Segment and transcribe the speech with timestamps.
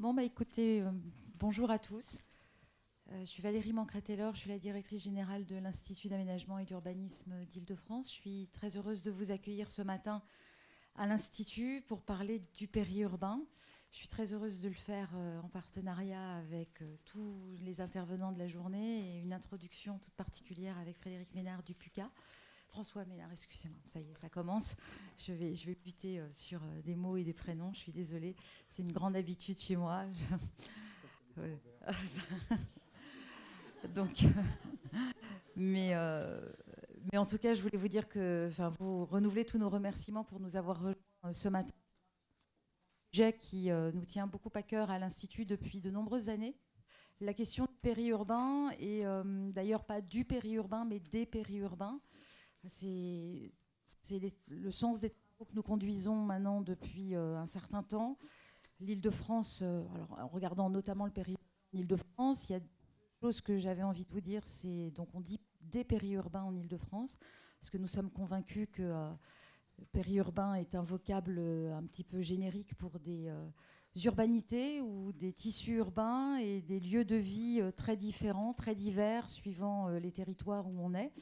[0.00, 0.90] Bon, bah écoutez, euh,
[1.38, 2.24] bonjour à tous.
[3.12, 7.44] Euh, je suis Valérie Mancret-Taylor, je suis la directrice générale de l'Institut d'aménagement et d'urbanisme
[7.44, 8.08] d'Île-de-France.
[8.08, 10.22] Je suis très heureuse de vous accueillir ce matin
[10.96, 13.42] à l'Institut pour parler du périurbain.
[13.90, 18.38] Je suis très heureuse de le faire euh, en partenariat avec tous les intervenants de
[18.38, 22.10] la journée et une introduction toute particulière avec Frédéric Ménard du PUCA.
[22.70, 24.76] François Ménard, excusez-moi, ça y est, ça commence.
[25.18, 27.90] Je vais, je vais buter euh, sur euh, des mots et des prénoms, je suis
[27.90, 28.36] désolée.
[28.68, 30.04] C'est une grande habitude chez moi.
[33.94, 34.24] Donc,
[35.56, 36.48] mais, euh,
[37.10, 40.22] mais en tout cas, je voulais vous dire que enfin, vous renouvelez tous nos remerciements
[40.22, 41.74] pour nous avoir rejoints ce matin.
[41.74, 46.56] Un sujet qui nous tient beaucoup à cœur à l'Institut depuis de nombreuses années.
[47.20, 49.02] La question du périurbain, et
[49.52, 52.00] d'ailleurs pas du périurbain, mais des périurbains.
[52.68, 53.52] C'est
[54.50, 58.18] le sens des travaux que nous conduisons maintenant depuis euh, un certain temps.
[58.80, 61.42] L'Île-de-France, euh, en regardant notamment le périurbain
[61.72, 62.66] Île-de-France, il y a deux
[63.22, 64.42] choses que j'avais envie de vous dire.
[64.46, 67.18] C'est donc on dit des périurbains en Île-de-France,
[67.58, 69.10] parce que nous sommes convaincus que euh,
[69.92, 73.32] périurbain est un vocable un petit peu générique pour des
[74.04, 79.88] urbanités ou des tissus urbains et des lieux de vie très différents, très divers, suivant
[79.88, 81.12] les territoires où on est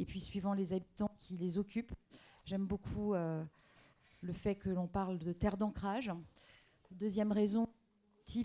[0.00, 1.92] et puis suivant les habitants qui les occupent.
[2.46, 3.44] J'aime beaucoup euh,
[4.22, 6.10] le fait que l'on parle de terre d'ancrage.
[6.90, 7.68] Deuxième raison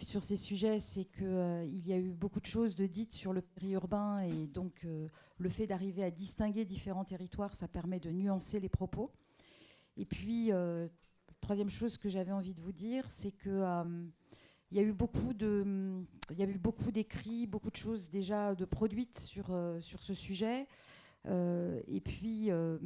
[0.01, 3.33] sur ces sujets, c'est qu'il euh, y a eu beaucoup de choses de dites sur
[3.33, 8.09] le périurbain et donc euh, le fait d'arriver à distinguer différents territoires, ça permet de
[8.09, 9.11] nuancer les propos.
[9.95, 10.49] Et puis,
[11.39, 13.63] troisième chose que j'avais envie de vous dire, c'est que
[14.71, 18.09] il y a eu beaucoup de, il y a eu beaucoup d'écrits, beaucoup de choses
[18.09, 19.45] déjà de produites sur,
[19.79, 20.67] sur ce sujet.
[21.27, 22.77] Euh, et puis, euh,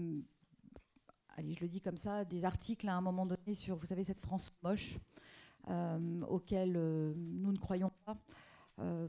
[1.36, 4.04] allez, je le dis comme ça, des articles à un moment donné sur, vous savez,
[4.04, 4.98] cette France moche,
[5.70, 8.18] euh, auquel nous ne croyons pas.
[8.80, 9.08] Euh,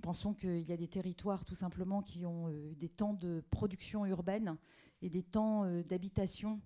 [0.00, 4.56] pensons qu'il y a des territoires tout simplement qui ont des temps de production urbaine
[5.02, 6.60] et des temps d'habitation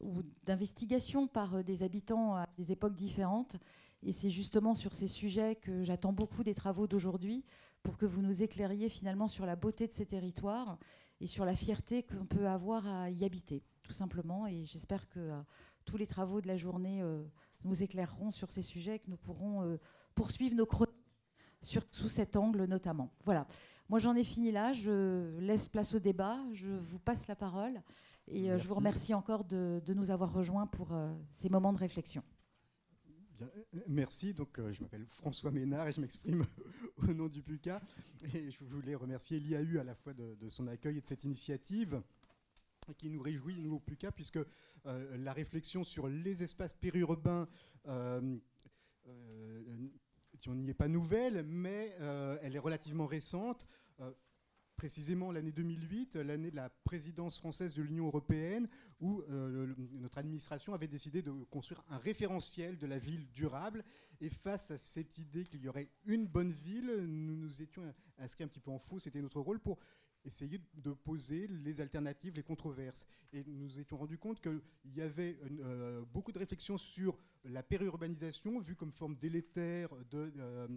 [0.00, 3.56] ou d'investigation par des habitants à des époques différentes.
[4.02, 7.44] Et c'est justement sur ces sujets que j'attends beaucoup des travaux d'aujourd'hui
[7.84, 10.76] pour que vous nous éclairiez finalement sur la beauté de ces territoires
[11.22, 14.48] et sur la fierté qu'on peut avoir à y habiter, tout simplement.
[14.48, 15.40] Et j'espère que euh,
[15.84, 17.22] tous les travaux de la journée euh,
[17.62, 19.76] nous éclaireront sur ces sujets et que nous pourrons euh,
[20.16, 20.92] poursuivre nos chroniques
[21.60, 23.12] sous cet angle notamment.
[23.24, 23.46] Voilà.
[23.88, 24.72] Moi, j'en ai fini là.
[24.72, 26.40] Je laisse place au débat.
[26.54, 27.80] Je vous passe la parole.
[28.26, 30.88] Et je vous remercie encore de, de nous avoir rejoints pour
[31.30, 32.22] ces moments de réflexion.
[33.42, 34.34] Euh, merci.
[34.34, 36.44] Donc, euh, je m'appelle François Ménard et je m'exprime
[37.08, 37.80] au nom du PUCA.
[38.34, 42.02] Et je voulais remercier l'IAU à la fois de, son accueil et de cette initiative
[42.98, 44.40] qui nous réjouit, nous, au PUCA, puisque
[44.86, 47.48] euh, la réflexion sur les espaces périurbains,
[47.86, 48.40] on
[50.54, 51.94] n'y est pas nouvelle, mais
[52.42, 53.66] elle est relativement récente
[54.76, 58.68] précisément l'année 2008, l'année de la présidence française de l'Union européenne,
[59.00, 63.84] où euh, notre administration avait décidé de construire un référentiel de la ville durable.
[64.20, 67.82] Et face à cette idée qu'il y aurait une bonne ville, nous nous étions
[68.18, 69.78] inscrits un petit peu en faux, c'était notre rôle pour
[70.24, 73.06] essayer de poser les alternatives, les controverses.
[73.32, 74.60] Et nous nous étions rendus compte qu'il
[74.94, 80.68] y avait euh, beaucoup de réflexions sur la périurbanisation, vue comme forme délétère de euh,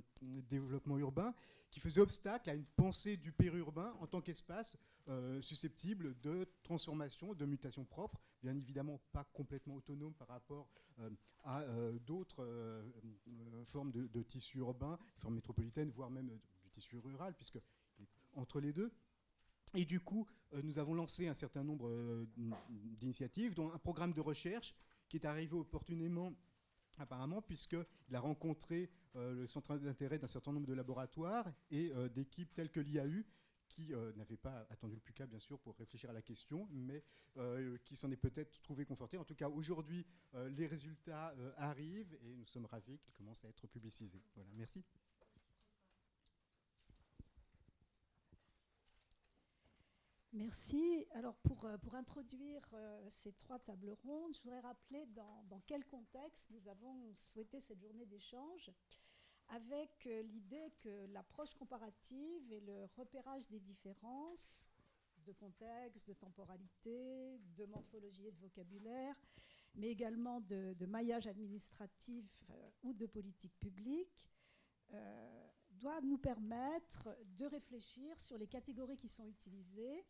[0.50, 1.34] développement urbain,
[1.70, 7.34] qui faisait obstacle à une pensée du périurbain en tant qu'espace euh, susceptible de transformation,
[7.34, 10.70] de mutation propre, bien évidemment pas complètement autonome par rapport
[11.44, 11.62] à
[12.06, 12.48] d'autres
[13.66, 16.30] formes de, de tissu urbain, formes métropolitaines, voire même
[16.64, 17.60] du tissu rural, puisque
[18.36, 18.92] entre les deux.
[19.76, 22.26] Et du coup, euh, nous avons lancé un certain nombre euh,
[22.98, 24.74] d'initiatives, dont un programme de recherche
[25.10, 26.34] qui est arrivé opportunément
[26.98, 32.54] apparemment, puisqu'il a rencontré euh, le centre d'intérêt d'un certain nombre de laboratoires et d'équipes
[32.54, 33.24] telles que l'IAU,
[33.68, 37.04] qui n'avaient pas attendu le PUCA, bien sûr, pour réfléchir à la question, mais
[37.84, 39.18] qui s'en est peut-être trouvé conforté.
[39.18, 40.06] En tout cas, aujourd'hui,
[40.52, 44.24] les résultats arrivent et nous sommes ravis qu'ils commencent à être publicisés.
[44.36, 44.86] Voilà, merci.
[50.36, 51.08] Merci.
[51.12, 55.86] Alors pour, euh, pour introduire euh, ces trois tables rondes, je voudrais rappeler dans, quel
[55.86, 58.70] contexte nous avons souhaité cette journée d'échange,
[59.48, 64.70] avec euh, l'idée que l'approche comparative et le repérage des différences
[65.26, 69.16] de contexte, de temporalité, de morphologie et de vocabulaire,
[69.76, 72.44] mais également de, maillage administratif
[72.84, 74.30] ou de politique publique,
[75.72, 80.06] doit nous permettre de réfléchir sur les catégories qui sont utilisées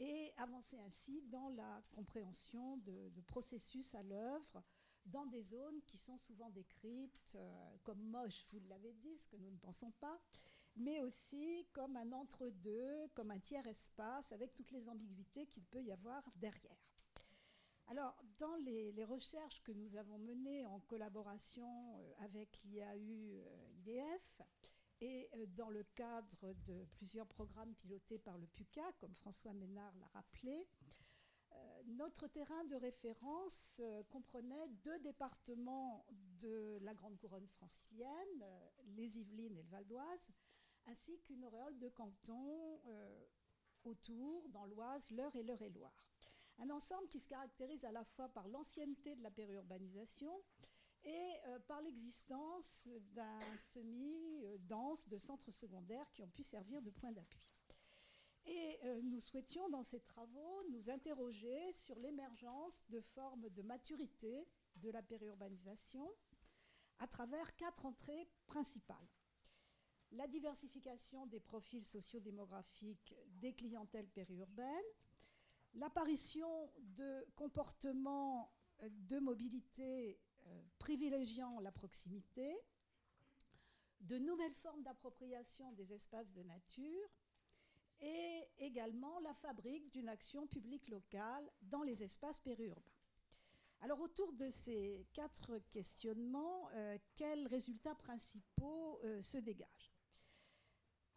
[0.00, 4.64] et avancer ainsi dans la compréhension de, processus à l'œuvre
[5.04, 9.36] dans des zones qui sont souvent décrites euh, comme moches, vous l'avez dit, ce que
[9.36, 10.18] nous ne pensons pas,
[10.76, 15.82] mais aussi comme un entre-deux, comme un tiers espace, avec toutes les ambiguïtés qu'il peut
[15.82, 16.78] y avoir derrière.
[17.88, 24.40] Alors, dans les, recherches que nous avons menées en collaboration euh, avec l'IAU-IDF,
[25.00, 29.94] et euh, dans le cadre de plusieurs programmes pilotés par le PUCA, comme François Ménard
[29.98, 30.68] l'a rappelé,
[31.52, 36.06] euh, notre terrain de référence euh, comprenait deux départements
[36.40, 38.44] de la Grande Couronne francilienne,
[38.96, 40.28] les Yvelines et le Val d'Oise,
[40.86, 42.80] ainsi qu'une auréole de cantons
[43.84, 46.06] autour, dans l'Oise, l'Eure et l'Eure-et-Loire.
[46.58, 50.42] Un ensemble qui se caractérise à la fois par l'ancienneté de la périurbanisation
[51.04, 57.12] et euh, par l'existence d'un semi-dense de centres secondaires qui ont pu servir de point
[57.12, 57.40] d'appui.
[58.46, 64.46] Et euh, nous souhaitions dans ces travaux nous interroger sur l'émergence de formes de maturité
[64.76, 66.10] de la périurbanisation
[66.98, 69.08] à travers quatre entrées principales.
[70.12, 74.66] La diversification des profils sociodémographiques des clientèles périurbaines,
[75.74, 78.52] l'apparition de comportements
[78.82, 80.18] de mobilité
[80.78, 82.56] privilégiant la proximité,
[84.00, 87.08] de nouvelles formes d'appropriation des espaces de nature
[88.00, 92.82] et également la fabrique d'une action publique locale dans les espaces périurbains.
[93.82, 99.92] Alors autour de ces quatre questionnements, euh, quels résultats principaux euh, se dégagent?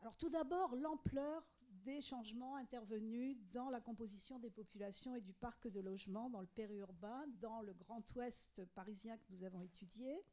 [0.01, 1.45] Alors tout d'abord, l'ampleur
[1.83, 6.47] des changements intervenus dans la composition des populations et du parc de logement dans le
[6.47, 10.23] périurbain, dans le Grand Ouest parisien que nous avons étudié,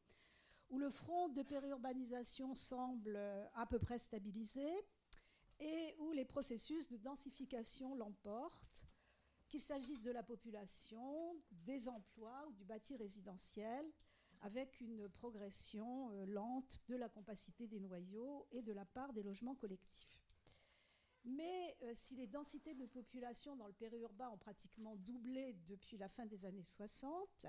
[0.71, 3.17] où le front de périurbanisation semble
[3.55, 4.67] à peu près stabilisé
[5.59, 8.87] et où les processus de densification l'emportent,
[9.49, 13.85] qu'il s'agisse de la population, des emplois ou du bâti résidentiel,
[14.43, 19.23] avec une progression euh, lente de la compacité des noyaux et de la part des
[19.23, 20.30] logements collectifs.
[21.25, 26.09] Mais euh, si les densités de population dans le périurbain ont pratiquement doublé depuis la
[26.09, 27.47] fin des années 60,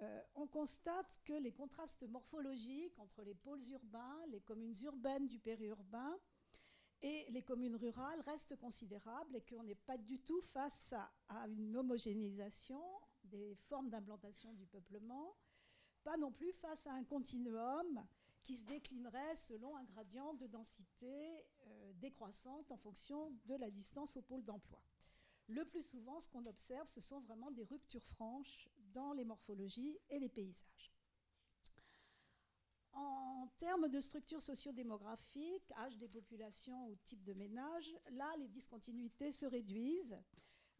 [0.00, 5.38] euh, on constate que les contrastes morphologiques entre les pôles urbains, les communes urbaines du
[5.38, 6.16] périurbain
[7.02, 10.94] et les communes rurales restent considérables et qu'on n'est pas du tout face
[11.28, 12.82] à une homogénéisation
[13.24, 15.36] des formes d'implantation du peuplement,
[16.04, 18.04] pas non plus face à un continuum
[18.42, 21.44] qui se déclinerait selon un gradient de densité
[21.98, 24.82] décroissante en fonction de la distance au pôle d'emploi.
[25.48, 29.98] Le plus souvent, ce qu'on observe, ce sont vraiment des ruptures franches dans les morphologies
[30.10, 30.92] et les paysages.
[32.92, 39.32] En termes de structure sociodémographique, âge des populations ou type de ménage, là, les discontinuités
[39.32, 40.18] se réduisent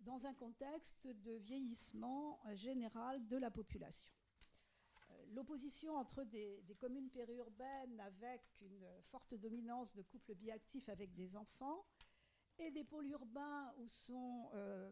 [0.00, 4.10] dans un contexte de vieillissement général de la population
[5.32, 11.84] l'opposition entre des, communes périurbaines avec une forte dominance de couples biactifs avec des enfants
[12.58, 14.90] et des pôles urbains où sont euh,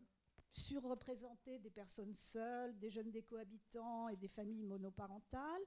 [0.52, 5.62] surreprésentées des personnes seules, des jeunes décohabitants et des familles monoparentales,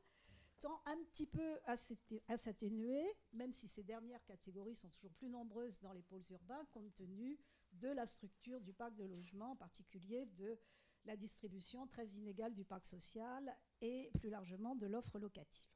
[0.59, 5.79] tend un petit peu à s'atténuer, même si ces dernières catégories sont toujours plus nombreuses
[5.79, 7.39] dans les pôles urbains, compte tenu
[7.71, 10.59] de la structure du parc de logement, en particulier de
[11.05, 15.69] la distribution très inégale du parc social et plus largement de l'offre locative.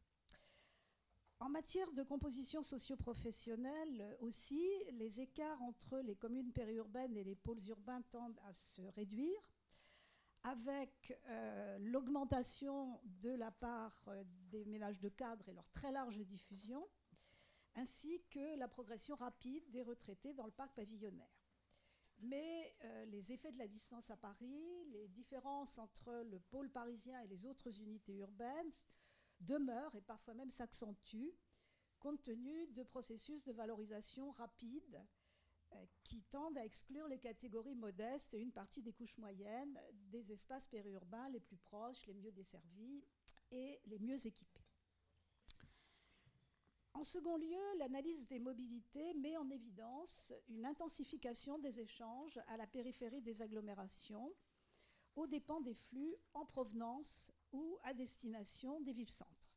[1.39, 7.59] En matière de composition socio-professionnelle aussi, les écarts entre les communes périurbaines et les pôles
[7.67, 9.41] urbains tendent à se réduire,
[10.43, 16.19] avec euh, l'augmentation de la part euh, des ménages de cadre et leur très large
[16.19, 16.87] diffusion,
[17.75, 21.42] ainsi que la progression rapide des retraités dans le parc pavillonnaire.
[22.23, 27.19] Mais euh, les effets de la distance à Paris, les différences entre le pôle parisien
[27.21, 28.71] et les autres unités urbaines
[29.41, 31.33] demeurent et parfois même s'accentuent
[31.99, 35.01] compte tenu de processus de valorisation rapide
[35.73, 39.79] euh, qui tendent à exclure les catégories modestes et une partie des couches moyennes
[40.11, 43.03] des espaces périurbains les plus proches, les mieux desservis
[43.51, 44.52] et les mieux équipés.
[46.93, 52.67] En second lieu, l'analyse des mobilités met en évidence une intensification des échanges à la
[52.67, 54.31] périphérie des agglomérations,
[55.15, 59.53] aux dépens des flux en provenance ou à destination des villes-centres.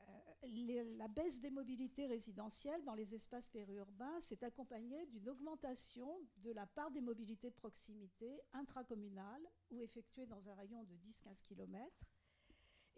[0.00, 6.52] Euh, la baisse des mobilités résidentielles dans les espaces périurbains s'est accompagnée d'une augmentation de
[6.52, 11.92] la part des mobilités de proximité intracommunales ou effectuées dans un rayon de 10-15 km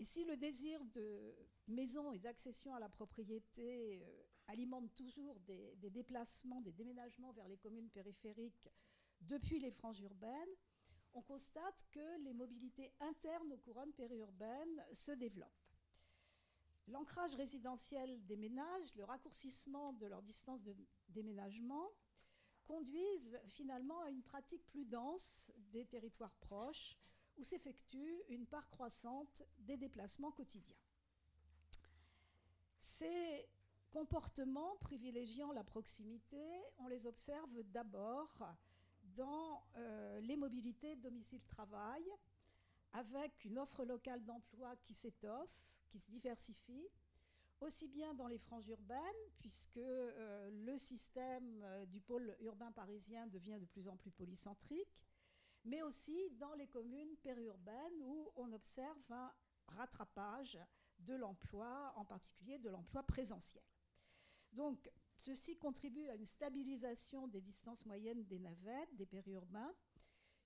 [0.01, 1.37] et si le désir de
[1.69, 7.59] maison et d'accession à la propriété euh, alimente toujours des, déplacements, des déménagements vers les
[7.59, 8.71] communes périphériques
[9.21, 10.57] depuis les franges urbaines,
[11.13, 15.51] on constate que les mobilités internes aux couronnes périurbaines se développent.
[16.87, 20.75] L'ancrage résidentiel des ménages, le raccourcissement de leur distance de
[21.11, 21.91] déménagement
[22.65, 26.97] conduisent finalement à une pratique plus dense des territoires proches
[27.41, 30.77] où s'effectue une part croissante des déplacements quotidiens.
[32.79, 33.49] Ces
[33.91, 36.43] comportements privilégiant la proximité,
[36.79, 38.47] on les observe d'abord
[39.03, 42.05] dans euh, les mobilités domicile-travail,
[42.93, 46.89] avec une offre locale d'emploi qui s'étoffe, qui se diversifie,
[47.61, 49.01] aussi bien dans les franges urbaines,
[49.39, 55.01] puisque euh, le système euh, du pôle urbain parisien devient de plus en plus polycentrique,
[55.65, 59.33] mais aussi dans les communes périurbaines où on observe un
[59.69, 60.59] rattrapage
[60.99, 63.65] de l'emploi, en particulier de l'emploi présentiel.
[64.53, 69.73] Donc, ceci contribue à une stabilisation des distances moyennes des navettes, des périurbains,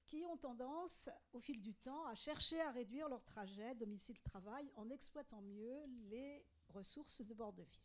[0.06, 4.90] qui ont tendance, au fil du temps, à chercher à réduire leur trajet domicile-travail en
[4.90, 7.80] exploitant mieux les ressources de bord de ville.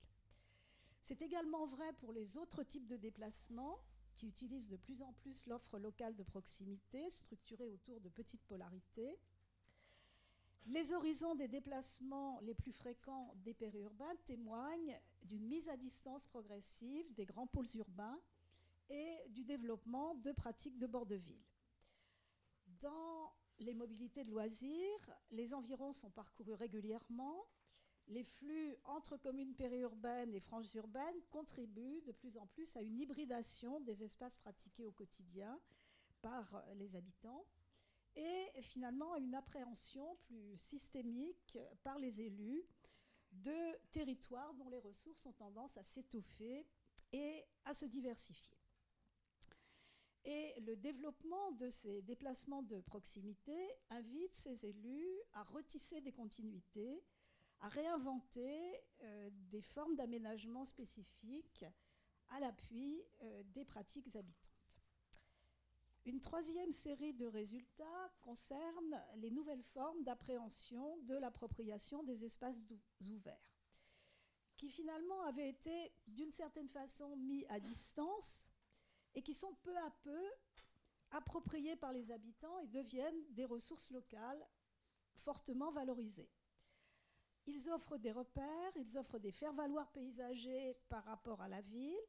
[1.02, 3.80] C'est également vrai pour les autres types de déplacements
[4.20, 9.18] qui utilisent de plus en plus l'offre locale de proximité, structurée autour de petites polarités.
[10.66, 17.14] Les horizons des déplacements les plus fréquents des périurbains témoignent d'une mise à distance progressive
[17.14, 18.20] des grands pôles urbains
[18.90, 21.46] et du développement de pratiques de bord de ville.
[22.82, 27.46] Dans les mobilités de loisirs, les environs sont parcourus régulièrement.
[28.10, 33.00] Les flux entre communes périurbaines et franges urbaines contribuent de plus en plus à une
[33.00, 35.60] hybridation des espaces pratiqués au quotidien
[36.22, 37.46] par les habitants
[38.16, 42.66] et finalement à une appréhension plus systémique par les élus
[43.32, 46.66] de territoires dont les ressources ont tendance à s'étoffer
[47.14, 48.58] et à se diversifier.
[50.26, 53.56] Et le développement de ces déplacements de proximité
[53.90, 57.04] invite ces élus à retisser des continuités,
[57.62, 61.66] à réinventer euh, des formes d'aménagement spécifiques
[62.30, 64.50] à l'appui euh, des pratiques habitantes.
[66.06, 72.60] Une troisième série de résultats concerne les nouvelles formes d'appréhension de l'appropriation des espaces
[73.02, 73.38] ouverts,
[74.56, 78.50] qui finalement avaient été d'une certaine façon mis à distance
[79.14, 80.26] et qui sont peu à peu
[81.12, 84.48] appropriés par les habitants et deviennent des ressources locales
[85.14, 86.30] fortement valorisées.
[87.52, 92.06] Ils offrent des repères, ils offrent des faire-valoir paysagers par rapport à la ville,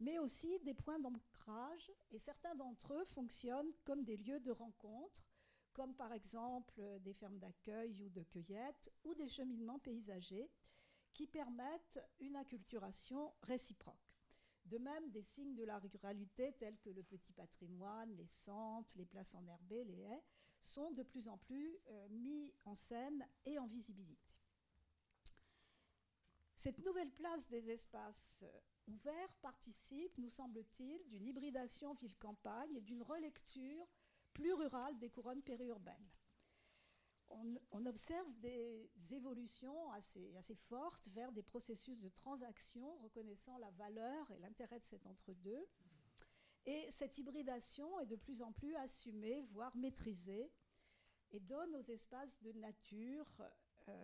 [0.00, 5.24] mais aussi des points d'ancrage, et certains d'entre eux fonctionnent comme des lieux de rencontre,
[5.72, 10.50] comme par exemple des fermes d'accueil ou de cueillette, ou des cheminements paysagers,
[11.14, 13.96] qui permettent une acculturation réciproque.
[14.66, 19.06] De même, des signes de la ruralité tels que le petit patrimoine, les centres, les
[19.06, 20.24] places enherbées, les haies,
[20.60, 24.31] sont de plus en plus euh, mis en scène et en visibilité.
[26.62, 33.02] Cette nouvelle place des espaces euh, ouverts participe, nous semble-t-il, d'une hybridation ville-campagne et d'une
[33.02, 33.84] relecture
[34.32, 36.08] plus rurale des couronnes périurbaines
[37.30, 44.30] on, observe des évolutions assez, assez, fortes vers des processus de transaction reconnaissant la valeur
[44.30, 45.66] et l'intérêt de cet entre-deux.
[46.66, 50.52] Et cette hybridation est de plus en plus assumée, voire maîtrisée,
[51.32, 53.48] et donne aux espaces de nature euh,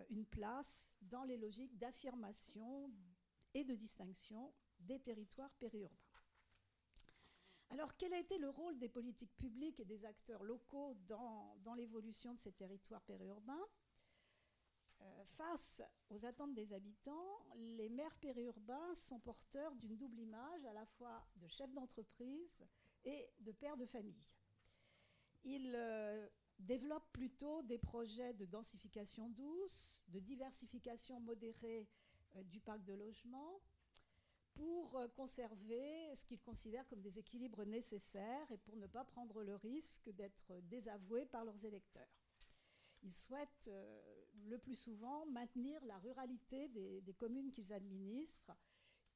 [0.09, 2.91] une place dans les logiques d'affirmation
[3.53, 5.95] et de distinction des territoires périurbains.
[7.71, 12.33] Alors, quel a été le rôle des politiques publiques et des acteurs locaux dans, l'évolution
[12.33, 13.65] de ces territoires périurbains?
[15.01, 20.73] Euh, Face aux attentes des habitants, les maires périurbains sont porteurs d'une double image, à
[20.73, 22.65] la fois de chefs d'entreprise
[23.05, 24.35] et de pères de famille.
[25.43, 26.27] Ils euh,
[26.59, 31.87] développent plutôt des projets de densification douce, de diversification modérée
[32.35, 33.61] euh, du parc de logement,
[34.53, 39.41] pour euh, conserver ce qu'ils considèrent comme des équilibres nécessaires et pour ne pas prendre
[39.41, 42.09] le risque d'être désavoués par leurs électeurs.
[43.03, 48.51] Ils souhaitent euh, le plus souvent maintenir la ruralité des, communes qu'ils administrent,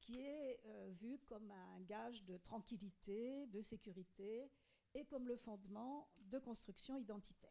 [0.00, 0.60] qui est
[1.00, 4.50] vue comme un gage de tranquillité, de sécurité
[4.94, 7.50] et comme le fondement construction identitaire.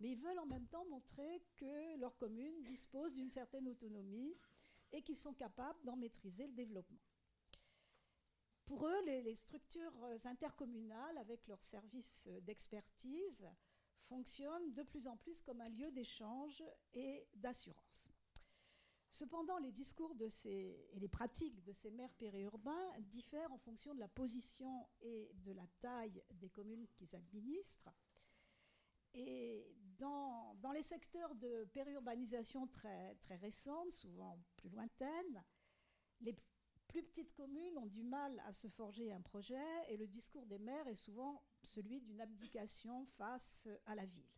[0.00, 4.36] Mais ils veulent en même temps montrer que leur commune dispose d'une certaine autonomie
[4.92, 7.02] et qu'ils sont capables d'en maîtriser le développement.
[8.64, 13.48] Pour eux, les, structures intercommunales, avec leurs services d'expertise,
[14.02, 16.62] fonctionnent de plus en plus comme un lieu d'échange
[16.92, 18.12] et d'assurance.
[19.10, 24.08] Cependant, les discours et les pratiques de ces maires périurbains diffèrent en fonction de la
[24.08, 27.90] position et de la taille des communes qu'ils administrent.
[29.14, 35.42] Et dans, dans, les secteurs de périurbanisation très, très récentes, souvent plus lointaines,
[36.20, 36.34] les
[36.86, 39.56] plus petites communes ont du mal à se forger un projet
[39.88, 44.30] et le discours des maires est souvent celui d'une abdication face à la ville.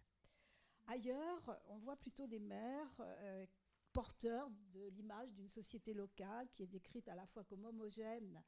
[0.86, 3.46] Ailleurs, on voit plutôt des maires euh,
[3.92, 8.42] porteurs de l'image d'une société locale qui est décrite à la fois comme homogène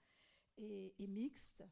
[0.56, 1.64] et, mixte,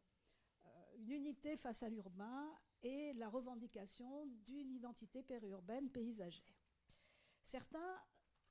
[0.65, 2.51] euh, une unité face à l'urbain
[2.83, 6.57] et la revendication d'une identité périurbaine paysagère.
[7.43, 7.99] Certains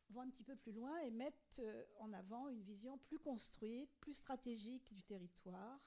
[0.10, 3.92] vont un petit peu plus loin et mettent euh, en avant une vision plus construite,
[4.00, 5.80] plus stratégique du territoire,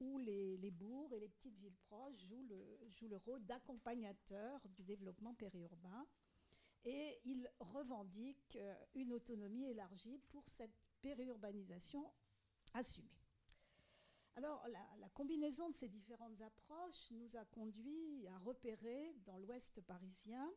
[0.00, 4.82] où les, bourgs et les petites villes proches jouent le, jouent le rôle d'accompagnateur du
[4.82, 6.06] développement périurbain.
[6.84, 12.10] Et ils revendiquent euh, une autonomie élargie pour cette périurbanisation
[12.74, 13.08] assumée.
[14.36, 14.66] Alors,
[14.98, 20.52] la, combinaison de ces différentes approches nous a conduit à repérer dans l'ouest parisien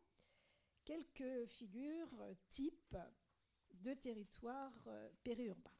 [0.84, 2.96] quelques figures euh, types
[3.74, 5.70] de territoires euh, périurbains.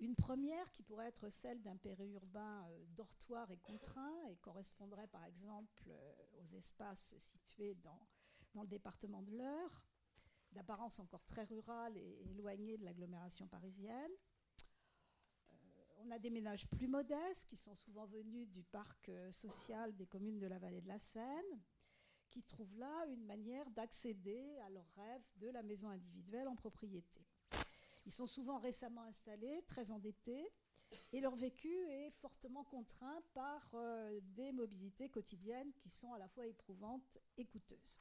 [0.00, 5.90] Une première qui pourrait être celle d'un périurbain dortoir et contraint et correspondrait par exemple
[6.38, 8.06] aux espaces situés dans,
[8.58, 9.84] dans le département de l'Eure,
[10.50, 14.10] d'apparence encore très rurale et éloignée de l'agglomération parisienne.
[15.98, 20.40] on a des ménages plus modestes qui sont souvent venus du parc social des communes
[20.40, 21.62] de la vallée de la Seine,
[22.30, 27.24] qui trouvent là une manière d'accéder à leur rêve de la maison individuelle en propriété.
[28.06, 30.50] Ils sont souvent récemment installés, très endettés,
[31.12, 36.26] et leur vécu est fortement contraint par euh, des mobilités quotidiennes qui sont à la
[36.26, 38.00] fois éprouvantes et coûteuses.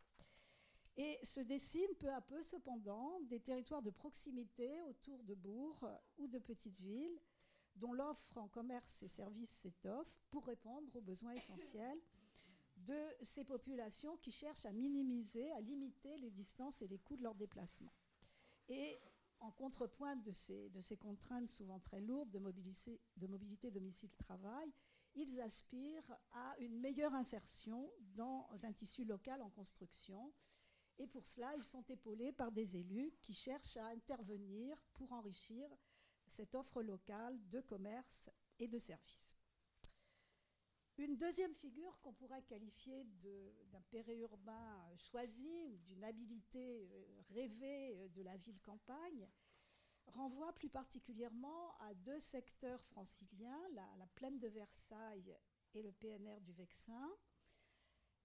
[0.98, 5.88] Et se dessinent peu à peu, cependant, des territoires de proximité autour de bourgs
[6.18, 7.20] ou de petites villes,
[7.76, 12.02] dont l'offre en commerce et services s'étoffe pour répondre aux besoins essentiels
[12.78, 17.24] de ces populations qui cherchent à minimiser, à limiter les distances et les coûts de
[17.24, 17.94] leur déplacement.
[18.68, 19.00] Et
[19.40, 24.72] en contrepoint de ces, de ces contraintes souvent très lourdes de mobilité domicile-travail,
[25.16, 30.32] ils aspirent à une meilleure insertion dans un tissu local en construction.
[31.00, 35.70] Et pour cela, ils sont épaulés par des élus qui cherchent à intervenir pour enrichir
[36.26, 38.30] cette offre locale de commerce
[38.60, 39.38] et de services.
[40.98, 43.04] Une deuxième figure qu'on pourrait qualifier
[43.72, 49.30] d'un périurbain choisi ou d'une habilité euh, rêvée euh, de la ville-campagne
[50.08, 55.38] renvoie plus particulièrement à deux secteurs franciliens, la, plaine de Versailles
[55.76, 57.12] et le PNR du Vexin.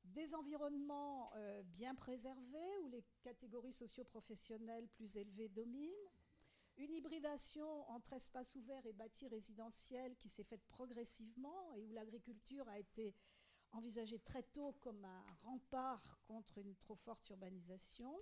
[0.04, 6.10] Des environnements euh, bien préservés où les catégories socio-professionnelles plus élevées dominent,
[6.76, 12.68] une hybridation entre espace ouvert et bâti résidentiel qui s'est faite progressivement et où l'agriculture
[12.68, 13.14] a été
[13.72, 18.18] envisagée très tôt comme un rempart contre une trop forte urbanisation.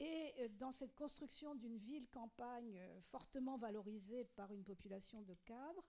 [0.00, 5.84] Et euh, dans cette construction d'une ville-campagne euh, fortement valorisée par une population de cadres,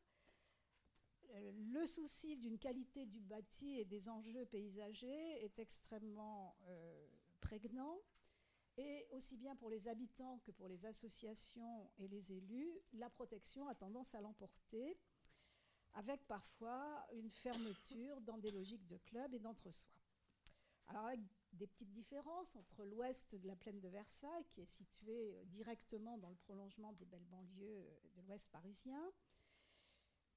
[1.39, 6.55] le souci d'une qualité du bâti et des enjeux paysagers est extrêmement
[7.41, 7.97] prégnant.
[8.77, 13.67] Et aussi bien pour les habitants que pour les associations et les élus, la protection
[13.69, 14.97] a tendance à l'emporter,
[15.93, 19.93] avec parfois une fermeture dans des logiques de club et d'entre-soi.
[20.87, 21.21] Alors avec
[21.53, 26.29] des petites différences entre l'ouest de la plaine de Versailles, qui est situé directement dans
[26.29, 29.01] le prolongement des belles banlieues de l'ouest parisien,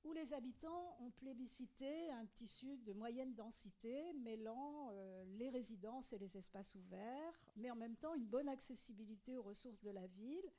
[0.08, 6.18] où les habitants ont plébiscité un tissu de moyenne densité mêlant euh, les résidences et
[6.18, 10.50] les espaces ouverts, mais en même temps une bonne accessibilité aux ressources de la ville,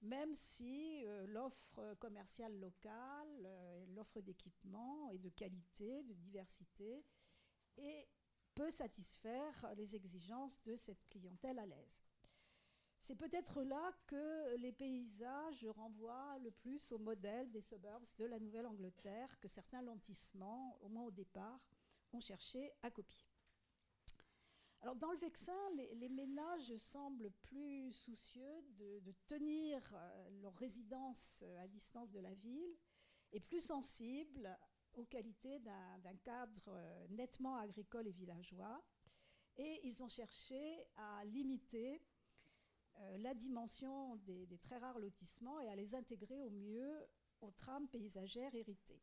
[0.00, 7.04] même si euh, l'offre commerciale locale, euh, l'offre d'équipement et de qualité, de diversité,
[7.76, 8.08] et
[8.54, 12.04] peut satisfaire les exigences de cette clientèle à l'aise.
[13.06, 18.38] C'est peut-être là que les paysages renvoient le plus au modèle des suburbs de la
[18.38, 21.60] Nouvelle-Angleterre que certains lentissements, au moins au départ,
[22.14, 23.28] ont cherché à copier.
[24.80, 31.44] Alors dans le Vexin, les, ménages semblent plus soucieux de, de, tenir euh, leur résidence
[31.60, 32.74] à distance de la ville
[33.32, 34.48] et plus sensibles
[34.94, 38.82] aux qualités d'un cadre euh, nettement agricole et villageois.
[39.58, 42.13] Et ils ont cherché à limiter euh,
[43.18, 47.06] la dimension des, très rares lotissements et à les intégrer au mieux
[47.40, 49.02] aux trames paysagères héritées.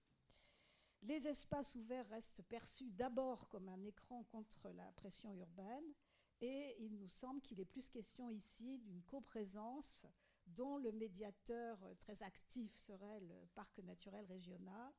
[1.04, 5.93] Les espaces ouverts restent perçus d'abord comme un écran contre la pression urbaine
[6.41, 10.06] et il nous semble qu'il est plus question ici d'une coprésence
[10.45, 14.93] dont le médiateur très actif serait le parc naturel régional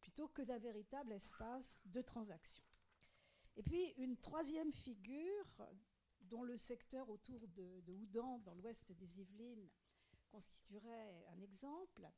[0.00, 2.62] plutôt que d'un véritable espace de transaction.
[3.56, 5.68] Et puis une troisième figure,
[6.28, 9.68] dont le secteur autour de, Houdan, dans l'ouest des Yvelines,
[10.30, 12.08] constituerait un exemple,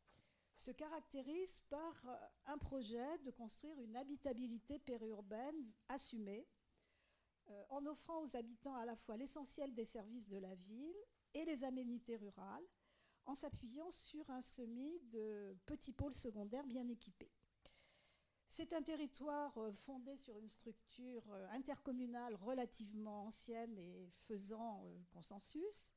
[0.55, 1.95] se caractérise par
[2.47, 6.49] un projet de construire une habitabilité périurbaine assumée,
[7.51, 10.97] euh, en offrant aux habitants à la fois l'essentiel des services de la ville
[11.35, 12.67] et les aménités rurales,
[13.25, 17.31] en s'appuyant sur un semis de petits pôles secondaires bien équipés.
[18.51, 25.93] C'est un territoire euh, fondé sur une structure euh, intercommunale relativement ancienne et faisant consensus,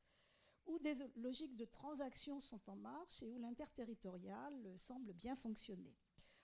[0.65, 5.95] où des logiques de transaction sont en marche et où l'interterritorial semble bien fonctionner.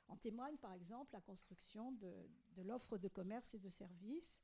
[0.08, 2.13] En témoigne par exemple la construction de,
[2.56, 4.41] de l'offre de commerce et de services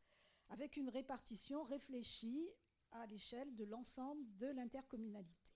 [0.49, 2.49] avec une répartition réfléchie
[2.91, 5.49] à l'échelle de l'ensemble de l'intercommunalité.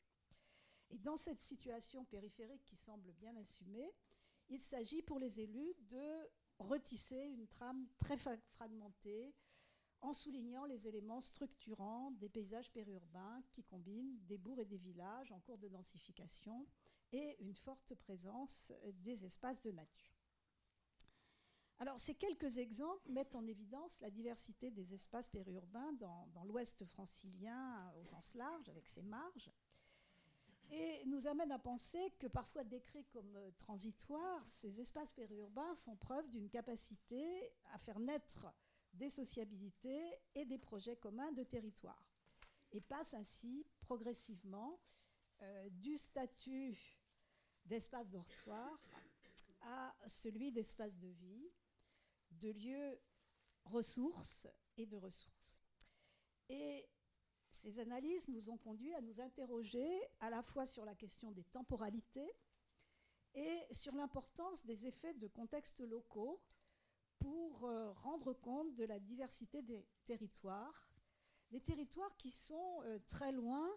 [0.90, 3.94] Et dans cette situation périphérique qui semble bien assumée,
[4.50, 6.30] il s'agit pour les élus de
[6.60, 9.34] retisser une trame très fragmentée
[10.02, 15.32] en soulignant les éléments structurants des paysages périurbains qui combinent des bourgs et des villages
[15.32, 16.68] en cours de densification
[17.12, 20.18] et une forte présence des espaces de nature.
[21.80, 27.92] Alors, ces quelques exemples mettent en évidence la diversité des espaces périurbains dans, l'ouest francilien
[28.00, 29.52] au sens large, avec ses marges,
[30.70, 35.96] et nous amènent à penser que parfois décrits comme euh, transitoires, ces espaces périurbains font
[35.96, 38.48] preuve d'une capacité à faire naître
[38.94, 42.04] des sociabilités et des projets communs de territoire,
[42.72, 44.80] et passent ainsi progressivement
[45.42, 46.98] euh, du statut
[47.66, 48.80] d'espace dortoir
[49.62, 51.52] à celui d'espace de vie,
[52.32, 53.00] de lieux
[53.66, 55.62] ressources et de ressources.
[56.50, 56.88] Et
[57.50, 59.88] ces analyses nous ont conduit à nous interroger
[60.20, 62.32] à la fois sur la question des temporalités
[63.34, 66.42] et sur l'importance des effets de contextes locaux
[67.20, 70.90] pour euh, rendre compte de la diversité des territoires,
[71.52, 73.70] des territoires qui sont euh, très loin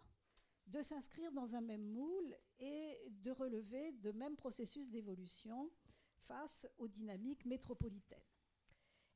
[0.66, 5.70] de s'inscrire dans un même moule et de relever de mêmes processus d'évolution
[6.16, 8.29] face aux dynamiques métropolitaines.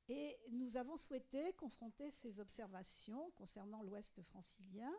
[0.09, 4.93] Et nous avons souhaité confronter ces observations concernant l'Ouest francilien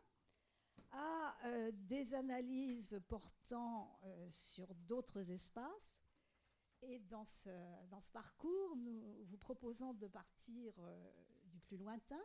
[0.92, 6.00] à euh, des analyses portant euh, sur d'autres espaces.
[6.82, 7.50] Et dans ce,
[7.90, 11.12] dans ce, parcours, nous vous proposons de partir euh,
[11.46, 12.22] du plus lointain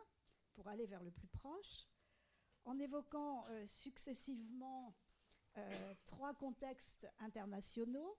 [0.53, 1.87] pour aller vers le plus proche,
[2.65, 4.93] en évoquant successivement
[6.05, 8.17] trois contextes internationaux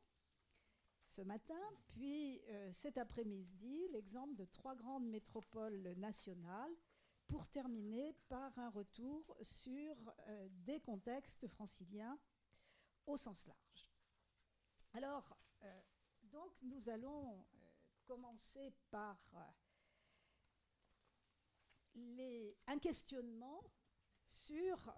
[1.04, 6.72] ce matin, puis euh, cet après-midi, l'exemple de trois grandes métropoles nationales,
[7.26, 9.96] pour terminer par un retour sur
[10.28, 12.18] euh, des contextes franciliens
[13.06, 13.90] au sens large.
[14.92, 15.80] Alors, euh,
[16.24, 17.44] donc, nous allons
[18.04, 19.18] commencer par
[22.66, 23.62] un questionnement
[24.24, 24.92] sur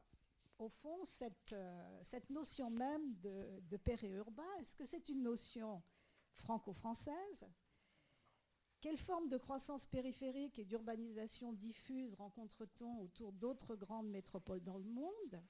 [0.58, 1.54] au fond, cette,
[2.02, 4.52] cette notion même de, de périurbain.
[4.60, 5.82] Est-ce que c'est une notion
[6.35, 7.47] franco-française.
[8.81, 14.85] Quelle forme de croissance périphérique et d'urbanisation diffuse rencontre-t-on autour d'autres grandes métropoles dans le
[14.85, 15.42] monde?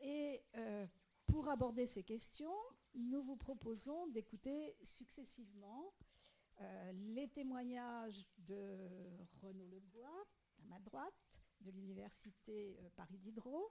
[0.00, 0.84] Et euh,
[1.26, 2.56] pour aborder ces questions,
[2.94, 5.94] nous vous proposons d'écouter successivement
[6.60, 8.90] euh, les témoignages de
[9.40, 10.26] Renaud Lebois,
[10.58, 13.70] à ma droite, de l'Université euh, Paris Diderot,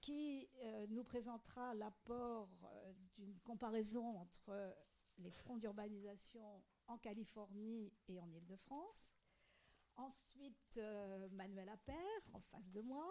[0.00, 0.48] qui
[0.88, 2.48] nous présentera l'apport
[3.16, 4.74] d'une comparaison entre
[5.18, 9.14] les fronts d'urbanisation en Californie et en Ile-de-France.
[9.96, 13.08] Ensuite, euh, Manuel Appert, en face de moi,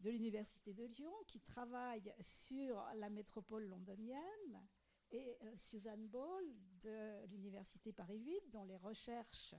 [0.00, 4.66] de l'Université de Lyon, qui travaille sur la métropole londonienne,
[5.10, 6.44] et euh, Suzanne Ball
[6.80, 9.54] de l'Université Paris 8, dont les recherches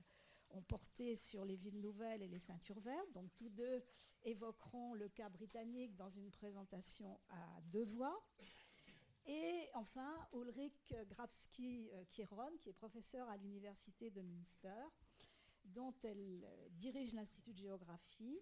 [0.50, 3.12] ont porté sur les villes nouvelles et les ceintures vertes.
[3.12, 3.82] Donc tous deux
[4.22, 8.20] évoqueront le cas britannique dans une présentation à deux voix.
[9.32, 14.84] Et enfin, Ulrich Grabski-Kieron, qui est professeur à l'Université de Münster,
[15.66, 18.40] dont elle euh, dirige l'Institut de géographie,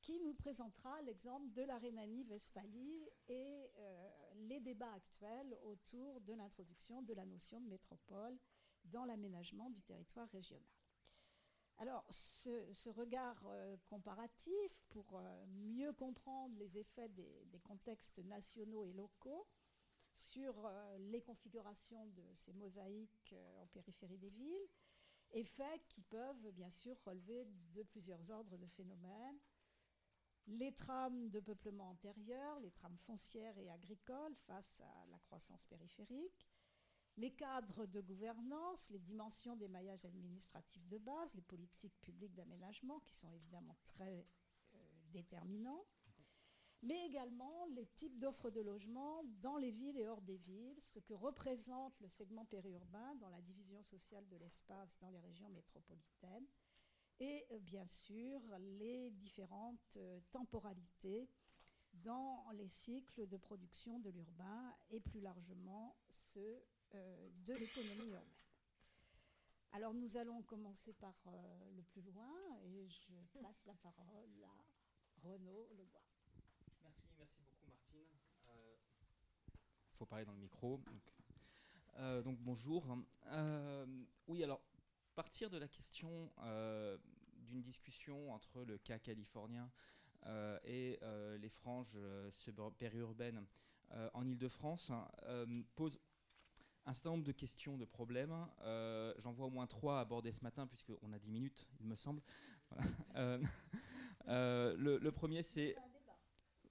[0.00, 4.10] qui nous présentera l'exemple de la Rhénanie-Westphalie et euh,
[4.48, 8.36] les débats actuels autour de l'introduction de la notion de métropole
[8.86, 10.66] dans l'aménagement du territoire régional.
[11.76, 19.46] Alors, ce, regard euh, comparatif, pour mieux comprendre les effets des contextes nationaux et locaux,
[20.18, 24.68] sur euh, les configurations de ces mosaïques euh, en périphérie des villes,
[25.30, 29.38] effets qui peuvent bien sûr relever de plusieurs ordres de phénomènes.
[30.48, 36.48] Les trames de peuplement antérieur, les trames foncières et agricoles face à la croissance périphérique,
[37.18, 43.00] les cadres de gouvernance, les dimensions des maillages administratifs de base, les politiques publiques d'aménagement
[43.00, 44.26] qui sont évidemment très
[44.74, 44.78] euh,
[45.12, 45.84] déterminants,
[46.82, 51.00] mais également les types d'offres de logement dans les villes et hors des villes, ce
[51.00, 56.46] que représente le segment périurbain dans la division sociale de l'espace dans les régions métropolitaines,
[57.20, 58.40] et euh, bien sûr
[58.78, 61.28] les différentes euh, temporalités
[61.92, 66.62] dans les cycles de production de l'urbain et plus largement ceux
[66.94, 68.34] euh, de l'économie urbaine.
[69.72, 71.14] Alors nous allons commencer par
[71.76, 76.02] le plus loin et je passe la parole à Renaud Lebois.
[76.82, 78.06] Merci, merci beaucoup Martine.
[79.84, 80.80] Il faut parler dans le micro.
[80.86, 82.86] Donc, donc bonjour.
[84.28, 84.60] oui, alors
[85.18, 86.96] partir de la question euh,
[87.40, 89.68] d'une discussion entre le cas californien
[90.26, 91.98] euh, et euh, les franges
[92.78, 93.44] périurbaines
[94.14, 94.92] en Ile-de-France
[95.74, 95.98] pose
[96.86, 98.46] un certain nombre de questions, de problèmes.
[99.16, 102.22] J'en vois au moins trois abordés ce matin, puisqu'on a dix minutes, il me semble.
[104.26, 105.74] le, premier, c'est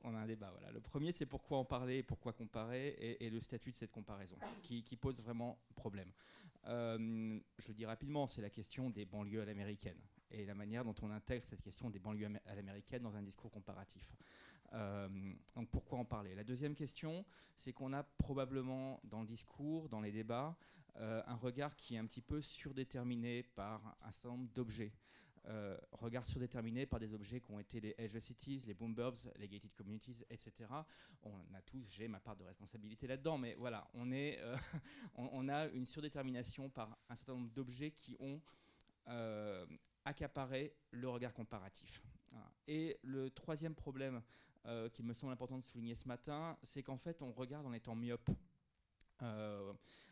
[0.08, 0.54] on a un débat.
[0.74, 4.82] Le premier, c'est pourquoi en parler, pourquoi comparer, et, le statut de cette comparaison, qui,
[4.96, 6.12] pose vraiment problème.
[6.66, 10.00] Euh, je dis rapidement, c'est la question des banlieues à l'américaine,
[10.32, 13.52] et la manière dont on intègre cette question des banlieues à l'américaine dans un discours
[13.52, 14.16] comparatif.
[14.74, 15.08] Euh,
[15.56, 16.36] donc pourquoi en parler?
[16.36, 20.58] La deuxième question, c'est qu'on a probablement dans le discours, dans les débats,
[20.98, 24.92] euh, un regard qui est un petit peu surdéterminé par un certain nombre d'objets.
[25.50, 29.48] Euh, regard surdéterminé par des objets qui ont été les edge cities, les boomburbs, les
[29.48, 30.52] gated communities, etc.
[31.24, 34.58] On a tous, j'ai ma part de responsabilité là-dedans, mais voilà, on, euh,
[35.50, 38.42] a une surdétermination par un certain nombre d'objets qui ont
[39.08, 39.66] euh,
[40.04, 42.02] accaparé le regard comparatif.
[42.68, 44.22] Et le troisième problème
[44.92, 47.96] qui me semble important de souligner ce matin, c'est qu'en fait, on regarde en étant
[47.96, 48.30] myope,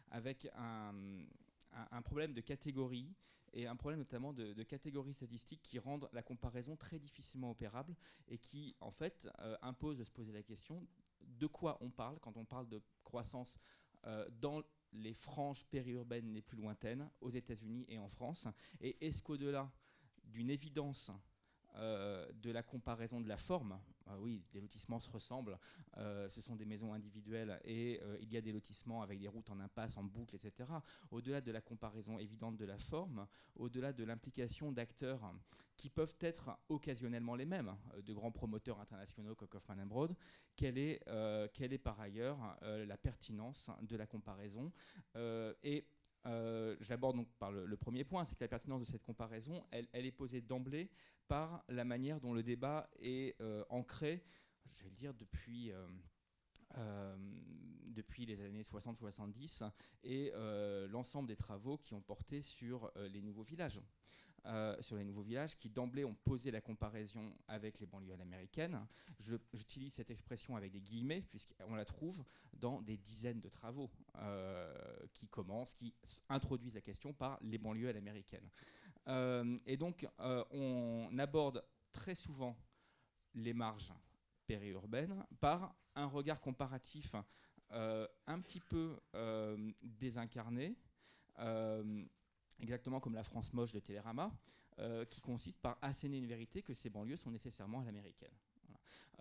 [0.10, 0.96] avec un,
[1.92, 3.14] un, problème de catégorie
[3.56, 7.96] et un problème notamment de, catégories statistiques qui rendent la comparaison très difficilement opérable
[8.28, 10.86] et qui, en fait, euh, imposent de se poser la question
[11.22, 13.58] de quoi on parle quand on parle de croissance
[14.06, 18.48] euh, dans les franges périurbaines les plus lointaines, aux États-Unis et en France?
[18.82, 19.72] Et est-ce qu'au-delà
[20.26, 21.10] d'une évidence
[21.78, 23.80] euh, de la comparaison de la forme.
[24.08, 25.58] Ah oui, des lotissements se ressemblent,
[25.98, 29.28] euh, ce sont des maisons individuelles et euh, il y a des lotissements avec des
[29.28, 30.70] routes en impasse, en boucle, etc.
[31.10, 35.34] Au-delà de la comparaison évidente de la forme, au-delà de l'implication d'acteurs
[35.76, 40.16] qui peuvent être occasionnellement les mêmes, de grands promoteurs internationaux comme Kaufman Broad,
[40.56, 41.04] quelle est,
[41.54, 44.72] quelle est par ailleurs la pertinence de la comparaison
[45.16, 45.86] et
[46.26, 49.88] euh, j'aborde donc par le, premier point, c'est que la pertinence de cette comparaison, elle,
[49.94, 50.90] est posée d'emblée
[51.28, 54.24] par la manière dont le débat est euh, ancré,
[54.74, 55.72] je vais le dire, depuis...
[55.72, 57.16] Euh,
[57.86, 59.64] depuis les années 60-70
[60.04, 60.34] et
[60.90, 63.80] l'ensemble des travaux qui ont porté sur les nouveaux villages.
[64.48, 68.80] Euh, sur les nouveaux villages qui d'emblée ont posé la comparaison avec les banlieues américaines.
[69.54, 74.72] J'utilise cette expression avec des guillemets puisqu'on la trouve dans des dizaines de travaux euh,
[75.14, 75.96] qui commencent, qui
[76.30, 78.48] introduisent la question par les banlieues à l'américaine.
[79.08, 82.56] Euh, et donc on aborde très souvent
[83.34, 83.94] les marges
[84.46, 87.16] périurbaines par un regard comparatif
[87.72, 89.00] un petit peu
[89.82, 90.78] désincarné,
[92.60, 94.32] exactement comme la France moche de Télérama,
[94.80, 98.34] euh, qui consiste par asséner une vérité que ces banlieues sont nécessairement à l'américaine.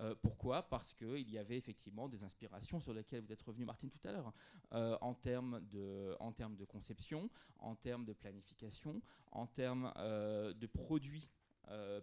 [0.01, 0.69] Euh, pourquoi?
[0.69, 4.11] Parce qu'il y avait effectivement des inspirations sur lesquelles vous êtes revenu, Martine, tout à
[4.11, 4.33] l'heure,
[4.73, 10.67] euh, en, termes de, en termes de conception, en termes de planification, en termes de
[10.67, 11.29] produits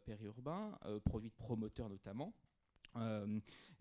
[0.05, 2.33] périurbains, produits de promoteurs notamment.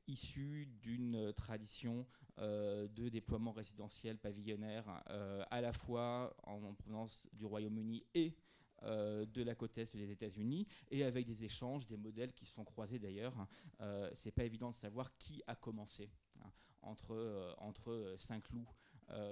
[0.06, 2.06] Issus d'une tradition
[2.38, 8.34] euh, de déploiement résidentiel pavillonnaire euh, à la fois en, provenance du Royaume-Uni et
[8.82, 12.54] euh, de la côte est des États-Unis et avec des échanges, des modèles qui se
[12.54, 13.46] sont croisés d'ailleurs.
[13.80, 16.10] Euh, c'est pas évident de savoir qui a commencé
[16.42, 16.50] hein,
[16.82, 18.66] entre, entre Saint-Cloud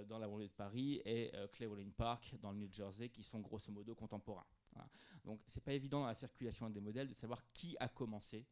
[0.09, 3.71] dans la banlieue de Paris et Cleveland Park dans le New Jersey qui sont grosso
[3.71, 4.45] modo contemporains.
[4.73, 4.89] Voilà.
[5.25, 8.45] Donc c'est pas évident dans la circulation des modèles de savoir qui a commencé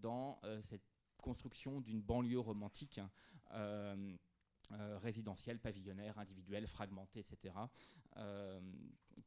[0.00, 0.82] dans cette
[1.22, 3.00] construction d'une banlieue romantique
[3.52, 4.16] euh,
[4.72, 7.54] euh, résidentielle, pavillonnaire, individuelle, fragmentée, etc.,
[8.16, 8.60] euh,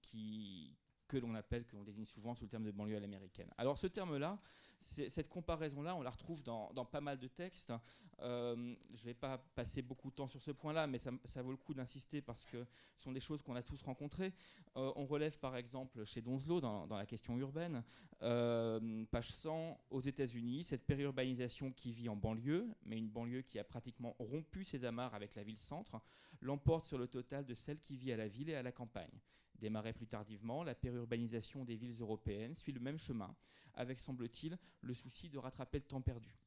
[0.02, 0.76] qui,
[1.08, 3.52] que l'on appelle, que l'on désigne souvent sous le terme de banlieue à l'américaine.
[3.58, 4.40] Alors ce terme-là,
[4.80, 7.74] cette comparaison-là, on la retrouve dans, pas mal de textes.
[8.22, 11.52] Euh, je ne vais pas passer beaucoup de temps sur ce point-là, mais ça, vaut
[11.52, 12.66] le coup d'insister parce que
[12.96, 14.34] ce sont des choses qu'on a tous rencontrées.
[14.78, 17.84] Euh, on relève par exemple chez Donzelot, dans, la question urbaine,
[18.22, 23.60] euh, page 100, aux États-Unis, cette périurbanisation qui vit en banlieue, mais une banlieue qui
[23.60, 26.00] a pratiquement rompu ses amarres avec la ville-centre,
[26.42, 29.20] l'emporte sur le total de celle qui vit à la ville et à la campagne.
[29.66, 33.36] Démarrée plus tardivement, la périurbanisation des villes européennes suit le même chemin,
[33.74, 36.38] avec, semble-t-il, le souci de rattraper le temps perdu.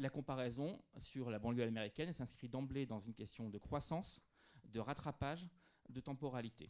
[0.00, 4.20] La comparaison sur la banlieue américaine s'inscrit d'emblée dans une question de croissance,
[4.64, 5.46] de rattrapage,
[5.90, 6.68] de temporalité.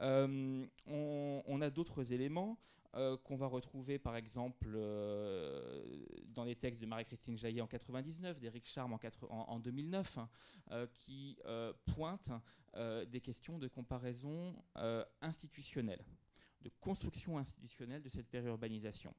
[0.00, 2.58] Euh, on, a d'autres éléments
[2.94, 8.38] euh, qu'on va retrouver par exemple euh, dans les textes de Marie-Christine Jaillet en 99,
[8.38, 8.96] d'Éric Charme
[9.28, 11.38] en, 2009, hein, qui
[11.86, 12.32] pointent
[13.10, 14.54] des questions de comparaison
[15.20, 16.04] institutionnelle
[16.62, 19.12] de construction institutionnelle de cette périurbanisation.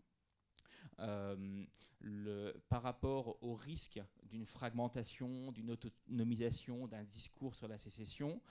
[2.06, 8.42] Le, par rapport au risque d'une fragmentation, d'une autonomisation, d'un discours sur la sécession,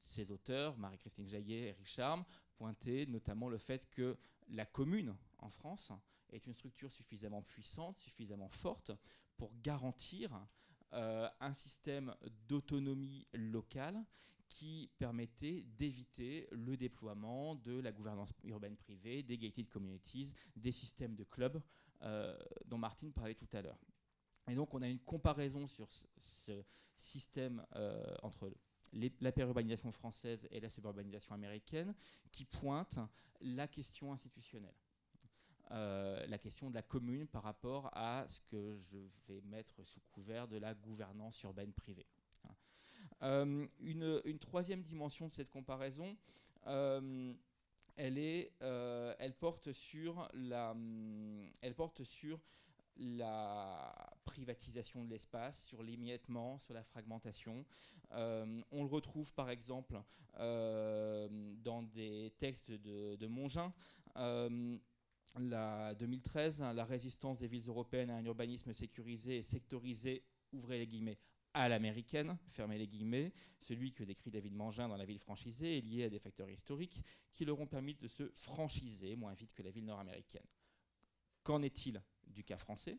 [0.00, 2.24] ces auteurs, Marie-Christine Jaillet et Richard,
[2.56, 4.16] pointaient notamment le fait que
[4.48, 5.92] la commune en France
[6.30, 8.92] est une structure suffisamment puissante, suffisamment forte
[9.36, 10.46] pour garantir
[10.94, 12.14] euh, un système
[12.48, 14.04] d'autonomie locale
[14.48, 21.14] qui permettait d'éviter le déploiement de la gouvernance urbaine privée, des gated communities, des systèmes
[21.14, 21.60] de clubs
[22.02, 23.78] euh, dont Martine parlait tout à l'heure.
[24.48, 26.64] Et donc on a une comparaison sur ce,
[26.96, 28.52] système euh, entre
[28.92, 31.94] la pérurbanisation française et la suburbanisation américaine
[32.32, 32.98] qui pointe
[33.40, 34.74] la question institutionnelle.
[35.70, 38.96] Euh, la question de la commune par rapport à ce que je
[39.26, 42.06] vais mettre sous couvert de la gouvernance urbaine privée.
[43.22, 46.16] Euh, une, troisième dimension de cette comparaison,
[46.68, 47.34] euh,
[47.96, 50.74] elle, porte sur la,
[51.60, 52.40] elle porte sur
[52.98, 57.64] la privatisation de l'espace, sur l'émiettement, sur la fragmentation.
[58.10, 60.00] on le retrouve par exemple
[60.36, 63.72] dans des textes de, de Mongin.
[65.36, 70.86] la 2013, la résistance des villes européennes à un urbanisme sécurisé et sectorisé, ouvrez les
[70.86, 71.18] guillemets,
[71.54, 75.80] à l'américaine, fermez les guillemets, celui que décrit David Mangin dans La ville franchisée est
[75.80, 79.62] lié à des facteurs historiques qui leur ont permis de se franchiser moins vite que
[79.62, 80.46] la ville nord-américaine.
[81.42, 82.02] Qu'en est-il?
[82.28, 82.98] Du cas français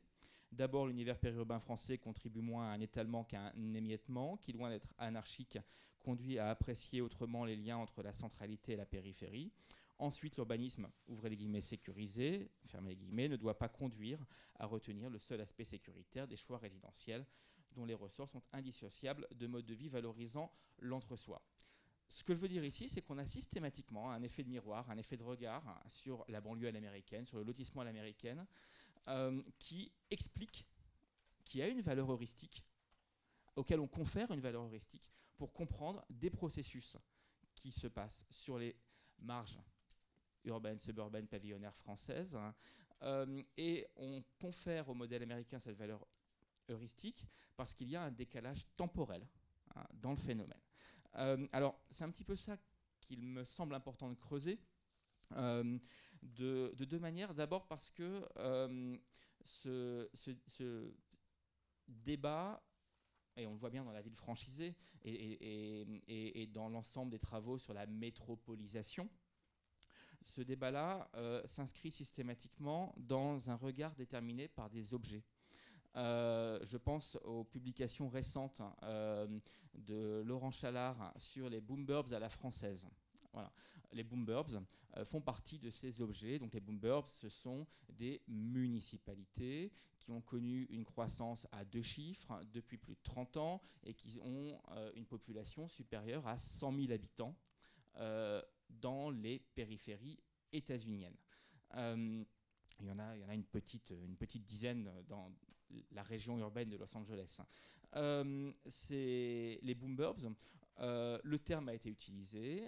[0.51, 4.91] D'abord, l'univers périurbain français contribue moins à un étalement qu'à un émiettement, qui, loin d'être
[4.97, 5.59] anarchique,
[5.99, 9.51] conduit à apprécier autrement les liens entre la centralité et la périphérie.
[9.99, 14.25] Ensuite, l'urbanisme, ouvrez les guillemets, sécurisé, fermez les guillemets, ne doit pas conduire
[14.57, 17.25] à retenir le seul aspect sécuritaire des choix résidentiels
[17.75, 21.43] dont les ressorts sont indissociables de modes de vie valorisant l'entre-soi.
[22.07, 24.97] Ce que je veux dire ici, c'est qu'on a systématiquement un effet de miroir, un
[24.97, 28.47] effet de regard sur la banlieue à l'américaine, sur le lotissement à l'américaine,
[29.07, 30.67] euh, qui explique,
[31.45, 32.63] qui a une valeur heuristique,
[33.55, 36.97] auquel on confère une valeur heuristique, pour comprendre des processus
[37.55, 38.75] qui se passent sur les
[39.19, 39.59] marges
[40.45, 42.53] urbaines, suburbaines, pavillonnaires françaises, hein,
[43.03, 46.05] euh, et on confère au modèle américain cette valeur
[46.67, 49.27] heuristique parce qu'il y a un décalage temporel
[49.75, 50.61] hein, dans le phénomène.
[51.15, 52.57] Euh, alors, c'est un petit peu ça
[52.99, 54.59] qu'il me semble important de creuser.
[55.35, 55.77] Euh,
[56.21, 57.33] de, deux manières.
[57.33, 58.97] D'abord parce que euh,
[59.43, 60.93] ce,
[61.87, 62.61] débat,
[63.37, 67.73] et on le voit bien dans la ville franchisée et, dans l'ensemble des travaux sur
[67.73, 69.09] la métropolisation,
[70.21, 71.09] ce débat-là
[71.45, 75.23] s'inscrit systématiquement dans un regard déterminé par des objets.
[75.95, 79.27] Euh, je pense aux publications récentes euh,
[79.73, 82.87] de Laurent Chalard sur les boomburbs à la française.
[83.33, 83.51] Voilà.
[83.91, 84.61] Les boomburbs
[84.97, 86.39] euh, font partie de ces objets.
[86.39, 92.39] Donc les boomburbs, ce sont des municipalités qui ont connu une croissance à deux chiffres
[92.53, 94.59] depuis plus de 30 ans et qui ont
[94.95, 97.35] une population supérieure à 100 000 habitants
[98.69, 100.19] dans les périphéries
[100.53, 101.17] états-uniennes.
[101.75, 103.93] il y en a, il y en a une, petite,
[104.45, 105.31] dizaine dans,
[105.91, 107.41] la région urbaine de Los Angeles.
[107.95, 108.51] Euh,
[108.89, 110.31] les boomburbs.
[110.79, 112.67] Euh, le terme a été utilisé.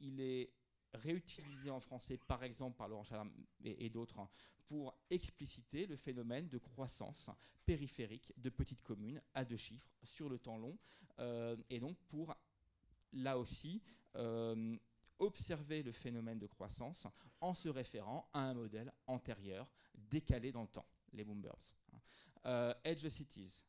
[0.00, 0.50] il est
[0.94, 3.30] réutilisé en français, par exemple, par Laurent Chalam
[3.62, 4.26] et, d'autres,
[4.66, 7.30] pour expliciter le phénomène de croissance
[7.66, 10.78] périphérique de petites communes à deux chiffres sur le temps long,
[11.18, 12.34] euh, et donc pour,
[13.12, 13.82] là aussi,
[15.18, 17.06] observer le phénomène de croissance
[17.40, 21.74] en se référant à un modèle antérieur, décalé dans le temps les boomers.
[22.44, 23.64] Euh, Edge Cities,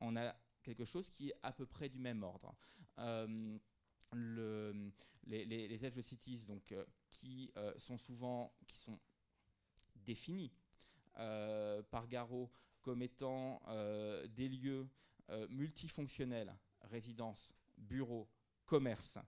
[0.00, 2.54] on a quelque chose qui est à peu près du même ordre.
[2.98, 3.58] Euh,
[4.12, 4.92] le,
[5.24, 6.74] les, les, edge cities, donc,
[7.10, 8.98] qui sont souvent qui sont
[9.96, 10.52] définis
[11.14, 12.50] par Garo
[12.82, 13.62] comme étant
[14.28, 14.86] des lieux
[15.48, 18.28] multifonctionnels, résidence, bureaux,
[18.66, 19.18] commerce,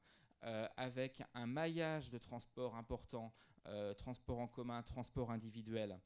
[0.77, 3.33] avec un maillage de transport important,
[3.97, 5.99] transport en commun, transport individuel,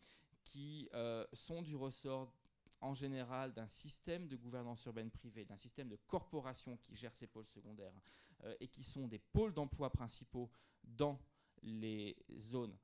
[0.45, 0.89] qui
[1.33, 2.33] sont du ressort
[2.81, 7.27] en général d'un système de gouvernance urbaine privée, d'un système de corporation qui gère ces
[7.27, 8.01] pôles secondaires
[8.45, 10.51] euh, et qui sont des pôles d'emploi principaux
[10.85, 11.21] dans
[11.63, 12.77] les zones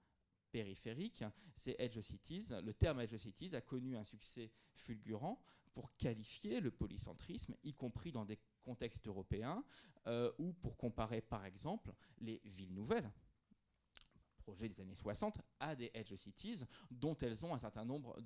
[0.51, 1.24] périphériques,
[1.55, 2.51] c'est Edge Cities.
[2.62, 5.40] Le terme Edge Cities a connu un succès fulgurant
[5.72, 9.64] pour qualifier le polycentrisme, y compris dans des contextes européens,
[10.07, 13.11] euh, ou pour comparer par exemple les villes nouvelles,
[14.45, 18.16] projet des années 60 à des edge cities dont elles ont un certain nombre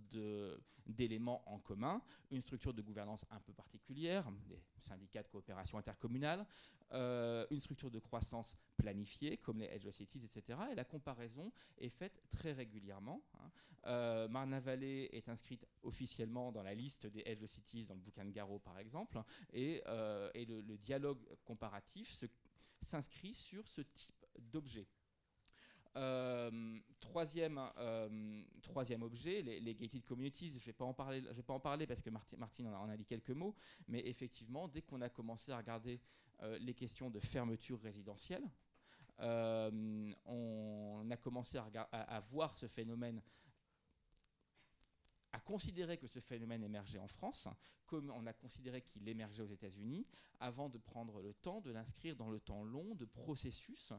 [0.86, 6.46] d'éléments en commun, une structure de gouvernance un peu particulière, des syndicats de coopération intercommunale,
[6.92, 10.58] euh, une structure de croissance planifiée comme les edge cities, etc.
[10.72, 13.22] Et la comparaison est faite très régulièrement.
[13.34, 13.50] Hein.
[13.86, 18.30] Euh, Marne-la-Vallée est inscrite officiellement dans la liste des edge cities dans le bouquin de
[18.30, 19.20] Garo par exemple,
[19.52, 22.24] et, euh, le, dialogue comparatif
[22.80, 24.86] s'inscrit sur ce type d'objet.
[25.96, 30.48] Euh, troisième, euh, troisième objet, les, gated communities.
[30.50, 32.96] Je ne vais pas en parler, vais pas en parler parce que Martine, en, a,
[32.96, 33.54] dit quelques mots,
[33.88, 36.00] mais effectivement, dès qu'on a commencé à regarder
[36.42, 38.48] euh, les questions de fermeture résidentielle,
[39.20, 43.20] on a commencé à, voir ce phénomène
[45.32, 47.48] à considérer que ce phénomène émergeait en France,
[47.86, 50.06] comme on a considéré qu'il émergeait aux États-Unis,
[50.40, 53.92] avant de prendre le temps de l'inscrire dans le temps long de processus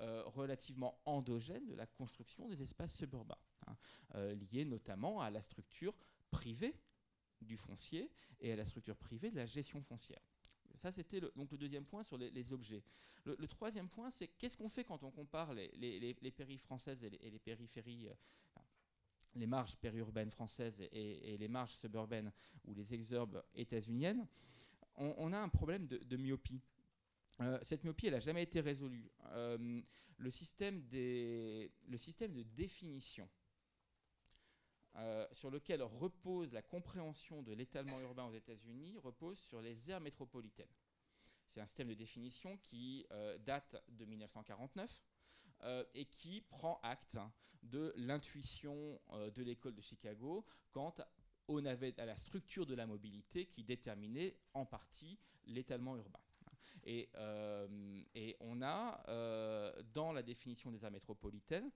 [0.00, 3.76] euh, relativement endogènes de la construction des espaces suburbains, hein,
[4.14, 5.94] euh, liés notamment à la structure
[6.30, 6.78] privée
[7.40, 8.10] du foncier
[8.40, 10.22] et à la structure privée de la gestion foncière.
[10.76, 12.82] Ça, c'était le, donc le deuxième point sur les, objets.
[13.24, 17.38] Le, troisième point, c'est qu'est-ce qu'on fait quand on compare les, les, françaises et les,
[17.38, 18.14] périphéries, euh,
[19.36, 22.32] les marges périurbaines françaises et, les marges suburbaines
[22.64, 24.26] ou les exurbes états-uniennes,
[24.96, 26.62] on, a un problème de, myopie.
[27.40, 29.10] Euh, cette myopie, elle n'a jamais été résolue.
[29.26, 29.82] Euh,
[30.16, 33.28] le, système de définition
[34.96, 40.00] euh, sur lequel repose la compréhension de l'étalement urbain aux États-Unis repose sur les aires
[40.00, 40.72] métropolitaines.
[41.48, 43.06] C'est un système de définition qui
[43.44, 45.02] date de 1949
[45.66, 47.18] euh, et qui prend acte
[47.64, 50.94] de l'intuition euh, de l'école de Chicago quant
[51.48, 56.20] au à la structure de la mobilité qui déterminait en partie l'étalement urbain.
[56.84, 57.66] Et, euh,
[58.40, 61.70] on a dans la définition des aires métropolitaines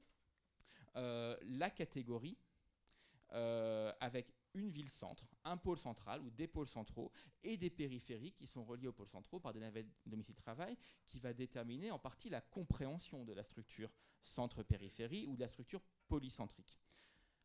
[0.95, 2.37] la catégorie
[3.31, 8.65] avec une ville-centre, un pôle central ou des pôles centraux et des périphéries qui sont
[8.65, 10.77] reliés aux pôles centraux par des navets domicile-travail
[11.07, 13.91] qui va déterminer en partie la compréhension de la structure
[14.23, 16.79] centre-périphérie ou de la structure polycentrique.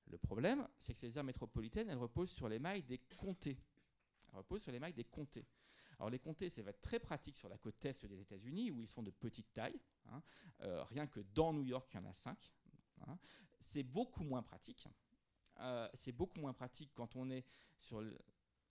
[0.08, 3.58] Le problème, c'est que ces aires métropolitaines, elles reposent sur les mailles des comtés.
[4.30, 5.48] Elles reposent sur les mailles des comtés.
[5.98, 8.82] Alors les comtés, ça va être très pratique sur la côte est des États-Unis où
[8.82, 9.80] ils sont de petite taille.
[10.08, 10.22] Hein.
[10.62, 12.52] Euh, rien que dans New York, il y en a cinq.
[13.08, 13.18] Hein.
[13.60, 14.88] C'est beaucoup moins pratique
[15.60, 17.46] euh, c'est beaucoup moins pratique quand on est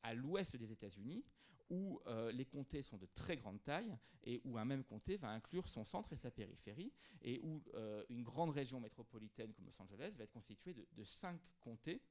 [0.03, 1.25] à l'ouest des États-Unis,
[1.71, 5.31] où euh, les comtés sont de très grande taille et où un même comté va
[5.31, 9.81] inclure son centre et sa périphérie, et où euh, une grande région métropolitaine comme Los
[9.81, 12.03] Angeles va être constituée de, cinq comtés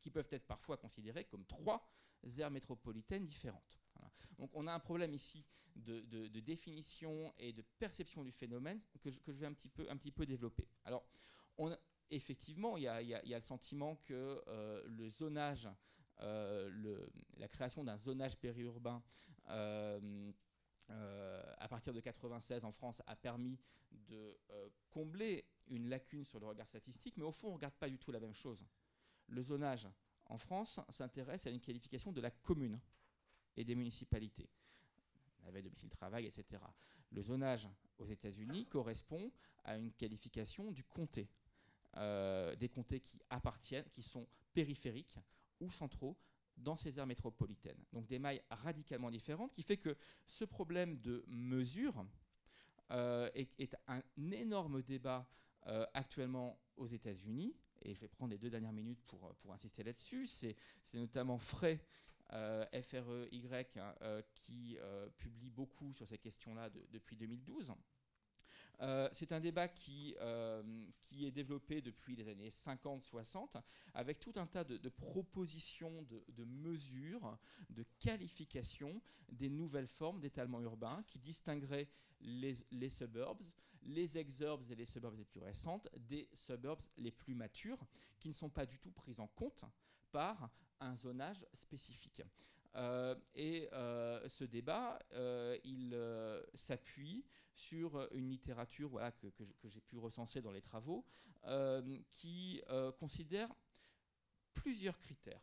[0.00, 1.86] qui peuvent être parfois considérés comme trois
[2.38, 3.78] aires métropolitaines différentes.
[4.38, 5.44] Donc on a un problème ici
[5.76, 10.10] de, définition et de perception du phénomène que je, vais un petit, peu, un petit
[10.10, 10.66] peu développer.
[10.84, 11.04] Alors,
[11.58, 11.76] on,
[12.12, 15.68] effectivement, il y, a le sentiment que euh, le zonage,
[16.20, 17.06] euh,
[17.38, 19.02] la création d'un zonage périurbain
[19.48, 20.20] euh,
[20.88, 23.58] à partir de 96 en France a permis
[23.90, 24.38] de
[24.90, 27.98] combler une lacune sur le regard statistique, mais au fond, on ne regarde pas du
[27.98, 28.64] tout la même chose.
[29.28, 29.88] Le zonage
[30.26, 32.78] en France s'intéresse à une qualification de la commune
[33.56, 34.50] et des municipalités
[35.46, 36.62] avait domicile travail, etc.
[37.10, 39.30] Le zonage aux États-Unis correspond
[39.64, 41.28] à une qualification du comté.
[41.98, 45.18] Euh, des comtés qui appartiennent, qui sont périphériques
[45.60, 46.16] ou centraux
[46.56, 47.84] dans ces aires métropolitaines.
[47.92, 52.06] Donc des mailles radicalement différentes, qui fait que ce problème de mesure
[52.92, 55.28] euh, est, un énorme débat
[55.66, 60.26] euh, actuellement aux États-Unis, et je vais prendre les deux dernières minutes pour, insister là-dessus.
[60.26, 60.56] C'est
[60.94, 61.78] notamment Frey,
[62.30, 63.66] FREY,
[64.34, 64.78] qui
[65.18, 67.74] publie beaucoup sur ces questions-là depuis 2012.
[68.80, 70.62] Euh, c'est un débat qui, euh,
[70.98, 73.60] qui est développé depuis les années 50-60
[73.94, 77.38] avec tout un tas de, propositions, de, mesures,
[77.70, 79.00] de qualifications
[79.30, 81.88] des nouvelles formes d'étalement urbain qui distingueraient
[82.20, 83.44] les, les, suburbs,
[83.82, 87.86] les exurbs et les suburbs les plus récentes des suburbs les plus matures
[88.18, 89.64] qui ne sont pas du tout prises en compte
[90.10, 90.50] par
[90.82, 92.22] un zonage spécifique.
[92.74, 95.96] Euh, et euh, ce débat, euh, il
[96.54, 97.24] s'appuie
[97.54, 99.28] sur une littérature voilà, que,
[99.64, 101.04] j'ai pu recenser dans les travaux,
[102.12, 102.62] qui
[102.98, 103.52] considère
[104.54, 105.42] plusieurs critères.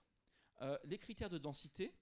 [0.86, 1.94] les critères de densité,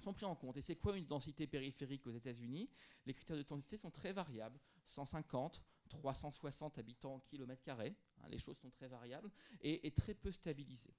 [0.00, 0.56] sont pris en compte.
[0.56, 2.68] Et c'est quoi une densité périphérique aux États-Unis?
[3.06, 7.94] Les critères de densité sont très variables 150, 360 habitants au kilomètre carré.
[8.18, 9.30] Hein, les choses sont très variables
[9.60, 10.94] et, très peu stabilisées.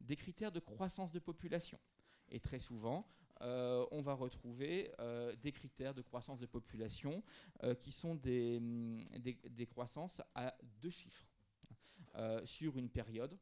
[0.00, 1.78] Des critères de croissance de population.
[2.28, 3.06] Et très souvent,
[3.42, 7.22] euh, on va retrouver euh, des critères de croissance de population
[7.62, 11.26] euh, qui sont des, mm, des, croissances à deux chiffres
[12.44, 13.38] sur une période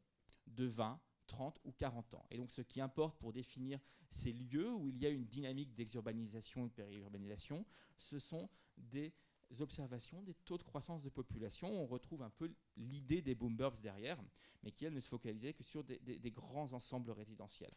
[0.48, 2.26] de 20, 30 ou 40 ans.
[2.30, 3.78] Et donc ce qui importe pour définir
[4.10, 7.64] ces lieux où il y a une dynamique d'exurbanisation et de périurbanisation,
[7.96, 9.12] ce sont des
[9.60, 11.68] observations des taux de croissance de population.
[11.68, 14.18] On retrouve un peu l'idée des boom derrière,
[14.62, 17.74] mais qui, elle, ne se focalisait que sur des grands ensembles résidentiels.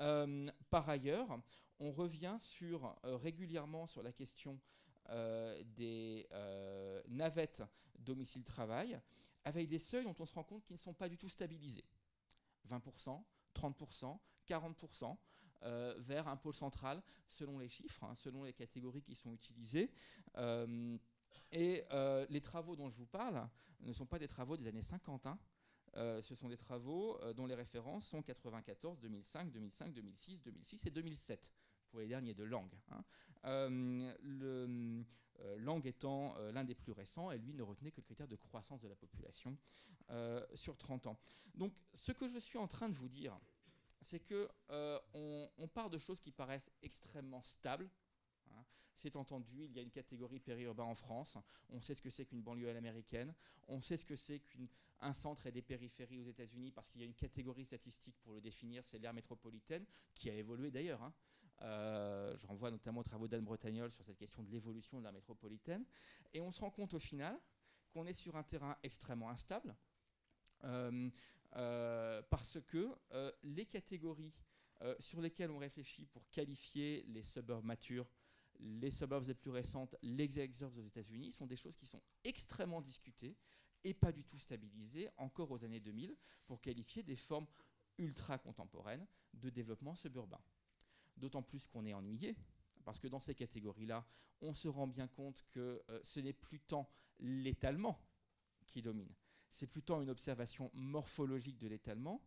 [0.00, 1.40] Euh, par ailleurs,
[1.78, 4.60] on revient euh, régulièrement sur la question
[5.10, 6.26] euh, des
[7.08, 7.62] navettes
[7.98, 9.00] domicile-travail,
[9.44, 11.84] avec des seuils dont on se rend compte qu'ils ne sont pas du tout stabilisés.
[12.68, 13.22] 20%,
[13.54, 14.18] 30%,
[14.48, 15.16] 40%.
[15.62, 19.90] Vers un pôle central selon les chiffres, hein, selon les catégories qui sont utilisées.
[21.52, 21.82] et
[22.28, 23.48] les travaux dont je vous parle
[23.80, 25.26] ne sont pas des travaux des années 50.
[25.96, 30.86] Euh, ce sont des travaux euh, dont les références sont 94, 2005, 2005, 2006, 2006
[30.86, 31.50] et 2007
[31.88, 32.74] pour les derniers de langue.
[32.90, 33.04] Hein.
[33.44, 35.04] Euh, le,
[35.58, 38.80] langue étant l'un des plus récents, et lui ne retenait que le critère de croissance
[38.80, 39.54] de la population
[40.54, 41.18] sur 30 ans.
[41.54, 43.38] Donc ce que je suis en train de vous dire,
[44.00, 44.48] c'est que
[45.14, 47.90] on, part de choses qui paraissent extrêmement stables,
[48.52, 48.64] Hein.
[48.94, 51.36] C'est entendu, il y a une catégorie périurbain en France.
[51.70, 53.34] On sait ce que c'est qu'une banlieue à l'américaine.
[53.68, 57.04] On sait ce que c'est qu'un centre et des périphéries aux États-Unis parce qu'il y
[57.04, 59.84] a une catégorie statistique pour le définir, c'est l'aire métropolitaine,
[60.14, 61.02] qui a évolué d'ailleurs.
[61.02, 61.12] Hein.
[61.62, 65.12] Euh, je renvoie notamment aux travaux d'Anne Bretagnol sur cette question de l'évolution de l'aire
[65.12, 65.84] métropolitaine.
[66.32, 67.38] Et on se rend compte au final
[67.90, 69.74] qu'on est sur un terrain extrêmement instable.
[70.64, 71.10] Euh,
[71.56, 72.94] euh, parce que
[73.42, 74.36] les catégories
[74.98, 78.06] sur lesquelles on réfléchit pour qualifier les suburbs matures
[78.60, 82.80] les suburbs les plus récentes, les exurbs aux États-Unis, sont des choses qui sont extrêmement
[82.80, 83.36] discutées
[83.84, 87.46] et pas du tout stabilisées encore aux années 2000 pour qualifier des formes
[87.98, 90.40] ultra contemporaines de développement suburbain.
[91.16, 92.36] D'autant plus qu'on est ennuyé,
[92.84, 94.06] parce que dans ces catégories-là,
[94.40, 96.88] on se rend bien compte que euh, ce n'est plus tant
[97.18, 97.98] l'étalement
[98.66, 99.12] qui domine,
[99.56, 102.20] c'est plutôt une observation morphologique de l'étalement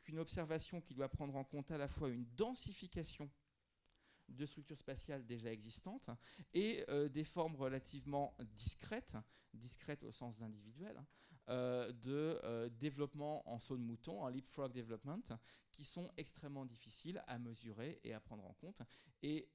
[0.00, 3.30] qu'une observation qui doit prendre en compte à la fois une densification
[4.28, 6.10] de structures spatiales déjà existantes
[6.54, 9.16] et euh, des formes relativement discrètes,
[9.54, 11.00] discrètes au sens d'individuel,
[11.48, 15.38] euh, de euh, développement en saut de mouton, en leapfrog development,
[15.70, 18.82] qui sont extrêmement difficiles à mesurer et à prendre en compte.
[19.22, 19.48] Et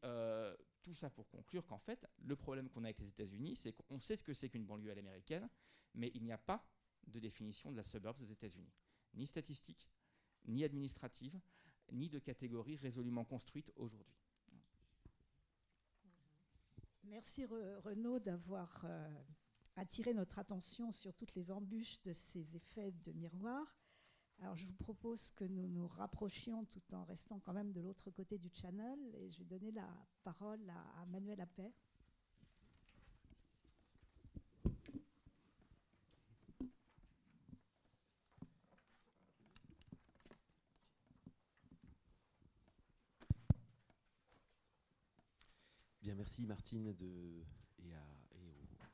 [0.81, 3.99] tout ça pour conclure qu'en fait, le problème qu'on a avec les États-Unis, c'est qu'on
[3.99, 5.49] sait ce que c'est qu'une banlieue à l'américaine,
[5.93, 6.63] mais il n'y a pas
[7.07, 8.71] de définition de la suburbs aux États-Unis,
[9.13, 9.89] ni statistique,
[10.45, 11.39] ni administrative,
[11.91, 14.17] ni de catégorie résolument construite aujourd'hui.
[17.05, 19.09] Merci Renaud d'avoir euh,
[19.77, 23.77] attiré notre attention sur toutes les embûches de ces effets de miroir.
[24.39, 28.11] Alors je vous propose que nous nous rapprochions tout en restant quand même de l'autre
[28.11, 29.87] côté du channel et je vais donner la
[30.23, 31.71] parole à, à Manuel Appert.
[46.45, 47.43] Merci Martine de,
[47.79, 47.93] et,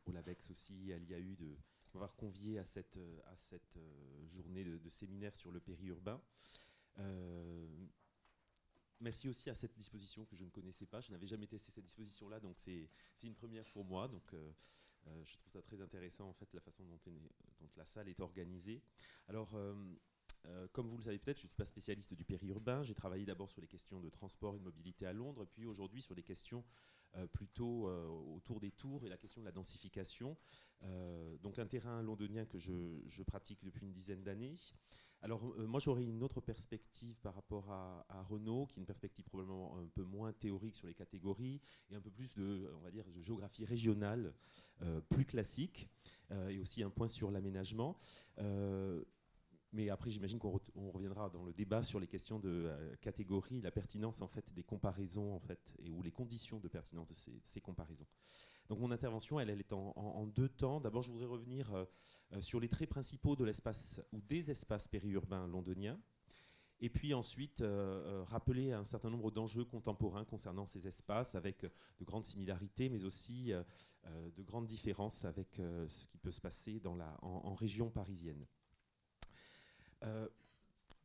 [0.05, 1.57] au, LABEX aussi, à l'IAU de
[1.93, 6.21] m'avoir convié à cette, à cette euh, journée de, séminaire sur le périurbain.
[6.99, 7.67] Euh,
[9.01, 11.01] merci aussi à cette disposition que je ne connaissais pas.
[11.01, 12.89] Je n'avais jamais testé cette disposition-là, donc c'est
[13.23, 14.07] une première pour moi.
[14.07, 14.51] Donc euh,
[15.25, 18.81] je trouve ça très intéressant en fait la façon dont, dont la salle est organisée.
[19.27, 19.53] Alors
[20.73, 22.83] comme vous le savez peut-être, je ne suis pas spécialiste du périurbain.
[22.83, 26.01] J'ai travaillé d'abord sur les questions de transport et de mobilité à Londres, puis aujourd'hui
[26.01, 30.37] sur les questions euh, plutôt euh, autour des tours et la question de la densification.
[30.85, 34.55] Euh, donc un terrain londonien que je, pratique depuis une dizaine d'années
[35.21, 39.25] Alors, euh, moi, j'aurais une autre perspective par rapport à, Renault, qui est une perspective
[39.25, 42.91] probablement un peu moins théorique sur les catégories et un peu plus de, on va
[42.91, 44.33] dire, géographie régionale,
[44.81, 45.89] euh, plus classique,
[46.31, 47.97] euh, et aussi un point sur l'aménagement.
[49.73, 52.71] Mais après, j'imagine qu'on reviendra dans le débat sur les questions de
[53.01, 57.09] catégories, la pertinence en fait des comparaisons en fait, et ou les conditions de pertinence
[57.09, 58.05] de ces, comparaisons.
[58.69, 60.79] Donc mon intervention, elle, est en, deux temps.
[60.79, 61.73] D'abord, je voudrais revenir
[62.33, 65.99] euh, sur les traits principaux de l'espace ou des espaces périurbains londoniens.
[66.79, 71.63] Et puis ensuite, euh, euh, rappeler un certain nombre d'enjeux contemporains concernant ces espaces, avec
[71.63, 73.51] de grandes similarités, mais aussi
[74.35, 75.55] de grandes différences avec
[75.87, 76.81] ce qui peut se passer
[77.21, 78.45] en, région parisienne.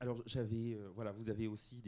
[0.00, 1.82] Alors j'avais, voilà, vous avez aussi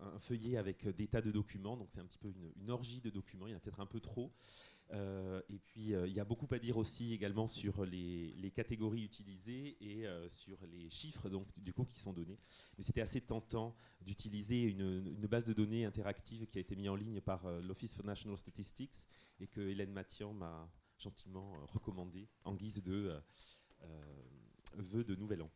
[0.00, 3.10] un feuillet avec des tas de documents, donc c'est un petit peu une, orgie de
[3.10, 4.32] documents, il y en a peut-être un peu trop.
[4.92, 9.04] Euh, et puis, euh, il y a beaucoup à dire aussi également sur les, catégories
[9.04, 12.38] utilisées et euh, sur les chiffres donc, du coup, qui sont donnés.
[12.76, 16.96] Mais c'était assez tentant d'utiliser une, base de données interactive qui a été mise en
[16.96, 19.08] ligne par l'Office for National Statistics
[19.40, 23.18] et que Hélène Mathian m'a gentiment recommandé en guise de
[24.76, 25.50] vœux de Nouvel An.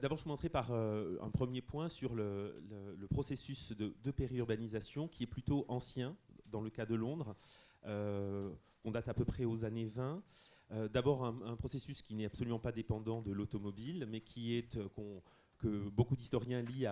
[0.00, 2.54] D'abord, je commencerai par un premier point sur le,
[3.10, 6.16] processus de, périurbanisation qui est plutôt ancien
[6.46, 7.34] dans le cas de Londres.
[7.86, 8.50] Euh,
[8.84, 10.22] on date à peu près aux années 20.
[10.72, 14.88] Euh, d'abord, un, processus qui n'est absolument pas dépendant de l'automobile, mais qui est euh,
[15.62, 16.86] que beaucoup d'historiens lient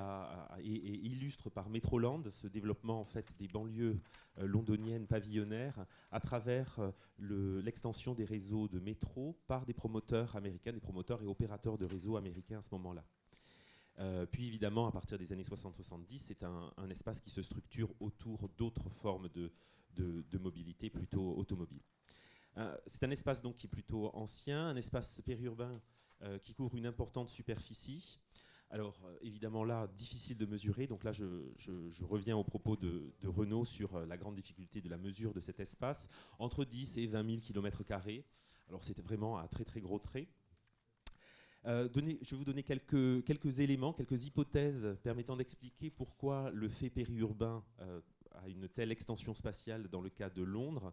[0.63, 3.99] et, illustrent par Metroland, ce développement en fait des banlieues
[4.39, 6.79] londoniennes pavillonnaires à travers
[7.19, 12.17] l'extension des réseaux de métro par des promoteurs américains, des promoteurs et opérateurs de réseaux
[12.17, 13.05] américains à ce moment-là.
[14.31, 18.89] puis évidemment, à partir des années 60-70, c'est un, espace qui se structure autour d'autres
[18.89, 21.83] formes de, mobilité plutôt automobile.
[22.57, 25.81] Euh, c'est un espace donc qui est plutôt ancien, un espace périurbain
[26.23, 28.21] euh, qui couvre une importante superficie.
[28.71, 31.25] Alors euh, évidemment là, difficile de mesurer, donc là je,
[32.05, 36.09] reviens au propos de, Renault sur la grande difficulté de la mesure de cet espace,
[36.39, 37.83] entre 10 et 20 000 km.
[38.69, 40.29] Alors c'était vraiment un très très gros trait.
[41.65, 47.65] je vais vous donner quelques, quelques éléments, quelques hypothèses permettant d'expliquer pourquoi le fait périurbain
[48.35, 50.93] à une telle extension spatiale dans le cas de Londres.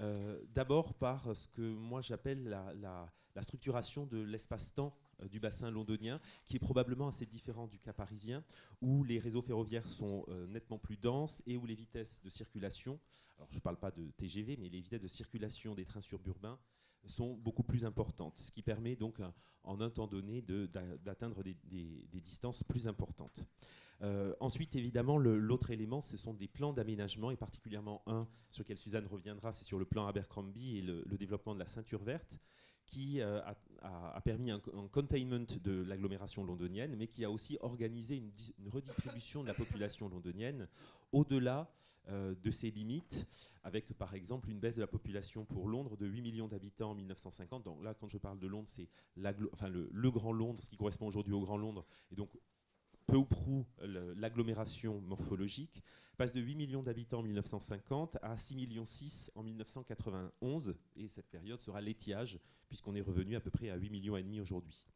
[0.00, 6.20] Euh, d'abord par ce que moi j'appelle la, structuration de l'espace-temps euh, du bassin londonien,
[6.44, 8.44] qui est probablement assez différent du cas parisien,
[8.80, 13.00] où les réseaux ferroviaires sont euh, nettement plus denses et où les vitesses de circulation,
[13.38, 16.58] alors je ne parle pas de TGV, mais les vitesses de circulation des trains suburbains
[17.06, 19.20] sont beaucoup plus importantes, ce qui permet donc
[19.64, 21.54] en un temps donné d'atteindre des,
[22.20, 23.44] distances plus importantes.
[24.02, 28.78] Euh, ensuite, évidemment, l'autre élément, ce sont des plans d'aménagement, et particulièrement un sur lequel
[28.78, 32.40] Suzanne reviendra, c'est sur le plan Abercrombie et le, développement de la ceinture verte,
[32.88, 33.40] qui euh,
[33.82, 34.60] a, permis un,
[34.90, 38.32] containment de l'agglomération londonienne, mais qui a aussi organisé une,
[38.68, 40.66] redistribution de la population londonienne
[41.12, 41.70] au-delà
[42.08, 43.26] euh, de ses limites,
[43.62, 46.94] avec par exemple une baisse de la population pour Londres de 8 millions d'habitants en
[46.94, 47.64] 1950.
[47.64, 51.34] Donc là, quand je parle de Londres, c'est le, Grand Londres, ce qui correspond aujourd'hui
[51.34, 51.84] au Grand Londres,
[53.08, 55.82] peu ou prou l'agglomération morphologique,
[56.18, 61.30] passe de 8 millions d'habitants en 1950 à 6 millions 6 en 1991, et cette
[61.30, 62.38] période sera l'étiage,
[62.68, 64.86] puisqu'on est revenu à peu près à 8 millions et demi aujourd'hui.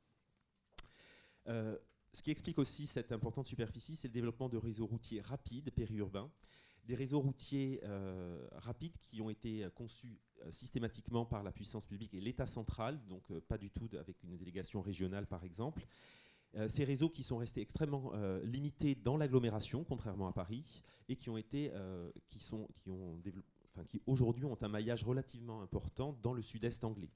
[1.48, 1.78] Euh,
[2.12, 6.30] ce qui explique aussi cette importante superficie, c'est le développement de réseaux routiers rapides, périurbains,
[6.84, 12.12] des réseaux routiers euh, rapides qui ont été conçus euh, systématiquement par la puissance publique
[12.12, 15.86] et l'État central, donc pas du tout avec une délégation régionale par exemple,
[16.56, 21.16] euh, ces réseaux qui sont restés extrêmement euh, limités dans l'agglomération, contrairement à Paris, et
[21.16, 23.18] qui ont été, euh, qui sont, qui ont
[23.70, 27.10] enfin, qui aujourd'hui ont un maillage relativement important dans le sud-est anglais.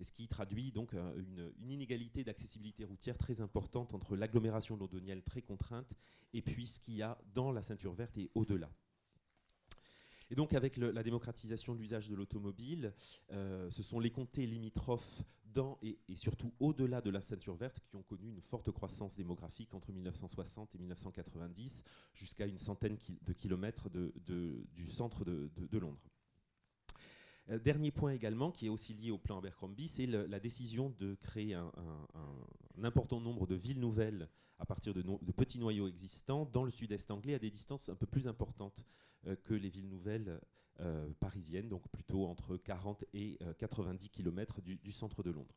[0.00, 5.42] Et ce qui traduit donc une, inégalité d'accessibilité routière très importante entre l'agglomération londonienne très
[5.42, 5.94] contrainte
[6.34, 8.68] et puis ce qu'il y a dans la ceinture verte et au-delà.
[10.32, 12.94] Et donc avec la démocratisation de l'usage de l'automobile,
[13.28, 15.22] ce sont les comtés limitrophes
[15.52, 19.74] dans et, surtout au-delà de la ceinture verte qui ont connu une forte croissance démographique
[19.74, 26.00] entre 1960 et 1990, jusqu'à une centaine de kilomètres du centre de, Londres.
[27.50, 31.14] Euh, dernier point également, qui est aussi lié au plan Abercrombie, c'est la décision de
[31.16, 31.70] créer un,
[32.82, 34.28] important nombre de villes nouvelles
[34.58, 35.02] à partir de,
[35.32, 39.11] petits noyaux existants dans le sud-est anglais à des distances un peu plus importantes euh,
[39.42, 40.40] que les villes nouvelles
[40.80, 45.54] euh, parisienne, donc plutôt entre 40 et 90 euh, km du, centre de Londres.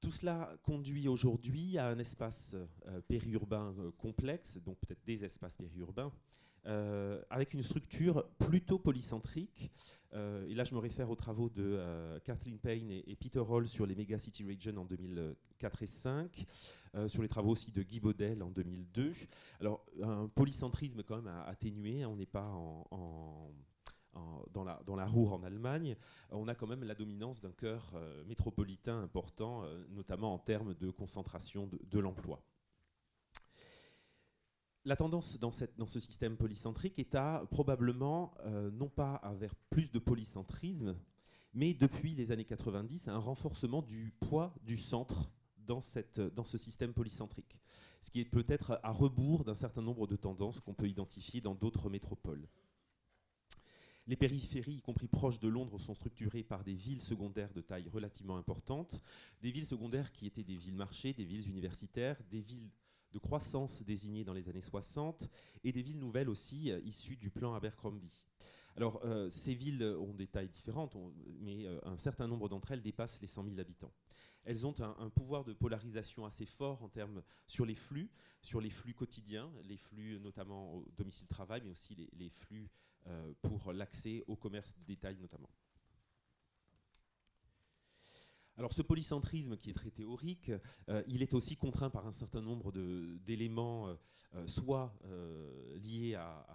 [0.00, 2.56] tout cela conduit aujourd'hui à un espace
[3.08, 6.12] périurbain complexe, donc peut-être des espaces périurbains,
[6.66, 9.70] euh, avec une structure plutôt polycentrique.
[10.14, 13.68] Euh, et là, je me réfère aux travaux de euh, Kathleen Payne et, Peter Hall
[13.68, 16.46] sur les Megacity Region en 2004 et 2005,
[17.08, 19.12] sur les travaux aussi de Guy Baudel en 2002.
[19.60, 22.50] Alors, un polycentrisme quand même atténué, hein, on n'est pas
[24.52, 25.96] dans, la, dans la Ruhr en Allemagne,
[26.30, 27.92] on a quand même la dominance d'un cœur
[28.26, 32.42] métropolitain important, notamment en termes de concentration de l'emploi
[34.84, 39.98] la tendance dans, ce système polycentrique est à probablement, euh, non pas vers plus de
[39.98, 40.96] polycentrisme,
[41.54, 45.30] mais depuis les années 90, à un renforcement du poids du centre
[45.66, 45.80] dans,
[46.34, 47.56] dans ce système polycentrique.
[48.02, 51.54] Ce qui est peut-être à rebours d'un certain nombre de tendances qu'on peut identifier dans
[51.54, 52.46] d'autres métropoles.
[54.06, 57.88] Les périphéries, y compris proches de Londres, sont structurées par des villes secondaires de taille
[57.88, 59.00] relativement importante,
[59.40, 62.68] des villes secondaires qui étaient des villes-marchés, des villes universitaires, des villes
[63.14, 65.30] de croissance désignées dans les années 60
[65.62, 68.26] et des villes nouvelles aussi euh, issues du plan Abercrombie.
[68.76, 70.96] Alors, euh, ces villes ont des tailles différentes,
[71.40, 73.92] mais euh, un certain nombre d'entre elles dépassent les 100 000 habitants.
[74.42, 78.10] Elles ont un, pouvoir de polarisation assez fort en termes sur les flux,
[78.42, 82.68] sur les flux quotidiens, les flux notamment au domicile-travail, mais aussi les, les flux
[83.40, 85.48] pour l'accès au commerce de détail notamment.
[88.56, 90.52] Alors ce polycentrisme qui est très théorique,
[90.88, 92.72] euh, il est aussi contraint par un certain nombre
[93.18, 93.94] d'éléments, euh,
[94.34, 94.94] euh, soit
[95.82, 96.46] liés à,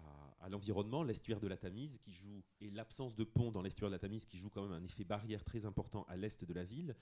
[0.50, 4.00] l'environnement, l'estuaire de la Tamise qui joue, et l'absence de pont dans l'estuaire de la
[4.00, 6.95] Tamise qui joue quand même un effet barrière très important à l'est de la ville.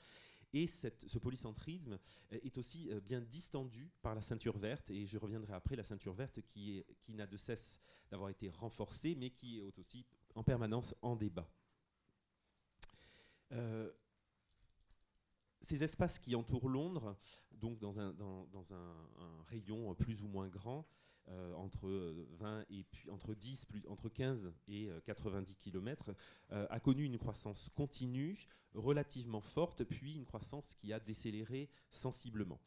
[0.54, 2.00] Et ce polycentrisme
[2.32, 6.42] est aussi bien distendu par la ceinture verte, et je reviendrai après, la ceinture verte
[6.42, 7.80] qui, qui n'a de cesse
[8.10, 11.48] d'avoir été renforcée, mais qui est aussi en permanence en débat
[15.68, 17.18] ces espaces qui entourent Londres,
[17.52, 18.16] donc dans un,
[19.50, 20.88] rayon plus ou moins grand,
[21.28, 21.90] euh, entre
[22.40, 26.14] 20 et puis entre 10 plus, entre 15 et 90 km,
[26.52, 32.62] euh, a connu une croissance continue relativement forte puis une croissance qui a décéléré sensiblement.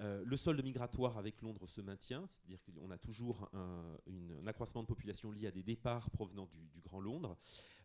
[0.00, 4.86] Euh, le solde migratoire avec Londres se maintient, c'est-à-dire qu'on a toujours un, accroissement de
[4.86, 7.36] population lié à des départs provenant du, Grand Londres,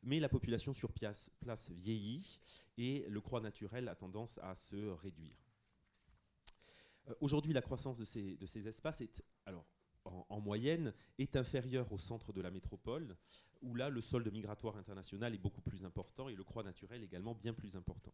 [0.03, 1.31] mais la population sur place,
[1.71, 2.39] vieillit
[2.77, 5.35] et le croix naturel a tendance à se réduire.
[7.09, 9.03] Euh, aujourd'hui, la croissance de ces, espaces
[10.05, 13.17] en, moyenne, est inférieure au centre de la métropole,
[13.61, 17.33] où là, le solde migratoire international est beaucoup plus important et le croix naturel également
[17.33, 18.13] bien plus important.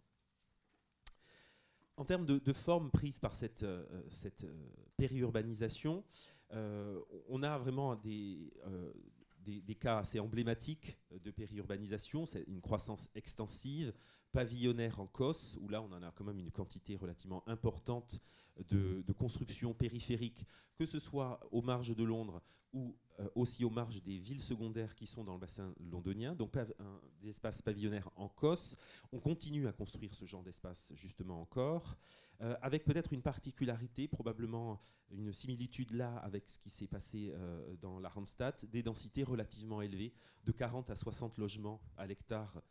[1.99, 3.83] En termes de, forme prise par cette, euh,
[4.45, 4.47] euh,
[4.95, 6.05] périurbanisation,
[6.53, 6.97] euh,
[7.27, 8.53] on a vraiment des,
[9.81, 12.25] cas assez emblématiques de périurbanisation.
[12.25, 13.91] C'est une croissance extensive,
[14.31, 18.21] pavillonnaire en Cosse, où là on en a quand même une quantité relativement importante
[18.69, 20.45] de, constructions périphériques,
[20.77, 24.93] que ce soit aux marges de Londres ou euh, aussi aux marges des villes secondaires
[24.95, 26.53] qui sont dans le bassin londonien, donc
[27.21, 28.75] des espaces pavillonnaires en Cosse.
[29.11, 31.97] On continue à construire ce genre d'espace justement encore,
[32.41, 34.79] euh, avec peut-être une particularité, probablement
[35.11, 39.81] une similitude là avec ce qui s'est passé euh, dans la Randstad, des densités relativement
[39.81, 40.13] élevées,
[40.45, 42.61] de 40 à 60 logements à l'hectare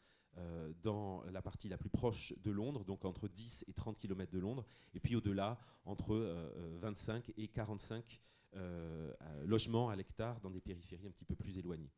[0.82, 4.38] dans la partie la plus proche de Londres, donc entre 10 et 30 km de
[4.38, 6.16] Londres, et puis au-delà, entre
[6.80, 8.20] 25 et 45
[8.54, 9.12] euh,
[9.44, 11.90] logements à l'hectare dans des périphéries un petit peu plus éloignées.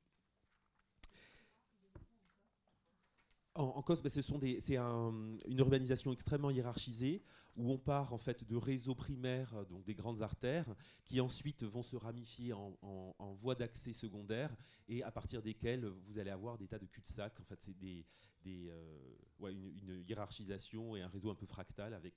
[3.61, 7.23] En, en ben, c'est une urbanisation extrêmement hiérarchisée
[7.57, 11.63] où on part en fait de réseaux primaires, euh, donc des grandes artères, qui ensuite
[11.65, 14.57] vont se ramifier en, voies d'accès secondaires
[14.89, 17.39] et à partir desquelles vous allez avoir des tas de cul-de-sac.
[17.39, 18.07] En fait, c'est des,
[18.47, 18.99] euh,
[19.43, 22.15] une, hiérarchisation et un réseau un peu fractal avec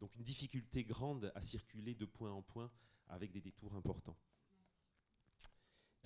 [0.00, 2.70] donc une difficulté grande à circuler de point en point
[3.08, 4.16] avec des détours importants.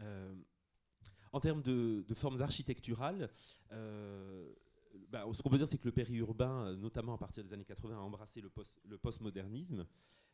[0.01, 0.35] Euh,
[1.33, 3.31] en termes de, formes architecturales,
[3.73, 4.53] euh,
[5.09, 7.97] bah, ce qu'on peut dire, c'est que le périurbain, notamment à partir des années 80,
[7.97, 9.87] a embrassé le, post, le postmodernisme.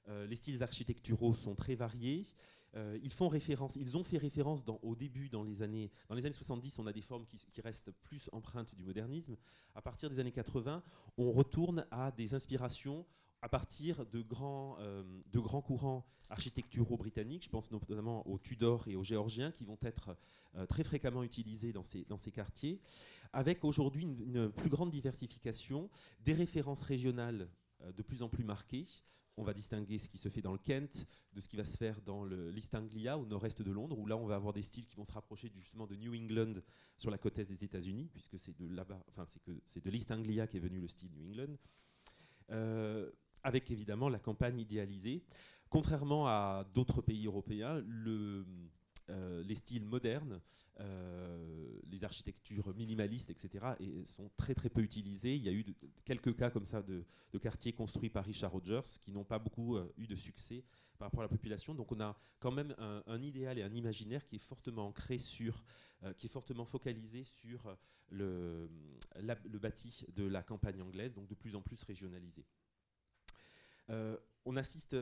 [0.08, 2.26] Euh, les styles architecturaux sont très variés.
[3.02, 6.34] ils, font référence, ils ont fait référence au début, dans les, années, dans les années
[6.34, 9.36] 70, on a des formes qui, restent plus empreintes du modernisme.
[9.74, 10.82] À partir des années 80,
[11.16, 13.04] on retourne à des inspirations
[13.40, 18.88] à partir de grands, euh, de grands courants architecturaux britanniques, je pense notamment aux Tudors
[18.88, 20.16] et aux Géorgiens, qui vont être
[20.56, 22.80] euh, très fréquemment utilisés dans ces, dans ces quartiers,
[23.32, 25.88] avec aujourd'hui une, plus grande diversification,
[26.24, 27.48] des références régionales
[27.82, 28.86] euh, de plus en plus marquées.
[29.36, 31.76] On va distinguer ce qui se fait dans le Kent de ce qui va se
[31.76, 34.88] faire dans l'East Anglia, au nord-est de Londres, où là on va avoir des styles
[34.88, 36.54] qui vont se rapprocher justement de New England
[36.96, 39.26] sur la côte est des États-Unis, puisque c'est de là-bas, enfin
[39.68, 41.54] c'est de l'East Anglia qu'est venu le style New England.
[43.42, 45.22] Avec évidemment la campagne idéalisée.
[45.70, 48.46] Contrairement à d'autres pays européens, le,
[49.44, 50.40] les styles modernes
[50.80, 55.34] euh, les architectures minimalistes, etc., et sont très très peu utilisées.
[55.34, 55.64] Il y a eu
[56.04, 57.04] quelques cas comme ça de,
[57.40, 60.62] quartiers construits par Richard Rogers qui n'ont pas beaucoup euh, eu de succès
[60.98, 61.74] par rapport à la population.
[61.74, 65.64] Donc on a quand même un, idéal et un imaginaire qui est fortement ancré sur,
[66.04, 67.76] euh, qui est fortement focalisé sur
[68.10, 68.70] le,
[69.16, 72.44] le bâti de la campagne anglaise, donc de plus en plus régionalisé.
[74.44, 74.96] On assiste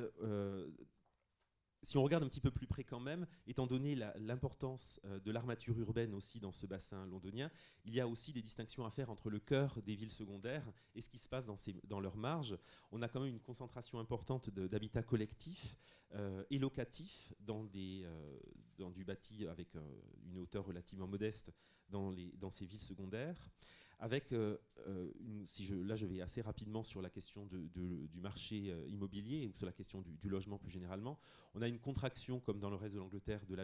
[1.86, 5.30] si on regarde un petit peu plus près quand même, étant donné l'importance euh, de
[5.30, 7.48] l'armature urbaine aussi dans ce bassin londonien,
[7.84, 11.00] il y a aussi des distinctions à faire entre le cœur des villes secondaires et
[11.00, 11.46] ce qui se passe
[11.84, 12.58] dans, leurs marges.
[12.90, 15.76] On a quand même une concentration importante d'habitats collectifs
[16.14, 18.38] euh, et locatifs dans, euh,
[18.94, 19.76] du bâti avec
[20.24, 21.52] une hauteur relativement modeste
[21.88, 23.48] dans ces villes secondaires
[23.98, 25.10] avec, euh, euh,
[25.46, 29.54] si je, là je vais assez rapidement sur la question du marché euh, immobilier ou
[29.54, 31.18] sur la question du, logement plus généralement,
[31.54, 33.54] on a une contraction comme dans le reste de l'Angleterre de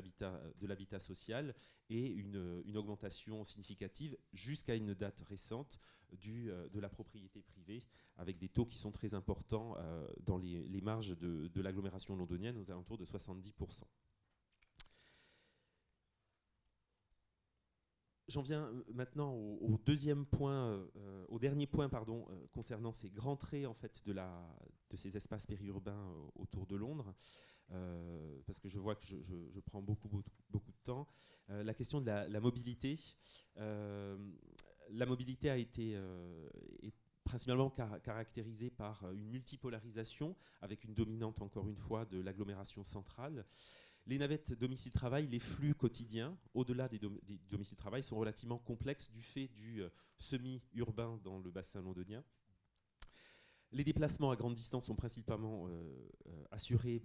[0.66, 1.54] l'habitat social
[1.90, 5.78] et une, augmentation significative jusqu'à une date récente
[6.12, 7.84] du, de la propriété privée
[8.16, 9.76] avec des taux qui sont très importants
[10.24, 13.82] dans les, marges de l'agglomération londonienne aux alentours de 70%.
[18.32, 23.10] J'en viens euh, maintenant au, deuxième point, euh, au dernier point pardon, euh, concernant ces
[23.10, 27.14] grands traits en fait de ces espaces périurbains autour de Londres,
[28.46, 31.06] parce que je vois que je, prends beaucoup, beaucoup, de temps.
[31.48, 32.98] la question de la, mobilité.
[33.56, 35.92] la mobilité a été
[36.82, 43.46] est principalement caractérisée par une multipolarisation, avec une dominante encore une fois de l'agglomération centrale.
[44.06, 46.98] Les navettes domicile-travail, les flux quotidiens, au-delà des,
[47.48, 52.24] domiciles-travail, sont relativement complexes du fait du euh, semi-urbain dans le bassin londonien.
[53.70, 57.02] Les déplacements à grande distance sont principalement euh, euh, assurés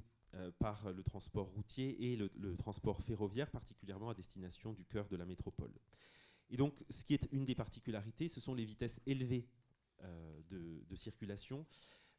[0.59, 5.25] par le transport routier et le, transport ferroviaire, particulièrement à destination du cœur de la
[5.25, 5.73] métropole.
[6.49, 9.47] Et donc, ce qui est une des particularités, ce sont les vitesses élevées
[10.49, 11.65] de, circulation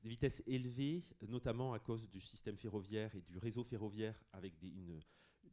[0.03, 4.55] des vitesses élevées, notamment à cause du système ferroviaire et du réseau ferroviaire avec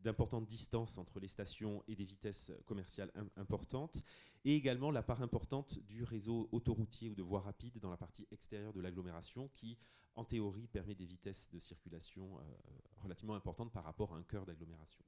[0.01, 4.03] d'importantes distances entre les stations et des vitesses commerciales importantes,
[4.43, 8.27] et également la part importante du réseau autoroutier ou de voies rapides dans la partie
[8.31, 9.77] extérieure de l'agglomération, qui,
[10.15, 12.41] en théorie, permet des vitesses de circulation euh,
[12.97, 15.03] relativement importantes par rapport à un cœur d'agglomération.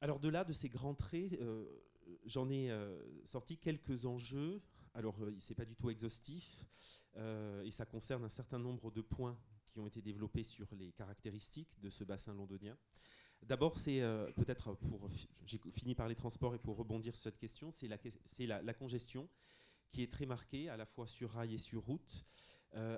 [0.00, 1.64] Alors de là, de ces grands traits, euh,
[2.24, 4.62] j'en ai euh, sorti quelques enjeux
[4.98, 6.66] alors, euh, ce n'est pas du tout exhaustif
[7.16, 10.90] euh, et ça concerne un certain nombre de points qui ont été développés sur les
[10.90, 12.76] caractéristiques de ce bassin londonien.
[13.44, 15.08] D'abord, c'est euh, peut-être pour.
[15.46, 19.28] J'ai fini par les transports et pour rebondir sur cette question, c'est la, la, congestion
[19.92, 22.24] qui est très marquée à la fois sur rail et sur route.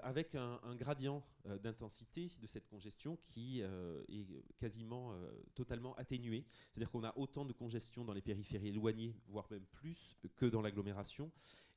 [0.03, 1.23] avec un, gradient
[1.63, 5.15] d'intensité de cette congestion qui est quasiment
[5.55, 6.47] totalement atténué.
[6.73, 10.63] C'est-à-dire qu'on a autant de congestion dans les périphéries éloignées, voire même plus que dans
[10.63, 11.31] l'agglomération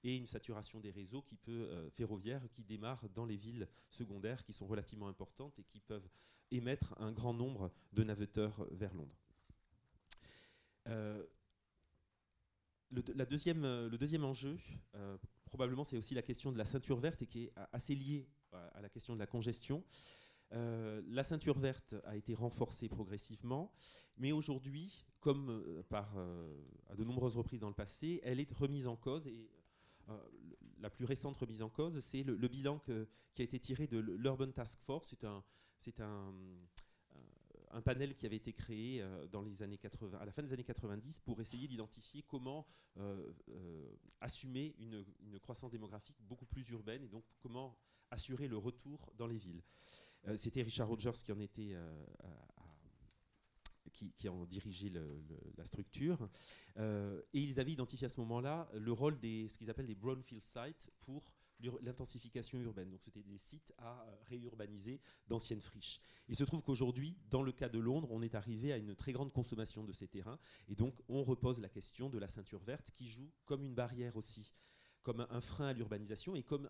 [0.04, 4.44] et une saturation des réseaux qui peut, euh, ferroviaires qui démarrent dans les villes secondaires
[4.44, 6.08] qui sont relativement importantes et qui peuvent
[6.52, 9.18] émettre un grand nombre de navetteurs vers Londres.
[10.88, 11.24] Euh,
[12.92, 14.58] le, la deuxième, euh, le deuxième enjeu,
[15.46, 18.82] probablement, c'est aussi la question de la ceinture verte et qui est assez liée à,
[18.82, 19.84] la question de la congestion.
[20.52, 23.72] la ceinture verte a été renforcée progressivement,
[24.18, 29.26] mais aujourd'hui, comme à de nombreuses reprises dans le passé, elle est remise en cause
[29.28, 29.63] et euh,
[30.80, 32.92] la plus récente remise en cause, c'est le, bilan qui
[33.42, 35.16] a été tiré de l'Urban Task Force.
[35.80, 36.34] C'est un,
[37.72, 40.54] un, panel qui avait été créé euh, dans les années 80, à la fin des
[40.54, 43.32] années 90 pour essayer d'identifier comment euh,
[44.22, 45.06] assumer une,
[45.40, 47.78] croissance démographique beaucoup plus urbaine et donc comment
[48.12, 49.64] assurer le retour dans les villes.
[50.38, 51.76] C'était Richard Rogers qui en était
[53.94, 54.92] qui, ont dirigé
[55.58, 56.30] la structure.
[56.78, 59.96] Euh, et ils avaient identifié à ce moment-là le rôle des ce qu'ils appellent des
[59.96, 61.32] brownfield sites pour
[61.82, 62.90] l'intensification urbaine.
[62.90, 66.02] Donc c'était des sites à euh, réurbaniser d'anciennes friches.
[66.28, 69.14] Il se trouve qu'aujourd'hui, dans le cas de Londres, on est arrivé à une très
[69.14, 70.40] grande consommation de ces terrains.
[70.68, 74.18] Et donc on repose la question de la ceinture verte qui joue comme une barrière
[74.18, 74.54] aussi,
[75.04, 76.70] comme un, frein à l'urbanisation et comme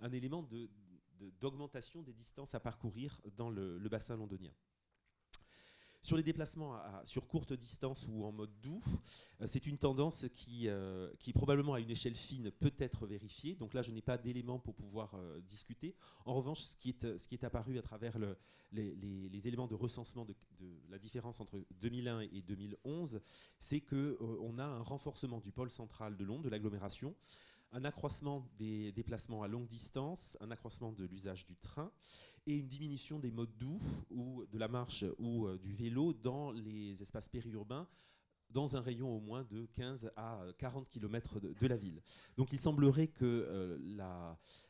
[0.00, 0.48] un, élément
[1.40, 4.52] d'augmentation des distances à parcourir dans le bassin londonien.
[6.06, 8.80] Sur les déplacements sur courte distance ou en mode doux,
[9.40, 13.56] euh, c'est une tendance qui, euh, qui, probablement à une échelle fine peut être vérifiée.
[13.56, 15.96] Donc là, je n'ai pas d'éléments pour pouvoir euh, discuter.
[16.24, 18.38] En revanche, ce qui est, ce qui est apparu à travers le,
[18.70, 20.36] les, éléments de recensement de,
[20.90, 23.20] la différence entre 2001 et 2011,
[23.58, 27.16] c'est qu'on a un renforcement du pôle central de Londres, de l'agglomération,
[27.72, 31.90] un accroissement des déplacements à longue distance, un accroissement de l'usage du train
[32.46, 37.02] et une diminution des modes doux ou de la marche ou du vélo dans les
[37.02, 37.88] espaces périurbains
[38.50, 42.00] dans un rayon au moins de 15 à 40 km de, la ville.
[42.36, 43.78] Donc il semblerait que euh,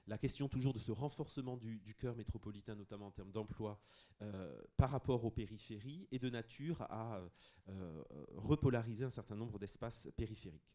[0.06, 3.78] la, question toujours de ce renforcement du, cœur métropolitain, notamment en termes d'emploi,
[4.22, 7.20] euh, par rapport aux périphéries, est de nature à
[7.68, 8.02] euh,
[8.36, 10.72] repolariser un certain nombre d'espaces périphériques.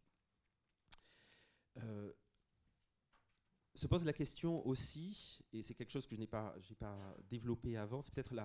[3.74, 7.78] Se pose la question aussi, et c'est quelque chose que je n'ai pas, pas développé
[7.78, 8.36] avant, c'est peut-être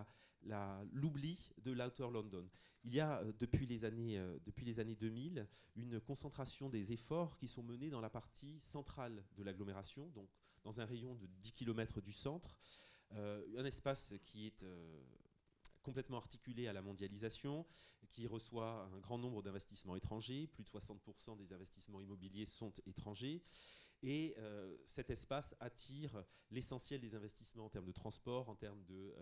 [0.92, 2.48] l'oubli de l'Outer London.
[2.84, 6.92] Il y a euh, depuis les, années, euh, depuis les années 2000 une concentration des
[6.92, 10.28] efforts qui sont menés dans la partie centrale de l'agglomération, donc
[10.62, 12.56] dans un rayon de 10 km du centre,
[13.12, 14.64] euh, un espace qui est
[15.86, 17.64] complètement articulé à la mondialisation,
[18.10, 23.40] qui reçoit un grand nombre d'investissements étrangers, plus de 60% des investissements immobiliers sont étrangers,
[24.02, 24.36] et
[24.84, 29.14] cet espace attire l'essentiel des investissements en termes de transport, en termes de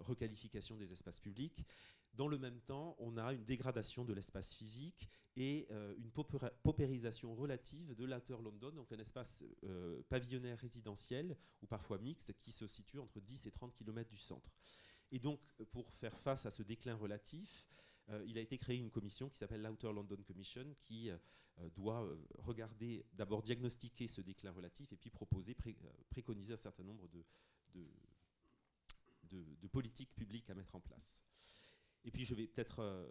[0.00, 1.64] requalification des espaces publics.
[2.14, 7.32] Dans le même temps, on a une dégradation de l'espace physique et euh, une paupérisation
[7.32, 12.66] relative de l'Outer London, donc un espace euh, pavillonnaire résidentiel ou parfois mixte qui se
[12.66, 14.50] situe entre 10 et 30 km du centre.
[15.10, 15.40] Et donc,
[15.70, 17.66] pour faire face à ce déclin relatif,
[18.10, 21.10] euh, il a été créé une commission qui s'appelle l'Outer London Commission qui
[21.74, 25.56] doit regarder, d'abord diagnostiquer ce déclin relatif et puis proposer,
[26.08, 27.08] préconiser un certain nombre
[27.74, 31.27] de politiques publiques à mettre en place.
[32.04, 33.06] Et puis je vais peut-être euh,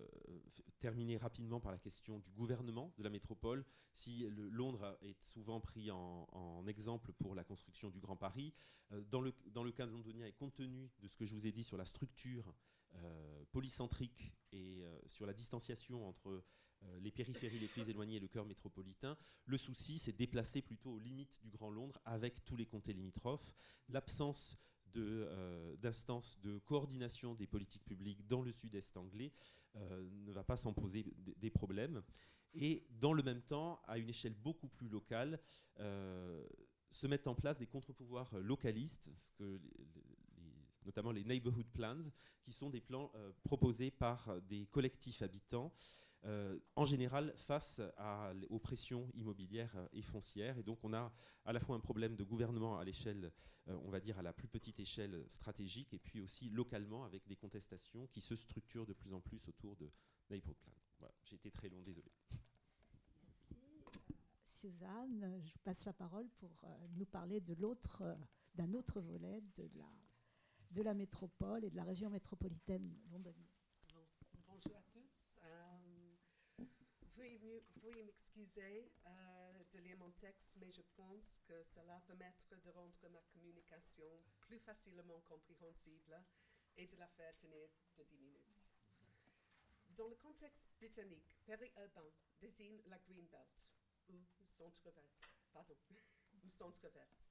[0.80, 3.66] terminer rapidement par la question du gouvernement de la métropole.
[3.94, 8.54] Si Londres est souvent pris en, exemple pour la construction du Grand Paris,
[8.92, 11.34] euh, dans, le, dans le cas de londonien et compte tenu de ce que je
[11.34, 12.54] vous ai dit sur la structure
[12.96, 16.44] euh, polycentrique et sur la distanciation entre
[17.00, 21.00] les périphéries les plus éloignées et le cœur métropolitain, le souci c'est déplacer plutôt aux
[21.00, 23.56] limites du Grand Londres avec tous les comtés limitrophes.
[23.90, 29.32] L'absence euh, d'instances de, coordination des politiques publiques dans le sud-est anglais
[29.76, 31.06] euh, ne va pas s'en poser
[31.38, 32.02] des problèmes.
[32.54, 35.40] Et dans le même temps, à une échelle beaucoup plus locale,
[35.80, 36.48] euh,
[36.90, 39.10] se mettent en place des contre-pouvoirs localistes,
[40.86, 42.00] notamment les neighborhood plans,
[42.42, 43.12] qui sont des plans
[43.44, 45.74] proposés par des collectifs habitants
[46.26, 47.82] euh, en général face
[48.50, 50.58] aux pressions immobilières et foncières.
[50.58, 51.14] Et donc on a
[51.46, 53.32] à la fois un problème de gouvernement à l'échelle,
[53.68, 57.28] euh, on va dire à la plus petite échelle stratégique, et puis aussi localement avec
[57.28, 59.92] des contestations qui se structurent de plus en plus autour de
[60.30, 60.74] Neighborhood Plan.
[61.24, 62.12] j'ai été très long, désolé.
[64.44, 68.04] Suzanne, je passe la parole pour euh, nous parler de l'autre,
[68.56, 69.92] d'un autre volet de la,
[70.72, 73.57] de la métropole et de la région métropolitaine londonienne.
[77.82, 83.10] Veuillez m'excuser euh, de lire mon texte, mais je pense que cela permettre de rendre
[83.10, 84.08] ma communication
[84.42, 86.24] plus facilement compréhensible
[86.76, 88.72] et de la faire tenir de 10 minutes.
[89.90, 93.72] Dans le contexte britannique, périurbain désigne la Greenbelt,
[94.10, 95.20] ou centre vert,
[95.52, 95.76] pardon,
[96.44, 97.30] ou centre vert,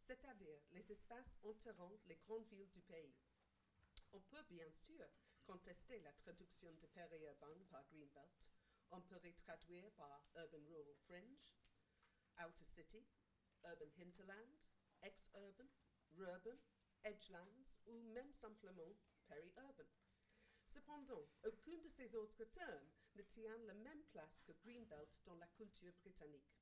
[0.00, 3.14] c'est-à-dire les espaces entourant les grandes villes du pays.
[4.12, 5.06] On peut bien sûr
[5.44, 8.50] contester la traduction de périurbain par Greenbelt,
[8.90, 11.54] on pourrait traduire par Urban Rural Fringe,
[12.38, 13.04] Outer City,
[13.64, 14.56] Urban Hinterland,
[15.02, 15.68] Ex-Urban,
[16.16, 16.58] Urban,
[17.04, 18.94] Edgelands ou même simplement
[19.26, 19.88] Peri-Urban.
[20.66, 25.46] Cependant, aucun de ces autres termes ne tient la même place que Greenbelt dans la
[25.48, 26.58] culture britannique.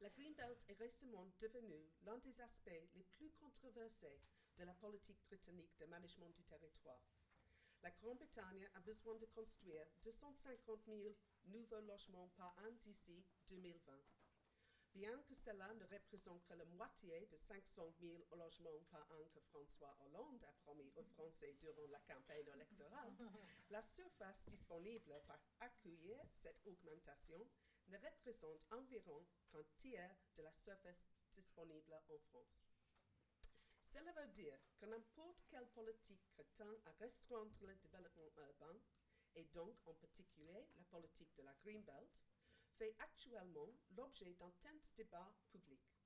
[0.00, 4.20] La Greenbelt est récemment devenue l'un des aspects les plus controversés
[4.58, 7.02] de la politique britannique de management du territoire
[7.82, 11.14] la Grande-Bretagne a besoin de construire 250 000
[11.46, 13.92] nouveaux logements par an d'ici 2020.
[14.96, 19.40] Bien que cela ne représente que la moitié de 500 000 logements par an que
[19.40, 23.12] François Hollande a promis aux Français durant la campagne électorale,
[23.70, 27.46] la surface disponible pour accueillir cette augmentation
[27.88, 29.22] ne représente environ
[29.52, 32.75] qu'un tiers de la surface disponible en France.
[33.96, 38.78] Cela veut dire que n'importe quelle politique tend à restreindre le développement urbain,
[39.34, 42.22] et donc en particulier la politique de la Green Belt,
[42.76, 45.96] fait actuellement l'objet d'intenses débats publics.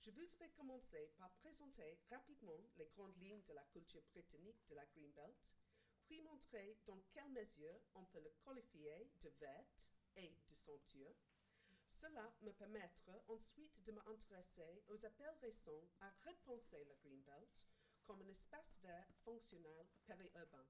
[0.00, 4.86] Je voudrais commencer par présenter rapidement les grandes lignes de la culture britannique de la
[4.86, 5.56] Green Belt,
[6.06, 11.14] puis montrer dans quelle mesure on peut le qualifier de verte et de somptueux,
[12.00, 17.66] cela me permettra ensuite de m'intéresser aux appels récents à repenser la Greenbelt
[18.04, 20.66] comme un espace vert fonctionnel périurbain.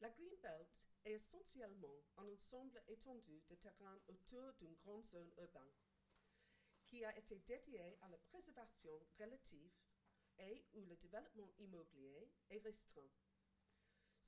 [0.00, 5.76] La Greenbelt est essentiellement un ensemble étendu de terrain autour d'une grande zone urbaine.
[6.90, 8.90] qui a été dédié à la préservation
[9.20, 9.70] relative
[10.38, 13.08] et où le développement immobilier est restreint.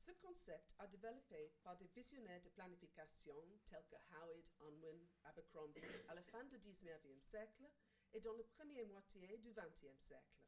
[0.05, 6.14] Ce concept a développé par des visionnaires de planification tels que Howard, Unwin, Abercrombie à
[6.14, 7.70] la fin du 19e siècle
[8.12, 10.42] et dans la première moitié du 20e siècle.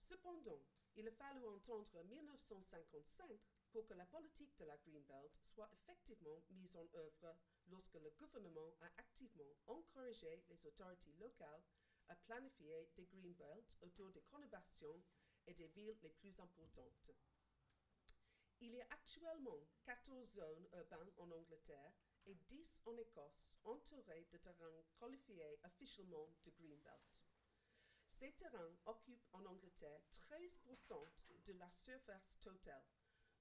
[0.00, 0.60] Cependant,
[0.96, 3.38] il a fallu entendre 1955
[3.70, 7.36] pour que la politique de la Greenbelt soit effectivement mise en œuvre
[7.68, 11.62] lorsque le gouvernement a activement encouragé les autorités locales
[12.08, 15.00] à planifier des Greenbelts autour des conurbations
[15.46, 17.12] et des villes les plus importantes.
[18.62, 21.94] Il y a actuellement 14 zones urbaines en Angleterre
[22.26, 27.24] et 10 en Écosse entourées de terrains qualifiés officiellement de Greenbelt.
[28.06, 31.08] Ces terrains occupent en Angleterre 13%
[31.46, 32.84] de la surface totale,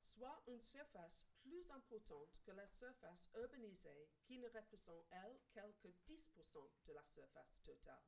[0.02, 5.38] soit une surface plus importante que la surface urbanisée qui ne représente, elle,
[5.82, 8.08] que 10% de la surface totale.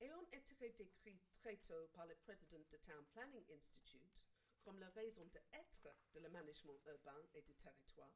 [0.00, 4.22] Ayant été décrit très tôt par le président du Town Planning Institute
[4.64, 8.14] comme la raison d'être de le management urbain et du territoire,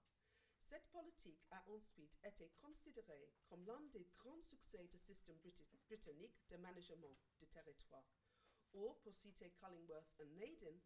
[0.60, 5.38] cette politique a ensuite été considérée comme l'un des grands succès du système
[5.86, 8.04] britannique de management du territoire.
[8.74, 10.78] Ou, pour citer Collingworth et Naden,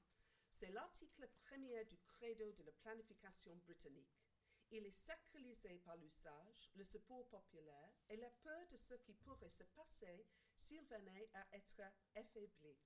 [0.50, 4.22] c'est l'article premier du credo de la planification britannique.
[4.70, 9.50] Il est sacralisé par l'usage, le support populaire et la peur de ce qui pourrait
[9.50, 11.82] se passer s'il venait à être
[12.14, 12.76] affaibli.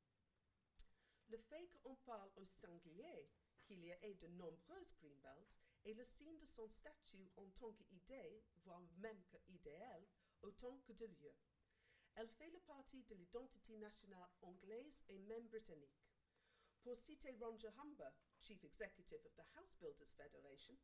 [1.28, 3.28] Le fait qu'on parle au singulier
[3.64, 5.48] qu'il y ait de nombreuses greenbelts
[5.84, 10.06] est le signe de son statut en tant qu'idée, voire même qu'idéal,
[10.42, 11.34] autant que de lieu.
[12.14, 16.06] Elle fait le partie de l'identité nationale anglaise et même britannique.
[16.82, 18.10] Pour citer Roger Humber,
[18.40, 20.76] Chief Executive of the House Builders Federation,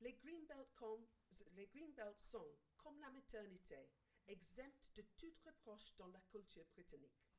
[0.00, 1.06] les Greenbelt, com-
[1.52, 3.88] les Greenbelt sont, comme la maternité,
[4.28, 7.29] exemptes de toute reproche dans la culture britannique.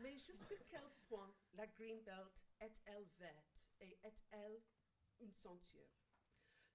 [0.00, 4.62] Mais jusqu'à quel point la Greenbelt est-elle verte et est-elle
[5.18, 5.90] une ceinture?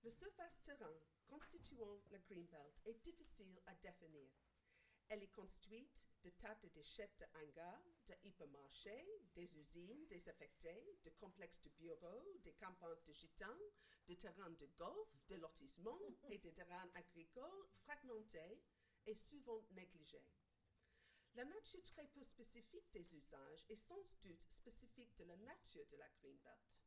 [0.04, 4.30] Le surface terrain constituant la Greenbelt est difficile à définir.
[5.08, 11.10] Elle est construite de tas de déchets de hangars, de hypermarchés, des usines désaffectées, de
[11.12, 13.72] complexes de bureaux, des campagnes de gitans,
[14.06, 16.00] de terrains de golf, de lotissements
[16.30, 18.62] et de terrains agricoles fragmentés
[19.06, 20.26] et souvent négligés.
[21.36, 25.98] La nature très peu spécifique des usages est sans doute spécifique de la nature de
[25.98, 26.86] la Greenbelt.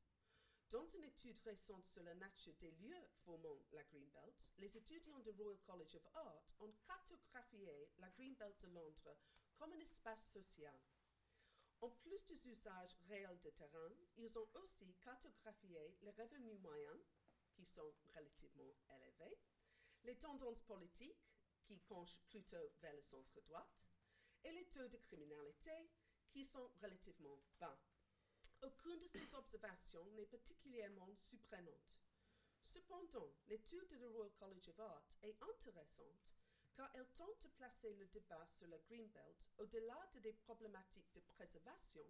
[0.71, 5.31] Dans une étude récente sur la nature des lieux formant la Greenbelt, les étudiants du
[5.31, 9.17] Royal College of Art ont cartographié la Greenbelt de Londres
[9.57, 10.79] comme un espace social.
[11.81, 17.03] En plus des usages réels de terrain, ils ont aussi cartographié les revenus moyens,
[17.53, 19.39] qui sont relativement élevés,
[20.05, 21.33] les tendances politiques,
[21.65, 23.83] qui penchent plutôt vers le centre-droite,
[24.47, 25.91] et les taux de criminalité,
[26.31, 27.79] qui sont relativement bas.
[28.63, 32.01] Aucune de ces observations n'est particulièrement surprenante.
[32.63, 36.37] Cependant, l'étude de Royal College of Art est intéressante
[36.75, 41.21] car elle tente de placer le débat sur la Greenbelt au-delà de des problématiques de
[41.21, 42.05] préservation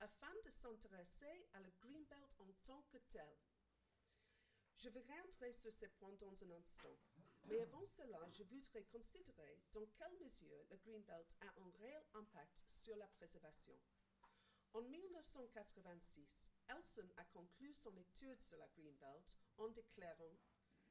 [0.00, 3.38] afin de s'intéresser à la Greenbelt en tant que telle.
[4.78, 6.96] Je vais rentrer sur ces points dans un instant.
[7.44, 12.62] Mais avant cela, je voudrais considérer dans quelle mesure la Greenbelt a un réel impact
[12.68, 13.78] sur la préservation.
[14.74, 20.36] En 1986, Elson a conclu son étude sur la Greenbelt en déclarant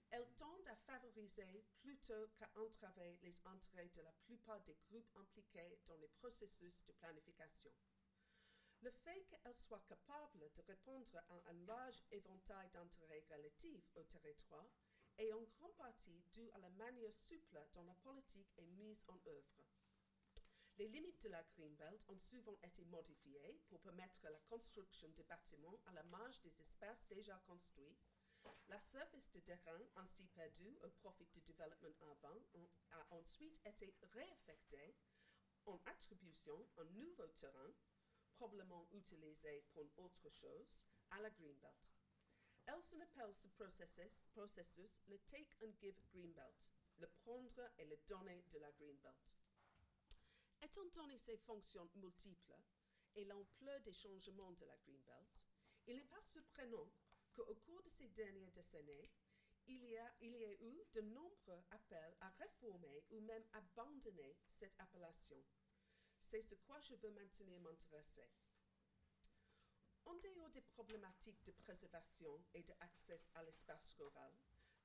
[0.10, 5.80] Elle tend à favoriser plutôt qu'à entraver les intérêts de la plupart des groupes impliqués
[5.86, 7.72] dans les processus de planification.
[8.82, 14.70] Le fait qu'elle soit capable de répondre à un large éventail d'intérêts relatifs au territoire
[15.18, 19.20] est en grande partie dû à la manière souple dont la politique est mise en
[19.28, 19.64] œuvre.
[20.78, 25.80] Les limites de la Greenbelt ont souvent été modifiées pour permettre la construction de bâtiments
[25.88, 27.98] à la marge des espaces déjà construits.
[28.70, 32.38] La surface de terrain ainsi perdue au profit du développement urbain
[32.92, 34.96] a ensuite été réaffectée
[35.66, 37.74] en attribution un nouveau terrain,
[38.36, 41.97] probablement utilisé pour autre chose, à la Greenbelt.
[42.68, 48.44] Elson appelle ce processus, processus le take and give Greenbelt, le prendre et le donner
[48.52, 49.40] de la Greenbelt.
[50.62, 52.60] Étant donné ses fonctions multiples
[53.16, 55.42] et l'ampleur des changements de la Greenbelt,
[55.88, 56.90] il n'est pas surprenant
[57.34, 59.10] qu'au cours de ces dernières décennies,
[59.68, 65.42] il y, a, eu de nombreux appels à réformer ou même abandonner cette appellation.
[66.20, 68.30] C'est ce quoi je veux maintenant m'intéresser.
[70.08, 74.32] En dehors des problématiques de préservation et d'accès à l'espace rural,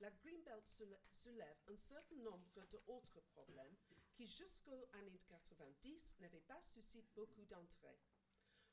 [0.01, 0.67] la Greenbelt
[1.13, 3.77] soulève un certain nombre d'autres problèmes
[4.15, 8.01] qui jusqu'aux années 90 n'avait pas suscité beaucoup d'intérêt.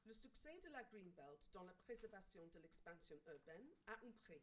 [0.06, 4.42] Le succès de la Greenbelt dans la préservation de l'expansion urbaine a un prix.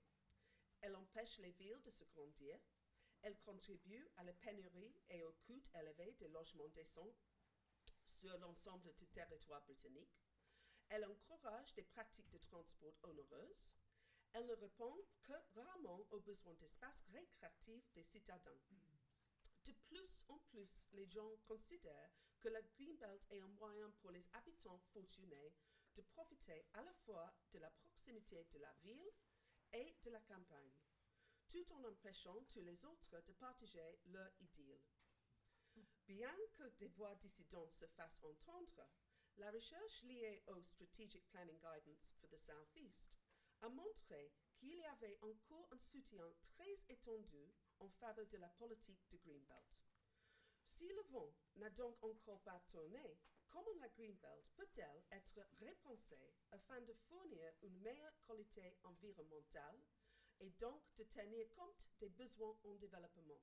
[0.82, 2.56] Elle empêche les villes de se grandir,
[3.22, 7.16] elle contribue à la pénurie et au coût élevé des logements décents
[8.04, 10.14] sur l'ensemble du territoire britannique,
[10.88, 13.74] elle encourage des pratiques de transport onéreuses,
[14.32, 18.60] elle ne répond que rarement aux besoins d'espace récréatif des citadins.
[19.64, 24.24] De plus en plus, les gens considèrent que la Greenbelt est un moyen pour les
[24.34, 25.54] habitants fortunés
[25.94, 29.10] de profiter à la fois de la proximité de la ville
[29.72, 30.72] et de la campagne,
[31.48, 34.80] tout en empêchant tous les autres de partager leur idylle.
[36.06, 38.86] Bien que des voix dissidentes se fassent entendre,
[39.38, 43.18] la recherche liée au Strategic Planning Guidance for the Southeast
[43.60, 49.06] a montré qu'il y avait encore un soutien très étendu en faveur de la politique
[49.10, 49.84] de Greenbelt.
[50.66, 53.18] Si le vent n'a donc encore pas tourné,
[53.48, 59.78] comment la Greenbelt peut-elle être repensée afin de fournir une meilleure qualité environnementale
[60.40, 63.40] et donc de tenir compte des besoins en développement?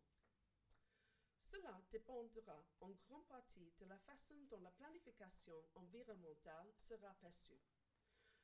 [1.53, 7.61] Cela dépendra en grande partie de la façon dont la planification environnementale sera perçue.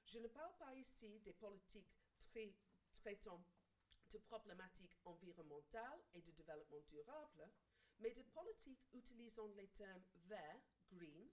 [0.05, 2.55] Je ne parle pas ici des politiques trai-
[2.93, 3.43] traitant
[4.11, 7.49] de problématiques environnementales et de développement durable,
[7.97, 10.61] mais de politiques utilisant les termes vert,
[10.91, 11.31] green,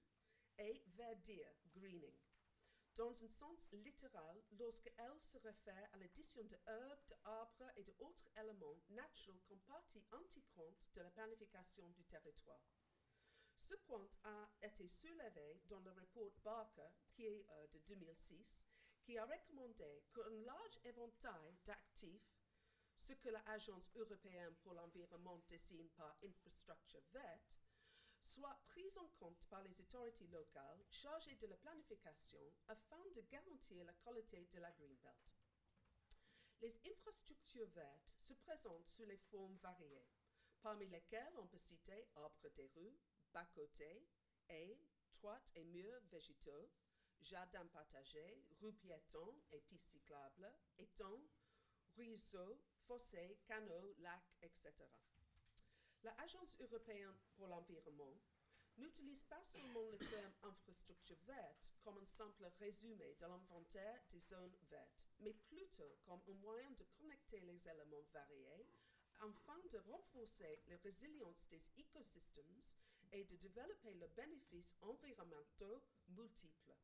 [0.59, 2.17] et verdir, greening,
[2.97, 8.79] dans un sens littéral lorsqu'elle se réfère à l'addition de herbes, d'arbres et d'autres éléments
[8.91, 12.61] naturels comme partie intégrante de la planification du territoire.
[13.57, 18.67] Ce point a été soulevé dans le rapport Barker, qui est euh, de 2006,
[19.03, 22.37] qui a recommandé qu'un large éventail d'actifs,
[22.95, 27.61] ce que l'Agence européenne pour l'environnement désigne par infrastructure verte,
[28.27, 33.85] soit pris en compte par les autorités locales chargées de la planification afin de garantir
[33.85, 35.39] la qualité de la Greenbelt.
[36.61, 40.09] Les infrastructures vertes se présentent sous les formes variées,
[40.61, 42.99] parmi lesquelles on peut citer arbres des rues,
[43.33, 44.09] bas-côtés,
[44.49, 44.81] haies,
[45.15, 46.73] toites et murs végétaux,
[47.21, 51.23] jardins partagés, rues piétons et pistes cyclables, étangs,
[51.97, 54.73] ruisseaux, fossés, canaux, lacs, etc.
[56.07, 58.15] L'Agence européenne pour l'environnement
[58.77, 64.55] n'utilise pas seulement le terme infrastructure verte comme un simple résumé de l'inventaire des zones
[64.71, 68.69] vertes, mais plutôt comme un moyen de connecter les éléments variés
[69.19, 72.63] afin de renforcer la résilience des écosystèmes
[73.11, 76.77] et de développer les bénéfices environnementaux multiples.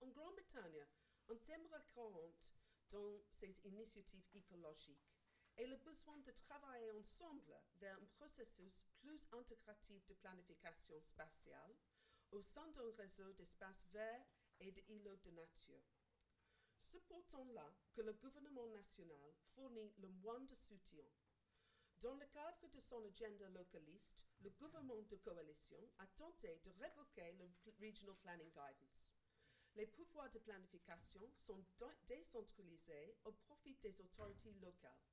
[0.00, 0.86] En Grande-Bretagne,
[1.28, 2.32] un thème récurrent
[2.88, 5.12] dans ces initiatives écologiques
[5.56, 11.74] est le besoin de travailler ensemble vers un processus plus intégratif de planification spatiale
[12.30, 14.26] au sein d'un réseau d'espaces verts
[14.60, 15.82] et d'îlots de nature.
[16.78, 21.04] C'est pourtant là que le gouvernement national fournit le moins de soutien.
[22.00, 27.32] Dans le cadre de son agenda localiste, le gouvernement de coalition a tenté de révoquer
[27.32, 27.48] le
[27.80, 29.14] Regional Planning Guidance.
[29.76, 35.11] Les pouvoirs de planification sont dé- décentralisés au profit des autorités locales.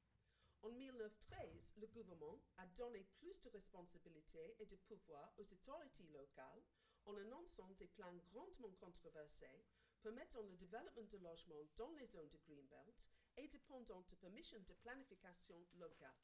[0.61, 6.63] En 1913, le gouvernement a donné plus de responsabilités et de pouvoirs aux autorités locales
[7.05, 9.63] en annonçant des plans grandement controversés
[10.01, 14.73] permettant le développement de logements dans les zones de Greenbelt et dépendant de permissions de
[14.73, 16.19] planification locale.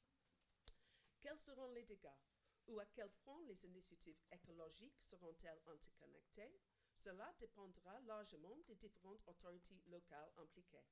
[1.21, 2.21] Quels seront les dégâts
[2.67, 6.59] ou à quel point les initiatives écologiques seront-elles interconnectées?
[6.93, 10.85] Cela dépendra largement des différentes autorités locales impliquées.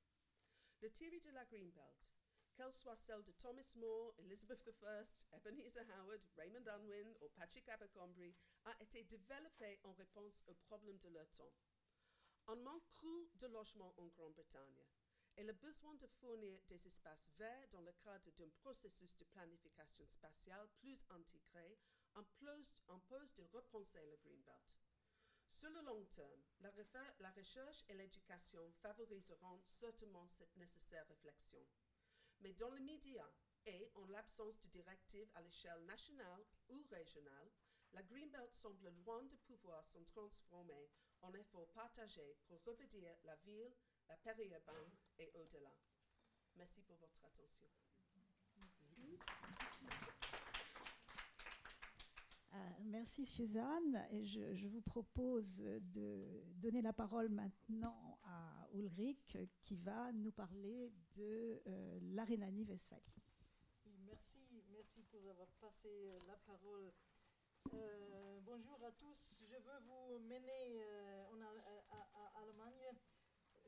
[0.80, 2.14] Le théorie de la Greenbelt,
[2.54, 8.34] qu'elle soit celle de Thomas More, Elizabeth I, Ebenezer Howard, Raymond Unwin ou Patrick Abercrombie,
[8.64, 11.52] a été développée en réponse aux problèmes de leur temps.
[12.46, 14.84] Un manque cru de logements en Grande-Bretagne
[15.36, 20.06] et le besoin de fournir des espaces verts dans le cadre d'un processus de planification
[20.06, 21.78] spatiale plus intégré
[22.14, 24.78] impose, de repenser le Greenbelt.
[25.48, 26.42] Sur le long terme,
[27.18, 31.64] la recherche et l'éducation favoriseront certainement cette nécessaire réflexion.
[32.44, 33.24] Mais dans le média
[33.64, 37.50] et en l'absence de directives à l'échelle nationale ou régionale,
[37.94, 40.90] la Greenbelt semble loin de pouvoir se transformer
[41.22, 43.72] en effort partagé pour revêtir la ville,
[44.10, 45.74] la périurbaine et au-delà.
[46.56, 47.66] Merci pour votre attention.
[52.52, 54.06] Euh, merci Suzanne.
[54.10, 58.13] Et je, vous propose de donner la parole maintenant
[58.74, 63.14] Ulrich qui va nous parler de euh, la Rhénanie-Westphalie.
[64.06, 64.40] Merci,
[64.70, 66.92] merci pour avoir passé euh, la parole
[67.72, 69.42] Euh, bonjour à tous.
[69.50, 72.86] Je veux vous mener euh, en à, à- Allemagne.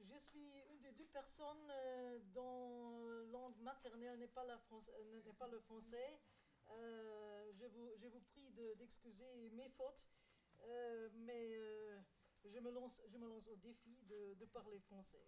[0.02, 1.72] Je suis une des deux personnes
[2.34, 4.44] dont langue maternelle n'est pas,
[5.48, 6.20] le français.
[7.58, 10.06] Je, vous, je vous prie de- d'excuser mes fautes,
[11.14, 11.58] mais
[12.52, 15.24] je, me lance, je me lance au défi de, parler français.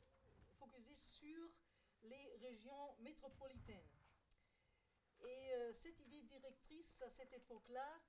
[0.59, 1.51] focalisée sur
[2.03, 3.89] les régions métropolitaines.
[5.21, 8.01] Et euh, cette idée directrice, à cette époque-là,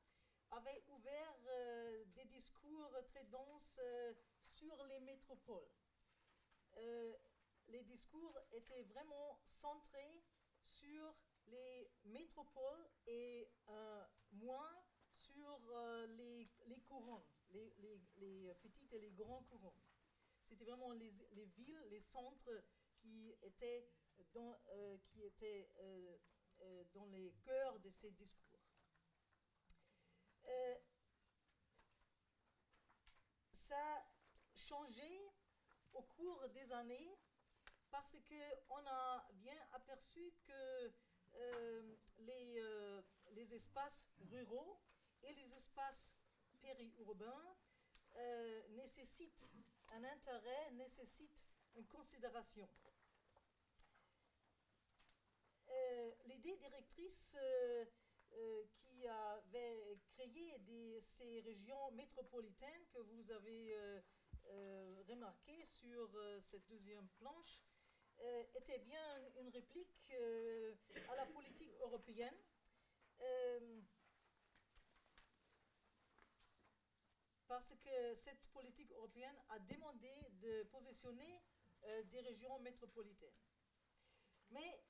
[0.51, 5.69] avait ouvert euh, des discours très denses euh, sur les métropoles.
[7.69, 10.23] Les discours étaient vraiment centrés
[10.61, 11.15] sur
[11.47, 13.49] les métropoles et
[14.31, 14.71] moins
[15.11, 15.59] sur
[16.07, 17.73] les, couronnes, les,
[18.17, 19.86] les- petites et les grands couronnes.
[20.47, 22.63] C'était vraiment les, les villes, les centres
[23.01, 23.89] qui étaient
[24.33, 25.21] dans, euh, qui
[25.79, 26.17] euh,
[26.61, 28.59] euh, les cœurs de ces discours.
[30.45, 30.75] Euh,
[33.51, 34.05] ça a
[34.55, 35.31] changé
[35.93, 37.17] au cours des années
[37.91, 40.93] parce qu'on a bien aperçu que
[42.19, 44.79] les, espaces ruraux
[45.23, 46.17] et les espaces
[46.61, 47.55] périurbains
[48.15, 49.47] euh, nécessitent
[49.93, 52.67] un intérêt, nécessitent une considération.
[55.69, 57.85] Euh, L'idée directrice euh,
[58.33, 64.01] euh, qui avait créé ces régions métropolitaines que vous avez euh,
[64.47, 66.09] euh, remarqué sur
[66.39, 67.63] cette deuxième planche
[68.55, 70.11] était bien une réplique
[71.09, 72.35] à la politique européenne.
[77.47, 80.11] Parce que cette politique européenne a demandé
[80.41, 81.41] de positionner
[81.85, 83.29] euh, des régions métropolitaines.
[84.51, 84.83] Mais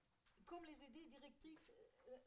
[0.46, 1.60] comme les idées directives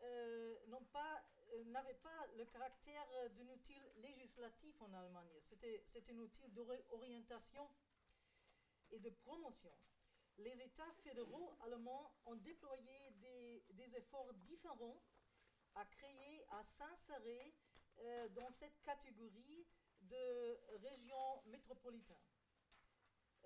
[0.03, 7.69] euh, euh, n'avaient pas le caractère d'un outil législatif en Allemagne, c'était, un outil d'orientation
[8.91, 9.73] et de promotion.
[10.39, 15.03] Les États fédéraux allemands ont déployé des, efforts différents
[15.75, 17.55] à créer, à s'insérer
[18.31, 19.67] dans cette catégorie
[20.11, 22.17] de régions métropolitaines.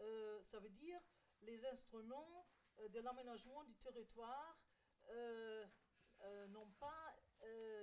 [0.01, 1.01] Euh, ça veut dire
[1.43, 2.47] les instruments
[2.79, 4.59] euh, de l'aménagement du territoire
[5.11, 5.67] euh,
[6.49, 7.17] n'ont pas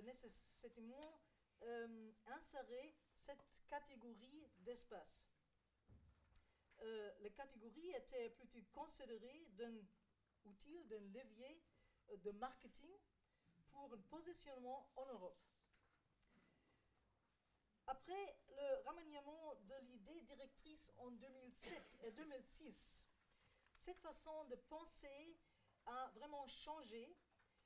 [0.04, 1.22] nécessairement
[2.26, 5.28] inséré cette catégorie d'espace.
[6.80, 9.76] La catégorie était plutôt considérée d'un
[10.46, 11.62] outil, d'un levier
[12.18, 12.98] de marketing
[13.70, 15.51] pour un positionnement en Europe.
[17.92, 23.06] Après le remaniement de l'idée directrice en 2007 et 2006,
[23.76, 25.38] cette façon de penser
[25.86, 27.18] a vraiment changé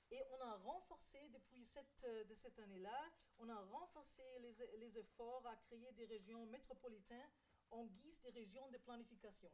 [0.09, 5.55] et on a renforcé depuis cette, de cette année-là, on a renforcé les, efforts à
[5.57, 7.31] créer des régions métropolitaines
[7.69, 9.51] en guise des régions de planification.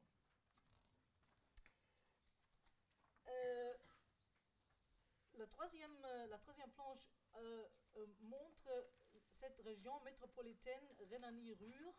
[3.28, 3.74] Euh,
[5.34, 7.68] la, troisième, la troisième planche euh,
[7.98, 8.70] euh, montre
[9.42, 11.96] cette région métropolitaine Rhénanie-Ruhr.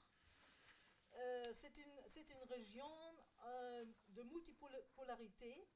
[1.14, 1.90] Euh, c'est une,
[2.31, 2.89] une région
[3.44, 5.66] euh, de multipolarité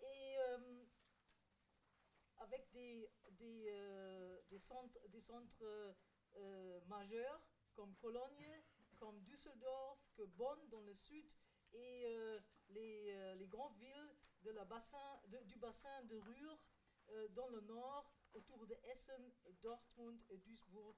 [0.00, 0.84] et euh,
[2.38, 5.94] avec des, des, des centres, des centres
[6.86, 7.42] majeurs
[7.74, 8.48] comme Cologne,
[8.96, 11.30] comme Düsseldorf, que Bonn dans le sud
[11.74, 12.06] et
[12.70, 16.58] les, les grandes villes de la bassin, de- du bassin de Ruhr
[17.30, 19.32] dans le nord, autour de Essen,
[19.62, 20.96] Dortmund et Duisburg,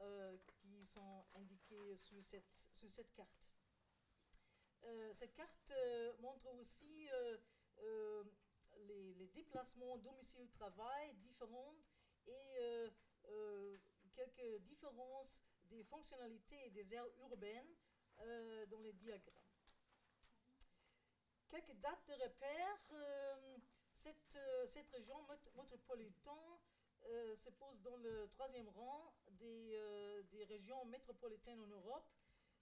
[0.00, 3.52] euh, qui sont indiqués sur cette, sur cette carte.
[4.84, 7.08] Euh, cette carte euh, montre aussi
[8.86, 11.74] les, déplacements domicile-travail différents
[12.26, 12.90] et
[14.14, 17.74] quelques différences des fonctionnalités des aires urbaines
[18.68, 19.34] dans les diagrammes.
[21.48, 22.78] Quelques dates de repère.
[23.94, 26.58] cette, cette région mét- métropolitaine
[27.06, 32.08] euh, se pose dans le troisième rang des, euh, régions métropolitaines en Europe,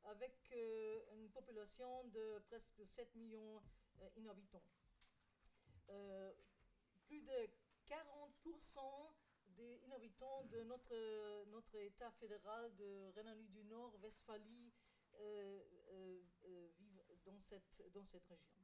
[0.05, 3.63] avec euh, une population de presque 7 millions
[4.15, 4.63] d'inhabitants.
[5.89, 6.33] Euh,
[7.07, 7.49] plus de
[7.87, 8.81] 40%
[9.49, 14.73] des inhabitants de notre, notre État fédéral de Rhénanie du Nord, Westphalie,
[16.79, 18.57] vivent dans cette, dans cette région.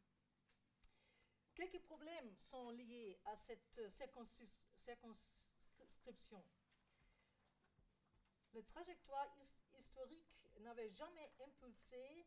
[1.55, 4.61] Quelques problèmes sont liés à cette circonsis-
[8.55, 10.29] La trajectoire his- historique
[10.61, 12.27] n'avait jamais impulsé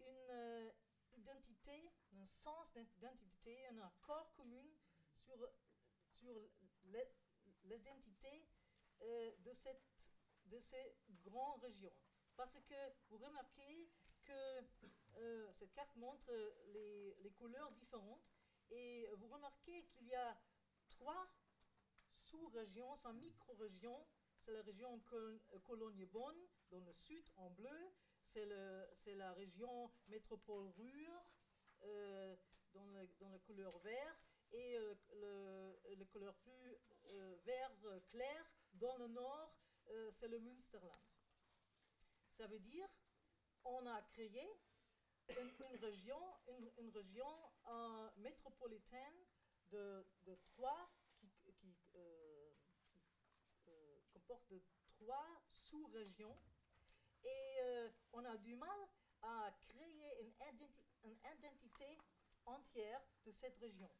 [0.00, 0.70] une euh,
[1.16, 4.64] identité, un sens d'identité, un accord commun
[5.12, 5.48] sur,
[6.08, 6.34] sur
[7.64, 8.46] l'identité
[9.02, 10.10] euh, de, cette,
[10.46, 11.92] de ces grandes régions.
[12.36, 13.88] Parce que vous remarquez
[14.24, 14.64] que
[15.16, 16.30] euh, cette carte montre
[16.72, 18.24] les, les couleurs différentes
[18.70, 20.36] et vous remarquez qu'il y a
[20.88, 21.28] trois
[22.34, 24.06] sous-régions, sans micro-régions.
[24.36, 26.36] C'est la région Col- euh, Cologne-Bonn
[26.70, 27.92] dans le sud en bleu.
[28.22, 28.46] C'est
[29.14, 31.24] la région métropole Ruhr
[31.82, 32.36] euh,
[32.72, 32.86] dans,
[33.30, 34.16] la couleur vert
[34.52, 39.54] et euh, le, le couleur plus euh, vert euh, clair dans le nord,
[39.88, 40.98] euh, c'est le Münsterland.
[42.30, 42.88] Ça veut dire
[43.64, 44.48] on a créé
[45.28, 46.20] une, région,
[48.16, 49.26] métropolitaine
[49.70, 52.50] de, de trois qui, qui, euh,
[53.68, 54.54] euh, comporte
[54.96, 56.36] trois sous-régions
[57.24, 58.88] et euh, on a du mal
[59.22, 60.30] à créer une,
[61.04, 61.98] une identité
[62.46, 63.90] entière de cette région.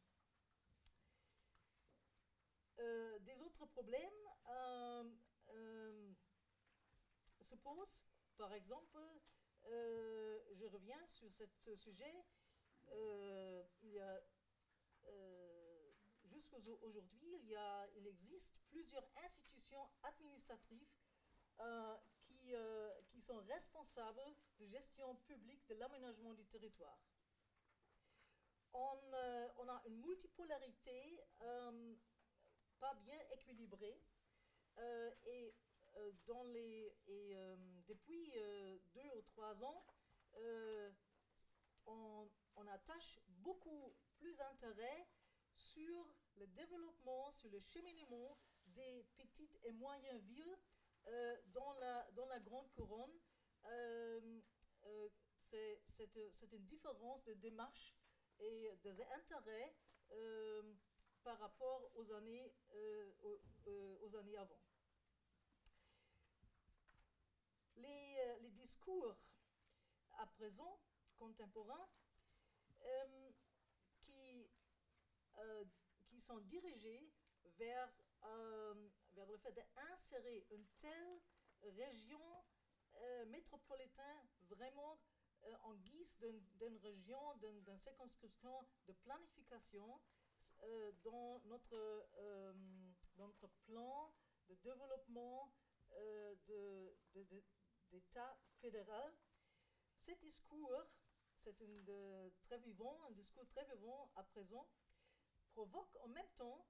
[2.79, 6.13] Euh, des autres problèmes euh,
[7.41, 8.05] se posent.
[8.37, 8.99] Par exemple,
[9.63, 12.25] je reviens sur ce sujet.
[12.91, 14.21] Il y a
[16.45, 17.41] jusqu'aujourd'hui,
[17.95, 20.87] il, existe plusieurs institutions administratives
[21.59, 24.21] euh, qui, euh, qui sont responsables
[24.59, 26.99] de gestion publique de l'aménagement du territoire.
[28.73, 31.23] On, euh, a une multipolarité
[32.79, 33.99] pas bien équilibrée
[35.25, 35.55] et,
[37.87, 38.33] depuis
[38.93, 39.85] deux ou trois ans,
[41.85, 45.07] on, on attache beaucoup plus d'intérêt
[45.53, 46.05] sur
[46.37, 48.37] le développement, sur le cheminement
[48.67, 50.57] des petites et moyennes villes
[51.07, 53.19] euh, dans, la, dans la Grande Couronne.
[53.65, 54.41] Euh,
[54.85, 55.09] euh,
[55.85, 57.95] c'est une différence de démarche
[58.39, 59.73] et des intérêts
[61.23, 62.53] par rapport aux années,
[63.21, 64.59] aux, années avant.
[67.77, 69.15] Les, les discours
[70.17, 70.77] à présent,
[71.15, 71.87] contemporains,
[73.99, 74.49] qui
[76.25, 77.07] sont dirigés
[77.57, 77.93] vers,
[78.23, 81.21] euh, vers le fait d'insérer une telle
[81.61, 82.43] région
[82.95, 84.99] euh, métropolitaine vraiment
[85.43, 90.01] euh, en guise d'une région, d'une circonscription de planification
[91.03, 92.07] dans, notre,
[93.15, 94.13] dans notre plan
[94.47, 95.51] de développement
[97.91, 99.13] d'État fédéral.
[99.97, 100.85] Ce discours,
[101.35, 104.67] c'est un discours très vivant à présent,
[105.55, 106.67] provoque en même temps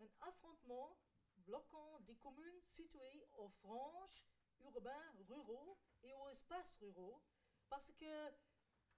[0.00, 0.98] un affrontement
[1.46, 4.26] bloquant des communes situées aux franges
[4.60, 7.22] urbains ruraux et aux espaces ruraux,
[7.68, 8.34] parce que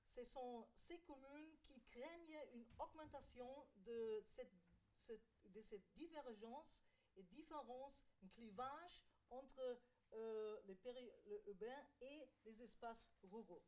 [0.07, 4.53] ce sont ces communes qui craignent une augmentation de cette,
[5.95, 6.83] divergence
[7.17, 9.79] et différence, un clivage entre
[10.13, 13.63] euh, les périurbains et les espaces ruraux.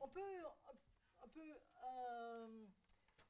[0.00, 0.42] On peut,
[1.22, 2.66] on peut euh,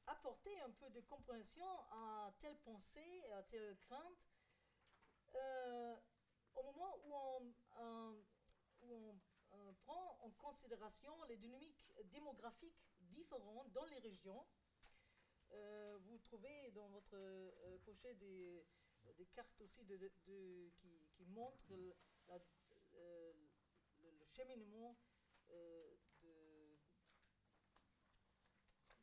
[0.07, 4.27] apporter un peu de compréhension à telle pensée, à telle crainte,
[5.35, 5.95] euh,
[6.55, 8.21] au moment où on, euh,
[8.83, 14.45] euh, prend en considération les dynamiques démographiques différentes dans les régions.
[16.05, 17.15] Vous trouvez dans votre
[17.85, 18.65] pochette des,
[19.35, 19.85] cartes aussi
[20.23, 21.95] qui, montrent le,
[24.01, 24.97] le cheminement
[25.51, 26.29] euh, de,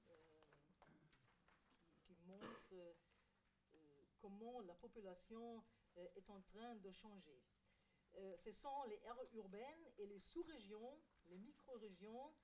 [0.08, 0.40] euh,
[0.80, 1.10] qui,
[2.06, 2.14] qui
[2.72, 2.94] euh,
[4.20, 5.64] comment la population
[5.96, 7.42] euh, est en train de changer.
[8.16, 12.34] Euh, ce sont les aires urbaines et les sous-régions, les micro-régions,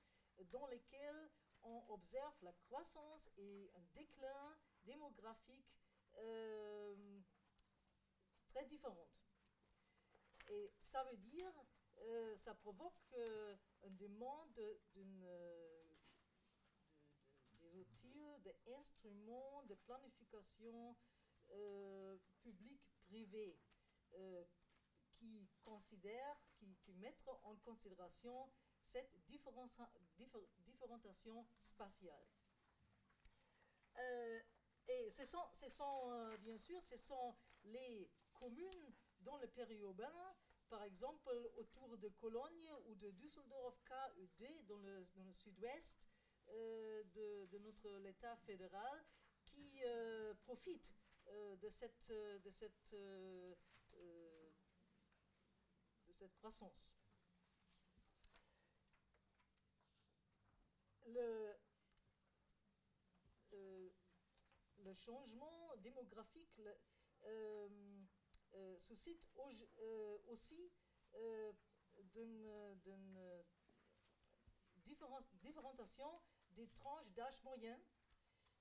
[0.51, 1.29] dans lesquelles
[1.63, 5.81] on observe la croissance et un déclin démographique
[8.47, 9.19] très différentes.
[10.49, 11.51] Et ça veut dire,
[12.37, 14.61] ça provoque euh, une demande
[14.93, 15.83] d'une, euh,
[17.53, 20.95] de- de- des outils, des instruments de planification
[21.51, 23.59] euh, publique-privée
[24.13, 24.45] euh,
[25.13, 28.49] qui considèrent, qui, qui mettent en considération
[28.83, 29.11] cette
[30.59, 32.27] différenciation spatiale.
[33.97, 34.41] Euh,
[34.87, 40.35] et ce sont, ce sont, bien sûr, ce sont les communes dans le périurbain,
[40.69, 46.07] par exemple autour de Cologne ou de Düsseldorf KUD dans le, dans le sud-ouest
[46.49, 49.05] de, de notre l'État fédéral,
[49.45, 50.95] qui euh, profitent
[51.27, 53.55] euh, de, cette, euh, de, cette, euh,
[53.95, 54.49] euh,
[56.07, 56.97] de cette croissance.
[61.05, 61.55] Le,
[63.53, 63.89] euh,
[64.79, 66.61] le changement démographique
[67.25, 67.69] euh,
[68.53, 70.71] euh, suscite au- euh, aussi
[71.15, 71.51] euh,
[72.13, 73.19] d'une d'une
[74.85, 76.21] différen- différenciation
[76.57, 77.81] des tranches d'âge moyenne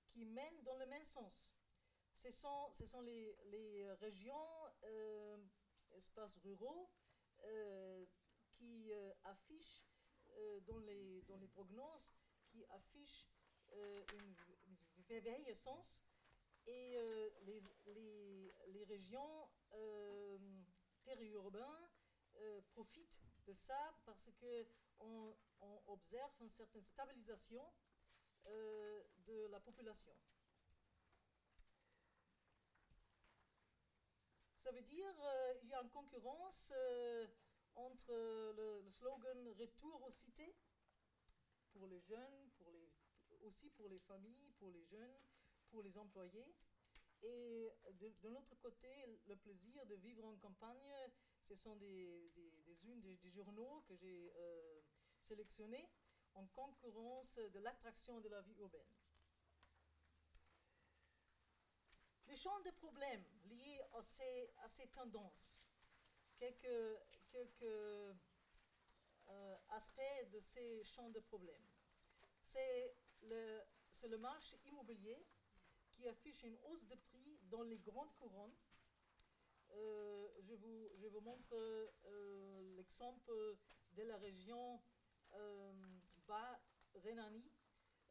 [0.08, 1.56] qui mènent dans le même sens.
[2.14, 4.48] Ce sont, ce sont les, les régions,
[4.84, 5.36] euh,
[5.92, 6.90] espaces ruraux,
[7.44, 8.06] euh,
[8.52, 9.86] qui euh, affichent
[10.30, 11.48] euh, dans, les, dans les
[12.50, 13.28] qui affichent
[14.14, 14.34] une,
[15.08, 16.02] vieillissance
[16.66, 16.96] et
[17.44, 19.48] les, les, les régions
[21.04, 21.88] périurbaines
[22.68, 24.66] profitent de ça parce que
[25.00, 25.36] on,
[25.88, 27.62] observe une certaine stabilisation
[28.46, 30.12] euh, de la population.
[34.58, 35.14] Ça veut dire
[35.60, 37.26] qu'il y a une concurrence euh,
[37.74, 40.54] entre le, le slogan Retour aux cités
[41.72, 42.90] pour les jeunes, pour les,
[43.42, 45.20] aussi pour les familles, pour les jeunes,
[45.70, 46.54] pour les employés.
[47.22, 48.88] Et de, de l'autre côté,
[49.26, 50.92] le plaisir de vivre en campagne,
[51.46, 52.32] ce sont des,
[52.84, 54.80] unes des, journaux que j'ai euh,
[55.20, 55.88] sélectionnés
[56.34, 58.92] en concurrence de l'attraction de la vie urbaine.
[62.26, 65.64] Les champs de problèmes liés à ces, à ces tendances,
[66.36, 66.98] quelques,
[67.30, 71.66] quelques euh, aspects de ces champs de problèmes.
[72.42, 75.24] C'est le, c'est le marché immobilier
[75.94, 78.56] qui affiche une hausse de prix dans les grandes couronnes.
[79.76, 80.88] Euh, je, vous,
[81.20, 83.32] montre euh, l'exemple
[83.92, 84.80] de la région
[85.34, 85.72] euh,
[86.26, 87.50] Bas-Rhénanie.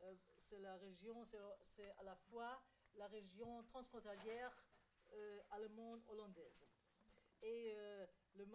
[0.01, 2.61] Euh, c'est la région, c'est, à la fois
[2.95, 4.51] la région transfrontalière
[5.13, 6.65] euh, allemande-hollandaise.
[7.41, 8.05] Et euh,
[8.35, 8.45] le,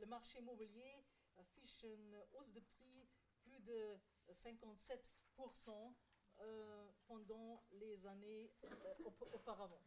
[0.00, 1.04] le marché immobilier
[1.38, 3.08] affiche une hausse de prix
[3.42, 3.98] plus de
[4.32, 5.94] 57%
[6.40, 9.80] euh, pendant les années euh, aup- auparavant.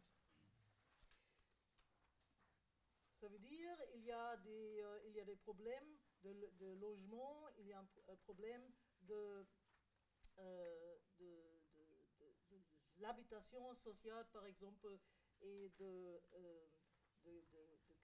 [3.20, 7.66] Ça veut dire qu'il y, a des, euh, y a des problèmes de, logement, il
[7.66, 8.62] y a un, pro- un problème
[9.02, 9.44] de,
[10.38, 11.42] euh, de,
[12.98, 14.88] l'habitation sociale, par exemple,
[15.40, 16.66] et de, euh,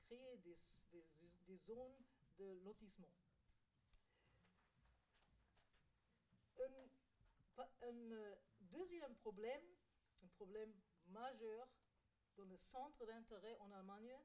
[0.07, 2.05] créer des, zones
[2.39, 3.11] de lotissement.
[7.83, 9.63] Un, deuxième problème,
[10.25, 10.73] un problème
[11.07, 11.69] majeur
[12.37, 14.17] dans le centre d'intérêt en Allemagne,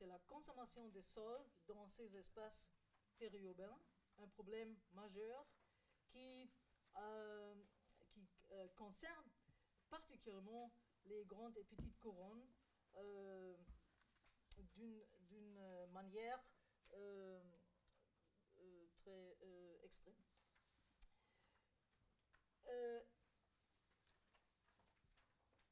[0.00, 2.70] c'est la consommation des sols dans ces espaces
[3.18, 3.78] périurbains,
[4.16, 5.46] un problème majeur
[6.06, 6.50] qui,
[6.96, 7.54] euh,
[8.08, 9.26] qui euh, concerne
[9.90, 10.72] particulièrement
[11.04, 12.48] les grandes et petites couronnes
[12.96, 13.54] euh,
[14.74, 15.04] d'une
[15.92, 16.42] manière
[18.96, 19.36] très
[19.84, 20.14] extrême.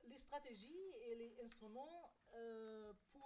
[0.05, 2.13] Les stratégies et les instruments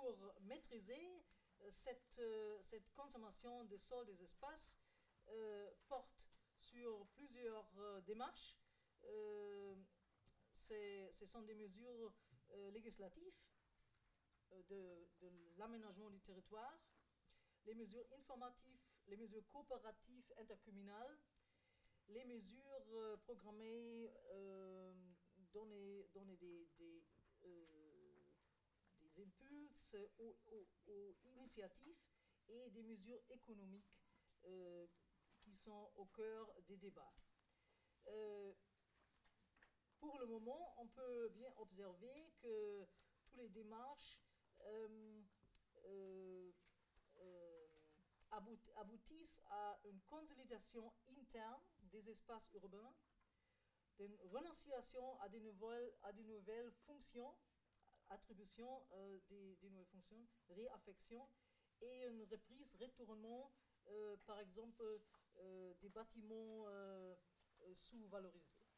[0.02, 1.22] pour maîtriser
[1.60, 4.80] euh, cette, euh, cette consommation de sol des espaces
[5.28, 6.26] euh, portent
[6.58, 7.70] sur plusieurs
[8.06, 8.56] démarches.
[10.52, 12.14] Ce sont des mesures
[12.72, 13.34] législatives
[14.68, 15.08] de,
[15.56, 16.78] l'aménagement du territoire,
[17.64, 21.18] les mesures informatives, les mesures coopératives intercommunales,
[22.08, 24.12] les mesures programmées
[25.52, 27.11] donner, donner des, des, des
[29.18, 30.36] impulses aux,
[31.24, 31.98] initiatives
[32.48, 34.00] et des mesures économiques
[34.44, 34.86] euh,
[35.40, 37.12] qui sont au cœur des débats.
[38.08, 38.52] Euh,
[39.98, 42.86] pour le moment, on peut bien observer que
[43.20, 44.20] toutes les démarches
[44.64, 45.22] euh,
[48.76, 52.92] aboutissent à une consolidation interne des espaces urbains,
[53.98, 57.34] d'une renonciation à à de nouvelles fonctions,
[58.12, 58.82] attribution
[59.28, 61.28] des, des, nouvelles fonctions, réaffection,
[61.80, 63.52] et une reprise, retournement,
[64.26, 64.82] par exemple,
[65.38, 67.14] euh, des bâtiments euh,
[67.62, 68.68] euh, sous-valorisés.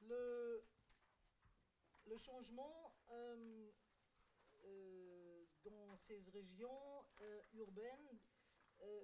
[0.00, 0.64] Le,
[2.06, 2.92] le changement
[5.64, 7.04] dans ces régions
[7.52, 8.18] urbaines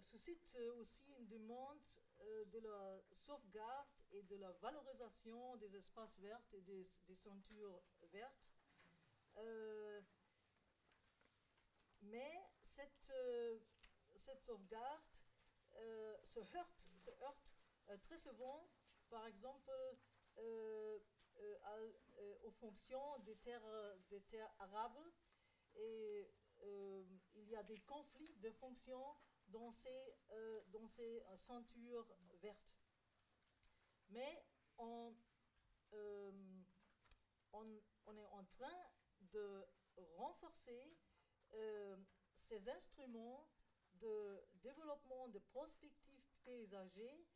[0.03, 1.79] suscite aussi une demande
[2.21, 7.83] de la sauvegarde et de la valorisation des espaces verts et des, des ceintures
[8.13, 8.53] vertes.
[12.03, 12.33] mais
[12.63, 13.13] cette
[14.19, 15.17] cette sauvegarde
[15.77, 17.57] euh, se heurte, se heurte
[17.89, 18.69] euh, très souvent,
[19.09, 19.71] par exemple,
[20.39, 20.99] euh,
[22.45, 25.13] aux fonctions des terres, des terres arables.
[25.77, 26.29] Et
[27.37, 29.15] il y a des conflits de fonctions
[29.49, 30.15] dans ces,
[30.69, 32.07] dans ces ceintures
[32.41, 32.81] vertes.
[34.11, 34.45] Mais
[34.79, 35.15] on,
[35.93, 37.67] on,
[38.07, 38.83] on, est en train
[39.33, 39.67] de
[40.17, 40.97] renforcer
[42.35, 43.49] ces instruments
[44.01, 47.27] de développement de prospectives paysagers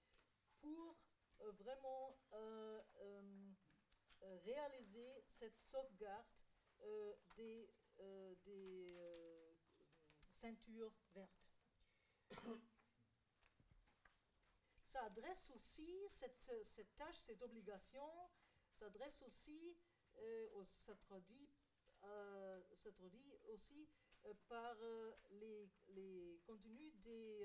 [0.61, 0.97] pour
[1.41, 6.27] euh, vraiment euh, euh, réaliser cette sauvegarde
[7.37, 7.71] des,
[8.45, 8.97] des
[10.33, 11.52] ceintures vertes.
[14.85, 18.07] Ça adresse aussi cette, cette, tâche, cette obligation,
[18.71, 19.77] s'adresse aussi,
[20.65, 21.49] ça traduit,
[22.75, 23.89] ça traduit aussi
[24.27, 27.45] euh, par euh, les, les, contenus des,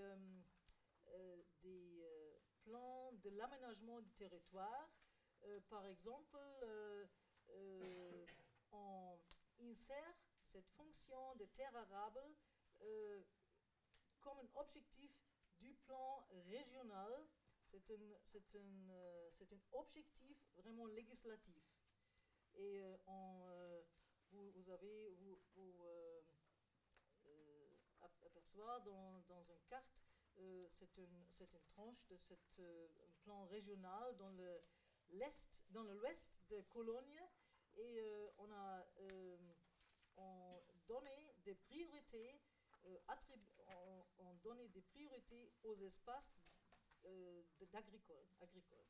[1.07, 2.03] euh, des
[2.63, 4.89] plans de l'aménagement du territoire.
[5.69, 6.37] par exemple,
[8.71, 9.19] on
[9.59, 12.35] insère cette fonction de terre arable
[14.27, 15.11] comme un objectif
[15.59, 17.25] du plan régional.
[17.63, 21.63] C'est un, un, c'est un objectif vraiment législatif.
[22.55, 23.83] Et on,
[24.31, 25.75] vous, vous, avez, vous, vous
[28.25, 30.01] aperçoit dans, dans une carte,
[30.37, 32.87] euh, c'est une, une, tranche de ce euh,
[33.23, 34.61] plan régional dans le
[35.09, 37.21] l'est, dans l'ouest de Cologne,
[37.75, 38.85] et euh, on a
[40.17, 42.41] on donné des priorités,
[42.85, 46.33] on, on, donné des priorités aux espaces
[47.71, 48.25] d'agricole.
[48.41, 48.83] Agricole.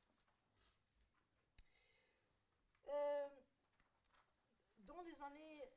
[4.80, 5.70] dans les années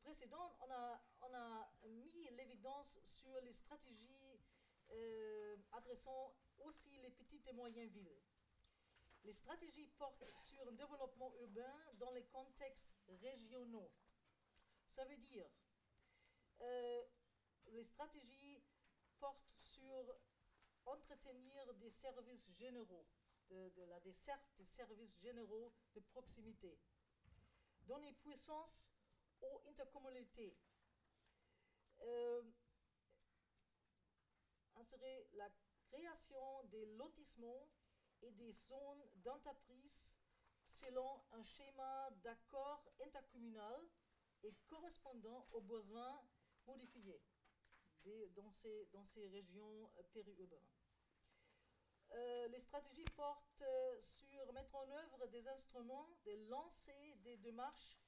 [0.00, 4.40] précédentes, on a, on a mis l'évidence sur les stratégies
[4.90, 8.22] euh, adressant aussi les petites et moyennes villes.
[9.24, 13.90] Les stratégies portent sur un développement urbain dans les contextes régionaux.
[14.88, 15.46] Ça veut dire,
[16.60, 17.02] euh,
[17.66, 18.57] les stratégies
[19.20, 20.16] portent sur
[20.84, 23.06] entretenir des services généraux,
[23.50, 26.78] de, la desserte des services généraux de proximité,
[27.86, 28.92] donner puissance
[29.40, 30.56] aux intercommunalités,
[32.00, 32.42] euh,
[34.88, 35.50] serait la
[35.90, 37.68] création des lotissements
[38.22, 40.16] et des zones d'entreprise
[40.64, 43.80] selon un schéma d'accord intercommunal
[44.42, 46.22] et correspondant aux besoins
[46.66, 47.20] modifiés
[48.36, 50.58] dans, ces, dans ces régions euh, périurbaines.
[52.12, 57.98] Euh, les stratégies portent euh, sur mettre en œuvre des instruments, de lancer des démarches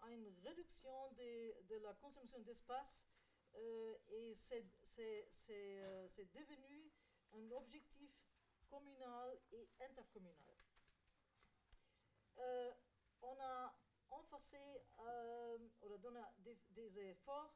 [0.00, 3.08] à une réduction de la consommation d'espace
[4.08, 4.34] et
[5.50, 6.92] euh, c'est devenu
[7.32, 8.10] un objectif
[8.68, 10.34] communal et intercommunal.
[13.22, 13.74] on a
[14.10, 14.58] renforcé,
[14.98, 17.54] on a donné des, efforts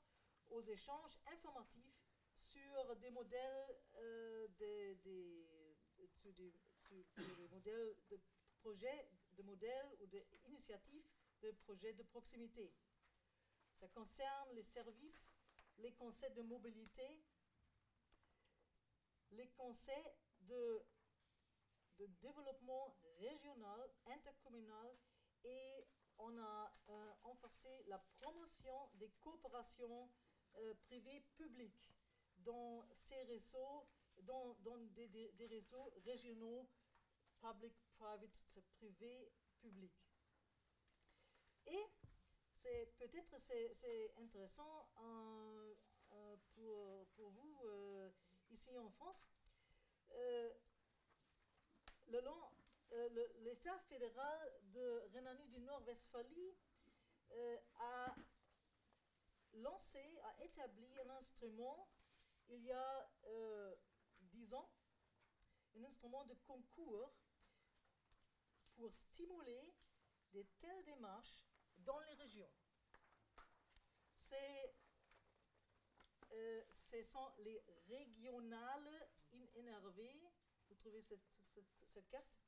[0.49, 2.01] aux échanges informatifs
[2.35, 3.81] sur des modèles,
[4.59, 5.49] des, des,
[6.25, 6.55] des,
[6.91, 8.21] de
[8.61, 11.07] projets, de modèles ou d'initiatives
[11.43, 12.73] de projets de proximité.
[13.73, 15.35] Ça concerne les services,
[15.79, 17.25] les concepts de mobilité,
[19.31, 20.85] les concepts de
[22.21, 24.97] développement régional, intercommunal
[25.45, 25.87] et
[26.23, 30.11] on a euh, renforcé la promotion des coopérations
[30.57, 31.95] euh, privées publiques
[32.39, 33.87] dans ces réseaux,
[34.23, 34.57] dans,
[34.95, 36.69] des, réseaux régionaux,
[37.41, 39.93] public, private, privé, public.
[41.67, 41.85] Et
[42.55, 45.75] c'est peut-être c'est, intéressant euh,
[46.13, 48.11] euh, pour, pour vous euh,
[48.51, 49.29] ici en France.
[50.13, 50.53] Euh,
[52.09, 52.51] le long,
[52.93, 53.09] euh,
[53.39, 56.57] l'État fédéral de Rhénanie du Nord-Westphalie
[57.31, 58.17] euh, a
[59.53, 61.89] lancé, a établi un instrument
[62.49, 63.77] il y a euh,
[64.23, 64.69] 10 ans,
[65.77, 67.13] un instrument de concours
[68.75, 69.73] pour stimuler
[70.33, 71.47] de telles démarches
[71.79, 72.51] dans les régions.
[74.17, 74.75] C'est,
[76.71, 79.09] ce sont les régionales
[79.55, 80.21] énervées.
[80.69, 82.41] Vous trouvez cette carte?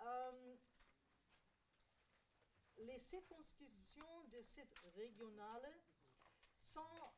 [0.00, 0.56] Euh,
[2.80, 5.68] Les circonscriptions de cette régionale
[6.56, 7.12] sont,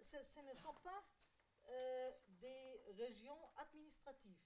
[0.00, 1.04] ce, ne sont pas
[1.68, 4.38] euh, des régions administratives.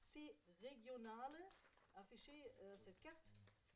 [0.00, 1.52] Ces régionales,
[1.94, 3.32] affichées euh, cette carte,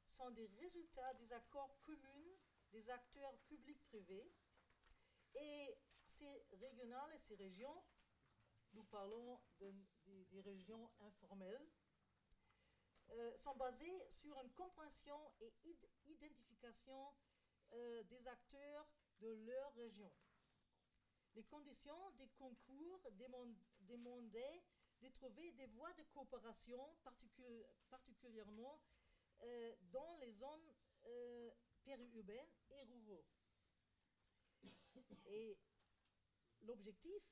[0.06, 2.36] sont des résultats des accords communs
[2.70, 4.32] des acteurs publics-privés.
[5.34, 7.82] Et ces régionales et ces régions,
[8.72, 11.66] nous parlons de- des- des régions informelles,
[13.10, 17.14] euh, sont basées sur une compréhension et id- identification
[17.72, 18.86] euh, des acteurs
[19.20, 20.12] de leur région.
[21.34, 23.10] Les conditions des concours
[23.80, 24.62] demandaient
[25.00, 28.80] de trouver des voies de coopération particul- particulièrement
[29.42, 30.72] euh, dans les zones
[31.84, 33.24] périurbaines et ruraux.
[35.26, 35.58] Et
[36.62, 37.22] l'objectif,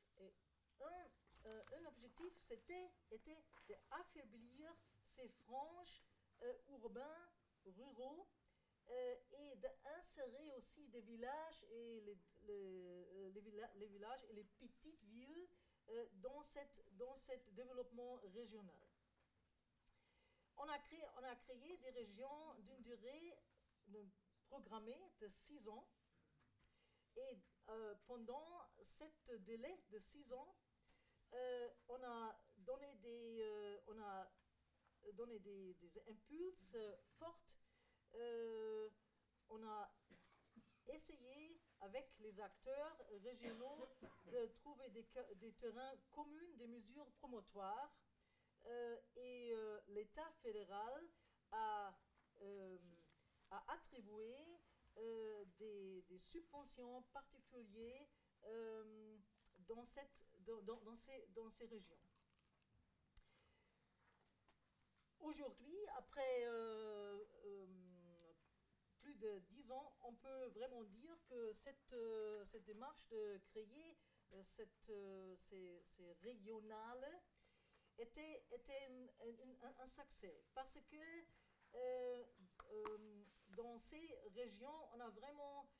[1.46, 3.42] un objectif, c'était était
[3.90, 4.72] d'affaiblir
[5.16, 6.02] ces franges
[6.42, 7.30] euh, urbains,
[7.66, 8.28] ruraux,
[8.88, 15.48] euh, et d'insérer aussi des villages et les, les- euh, villages et les petites villes
[16.14, 18.82] dans cette dans cet développement régional.
[20.56, 23.34] On a créé, on a créé des régions d'une durée
[24.48, 25.86] programmée de 6 ans.
[27.16, 27.38] Et
[28.06, 28.46] pendant
[28.82, 29.04] ce
[29.40, 30.56] délai de 6 ans,
[31.88, 34.30] on a donné des, on a
[35.12, 35.76] donné des,
[36.08, 37.58] impulses euh, fortes.
[38.14, 38.88] Euh,
[39.50, 39.92] on a
[40.86, 43.88] essayé avec les acteurs régionaux
[44.26, 47.94] de trouver des, terrains communs, des mesures promotoires.
[48.66, 49.54] Euh, et
[49.88, 51.06] l'État fédéral
[51.52, 51.94] a,
[53.68, 54.58] attribué
[55.58, 58.08] des, subventions particulières
[59.68, 59.84] dans
[61.50, 61.98] ces régions.
[65.24, 67.66] Aujourd'hui, après euh, euh,
[69.00, 73.96] plus de dix ans, on peut vraiment dire que cette, euh, cette démarche de créer
[74.42, 74.92] cette,
[75.36, 77.22] ces, ces régionales
[77.96, 78.90] était, était
[79.80, 80.44] un, succès.
[80.52, 81.24] Parce que
[83.56, 85.70] dans ces régions, on a vraiment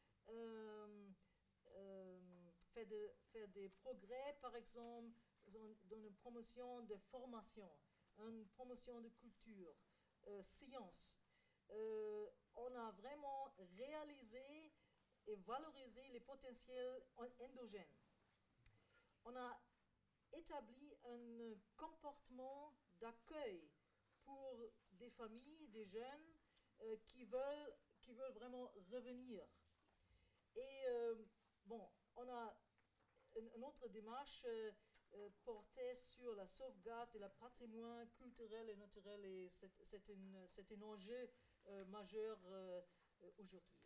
[2.73, 5.13] fait, de- fait des progrès, par exemple,
[5.49, 7.71] dans, dans promotion de formation,
[8.19, 9.75] une promotion de culture,
[10.29, 11.17] euh, science.
[11.71, 12.27] Euh,
[12.57, 14.73] on a vraiment réalisé
[15.27, 17.97] et valorisé les potentiels en- endogènes.
[19.25, 19.61] On a
[20.33, 23.69] établi un comportement d'accueil
[24.25, 24.59] pour
[24.93, 26.35] des familles, des jeunes
[26.83, 29.45] euh, qui, veulent, qui veulent vraiment revenir.
[30.57, 31.15] Et euh,
[31.65, 32.57] bon, on a
[33.37, 34.47] une autre démarche
[35.15, 41.31] euh, portée sur la sauvegarde de la patrimoine culturel et naturel et c'est un enjeu
[41.67, 42.81] euh, majeur euh,
[43.39, 43.81] aujourd'hui.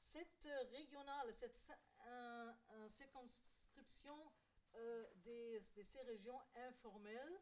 [0.00, 1.58] Cette régionale, cette
[2.06, 4.16] un- un circonscription
[4.76, 7.40] euh, des, de ces régions informelles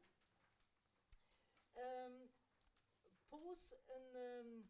[3.31, 4.65] pose une,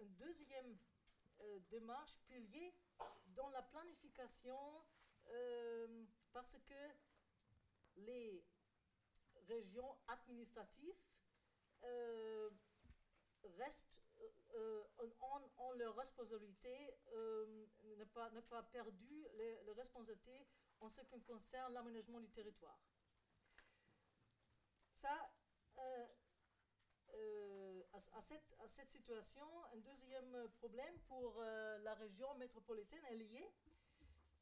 [0.00, 0.76] une deuxième
[1.70, 2.74] démarche pilier
[3.34, 4.84] dans la planification
[6.32, 6.94] parce que
[7.96, 8.44] les
[9.48, 11.02] régions administratives
[11.84, 12.50] euh,
[13.58, 14.02] restent
[14.54, 14.82] euh,
[15.20, 17.66] en, en leur responsabilité, euh,
[18.14, 20.46] pas, perdu les, responsabilités
[20.80, 22.78] en ce qui concerne l'aménagement du territoire.
[24.92, 25.32] Ça,
[25.78, 26.06] euh,
[27.14, 28.22] euh, à,
[28.68, 33.50] cette, situation, un deuxième problème pour euh, la région métropolitaine est lié,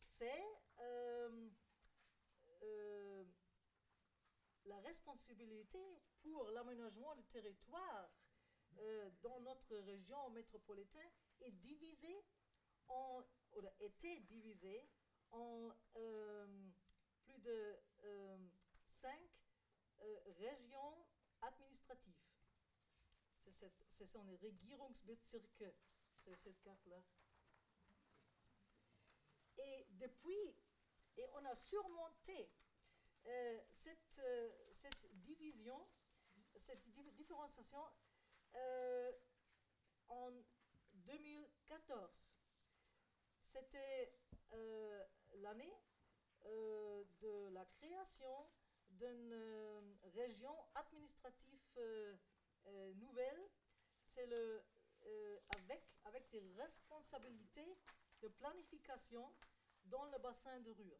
[0.02, 0.44] c'est
[0.80, 1.48] euh,
[2.62, 3.24] euh,
[4.64, 5.78] la responsabilité
[6.22, 8.10] pour l'aménagement du territoire
[8.78, 11.10] euh, dans notre région métropolitaine
[11.40, 12.24] est divisée
[12.88, 13.22] en,
[13.56, 14.88] ou été divisée
[15.30, 16.46] en euh,
[17.24, 17.80] plus de
[18.86, 19.28] cinq
[20.38, 21.06] régions
[21.42, 22.14] administratives.
[23.52, 25.64] C'est ce sont les Regierungsbezirke,
[26.14, 27.02] c'est cette carte-là.
[29.58, 30.54] Et depuis,
[31.20, 32.50] et on a surmonté
[33.26, 35.78] euh, cette, euh, cette division,
[36.56, 36.82] cette
[37.14, 37.84] différenciation
[38.54, 39.12] euh,
[40.08, 40.30] en
[40.92, 42.34] 2014.
[43.42, 44.12] C'était
[45.36, 45.72] l'année
[46.44, 48.50] de la création
[48.88, 49.34] d'une
[50.14, 51.80] région administrative
[52.96, 53.48] nouvelle.
[54.02, 54.28] C'est
[55.56, 57.78] avec, avec des responsabilités
[58.22, 59.32] de planification
[59.90, 60.98] dans le bassin de Ruhr.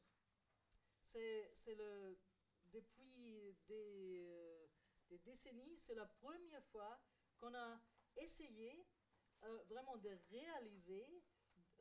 [1.07, 1.77] C'est
[2.73, 4.67] depuis des, euh,
[5.09, 7.01] des décennies, c'est la première fois
[7.39, 7.81] qu'on a
[8.17, 8.87] essayé
[9.43, 11.23] euh, vraiment de réaliser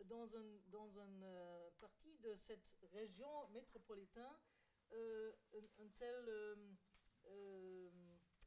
[0.06, 4.40] dans une euh, partie de cette région métropolitaine
[5.78, 6.58] une, telle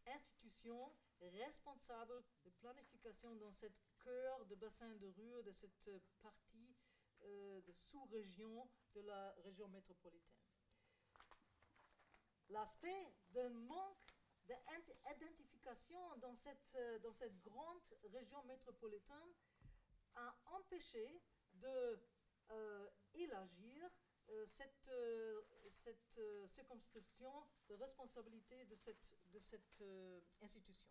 [0.06, 5.89] institution responsable de planification dans cette cœur de bassin de Ruhr, de cette
[6.20, 6.72] partie
[7.23, 10.43] de sous-région de la région métropolitaine
[12.53, 17.81] l'aspect d'un manque d'identification dans cette, euh, dans cette grande
[18.12, 19.35] région métropolitaine
[20.15, 21.23] a empêché
[21.55, 21.99] de
[22.51, 23.90] euh, élargir
[24.28, 24.90] euh, cette,
[25.69, 29.82] cette circonscription de responsabilité de cette, de cette
[30.40, 30.86] institution.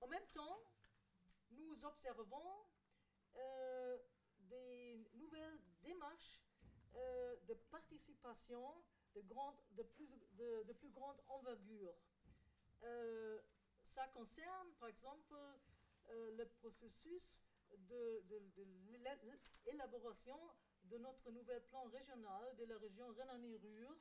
[0.00, 0.58] En même temps,
[1.50, 2.66] nous observons
[4.48, 6.42] des nouvelles démarches
[7.48, 8.82] de participation
[9.14, 11.94] de, grande, de, plus, de, de plus grande envergure.
[12.84, 13.40] Euh,
[13.82, 15.34] ça concerne, par exemple,
[16.10, 17.42] euh, le processus
[17.76, 18.22] de,
[19.64, 20.38] l'élaboration
[20.84, 23.96] de notre nouvel plan régional de la région Rhénanie-Ruhr,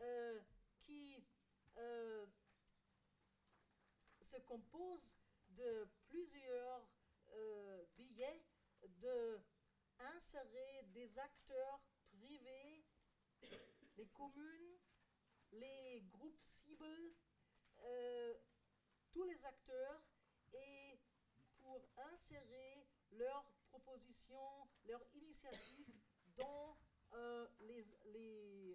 [0.00, 0.40] euh,
[0.80, 1.24] qui
[4.22, 5.18] se compose
[5.50, 6.88] de plusieurs
[7.96, 8.42] billets
[8.84, 9.40] de
[9.98, 11.80] insérer des acteurs
[12.10, 12.84] privés
[13.96, 14.78] les communes,
[15.52, 17.14] les groupes cibles,
[17.84, 18.34] euh,
[19.10, 20.02] tous les acteurs,
[20.52, 20.98] et
[21.58, 26.00] pour insérer leurs propositions, leurs initiatives
[26.36, 26.76] dans
[27.14, 27.86] euh, les,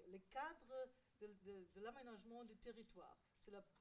[0.07, 0.89] les, cadres
[1.19, 3.17] de, l'aménagement du territoire.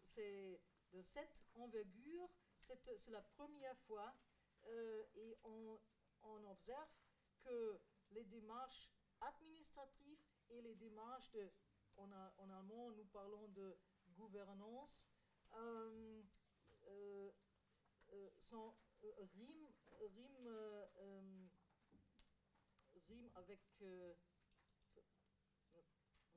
[0.03, 0.61] C'est
[0.93, 2.29] de cette envergure,
[2.59, 4.15] c'est la première fois,
[4.67, 5.79] euh, et on,
[6.23, 6.89] on observe
[7.43, 7.81] que
[8.11, 11.51] les démarches administratives et les démarches de,
[11.97, 13.77] en, en allemand, nous parlons de
[14.17, 15.09] gouvernance,
[15.55, 16.23] euh,
[16.89, 17.31] euh,
[18.13, 19.69] euh, sont, rime,
[20.01, 20.49] rime,
[23.09, 23.61] rime avec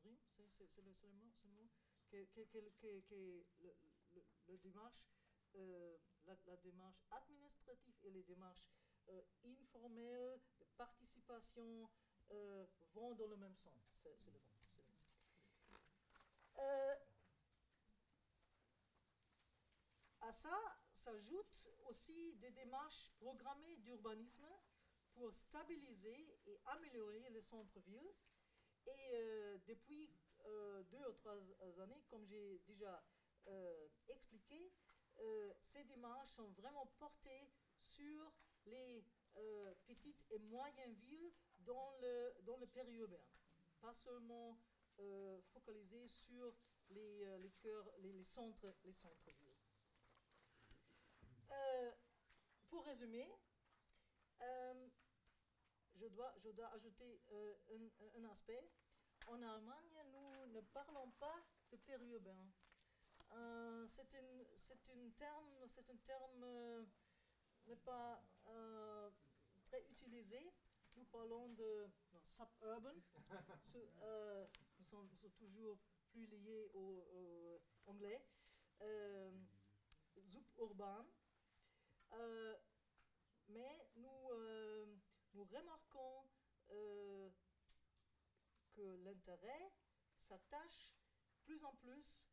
[0.04, 0.18] rime,
[0.50, 1.70] c'est le, le, mot, le mot
[2.10, 3.76] que, que, que, que le,
[4.48, 5.04] le, démarche,
[6.26, 8.68] la, la, démarche administrative et les démarches
[9.44, 11.90] informelles de participation
[12.32, 14.02] euh, vont dans le même sens.
[14.02, 14.16] C'est.
[16.60, 16.96] Euh,
[20.22, 20.58] à ça
[20.94, 24.48] s'ajoutent aussi des démarches programmées d'urbanisme
[25.12, 28.14] pour stabiliser et améliorer les centres-villes.
[28.86, 30.10] Et euh, depuis
[30.92, 31.38] deux ou trois
[31.80, 33.04] années, comme j'ai déjà
[34.08, 34.74] expliqué,
[35.62, 38.32] ces démarches sont vraiment portées sur
[38.66, 39.06] les
[39.86, 43.24] petites et moyennes villes dans le, dans le périurbain,
[43.82, 44.58] pas seulement
[45.00, 46.54] euh, focalisé sur
[46.90, 49.58] les, euh, les, centres, les centres-villes.
[51.52, 51.92] Euh,
[52.70, 53.28] pour résumer,
[55.96, 57.22] je, dois, je dois ajouter
[58.18, 58.70] un, aspect.
[59.28, 61.40] En Allemagne, nous ne parlons pas
[61.72, 62.52] de périurbain.
[63.88, 66.86] C'est un terme, c'est un terme
[67.68, 68.24] n'est pas
[69.66, 70.54] très utilisé
[70.96, 71.90] nous parlons de
[72.22, 72.96] suburban.
[74.04, 74.46] Euh,
[74.78, 75.80] nous, sommes, toujours
[76.12, 78.24] plus liés au, anglais.
[78.82, 79.32] Euh,
[80.20, 81.06] suburban.
[82.14, 82.56] Euh,
[83.48, 84.30] mais nous,
[85.34, 86.26] nous remarquons
[88.76, 89.72] que l'intérêt
[90.16, 90.94] s'attache
[91.44, 92.30] plus en plus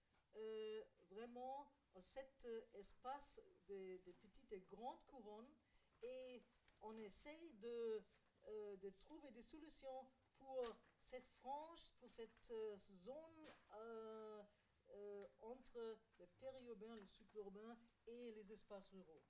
[1.11, 5.55] vraiment à cet espace des, petites et grandes couronnes
[6.03, 6.43] et
[6.83, 8.03] on essaye de
[8.49, 10.07] euh, de trouver des solutions
[10.39, 10.65] pour
[10.99, 14.43] cette frange, pour cette euh, zone euh,
[15.41, 19.23] entre le périurbain, le suburbain et les espaces ruraux.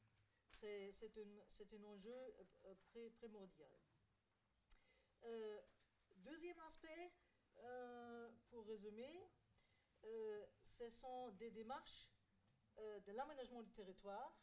[0.48, 2.34] C'est un, enjeu
[3.18, 3.72] primordial.
[6.16, 7.12] deuxième aspect,
[8.48, 9.28] pour résumer,
[10.62, 12.10] ce sont des démarches
[12.78, 14.34] de l'aménagement du territoire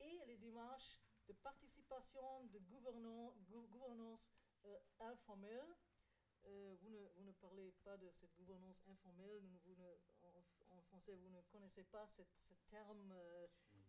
[0.00, 3.34] et les démarches de participation, de gouvernance,
[3.70, 4.32] gouvernance
[5.00, 5.76] informelle.
[6.44, 9.90] vous, ne, vous, ne, parlez pas de cette gouvernance informelle, vous ne,
[10.70, 12.22] en, français, vous ne connaissez pas ce
[12.70, 13.14] terme,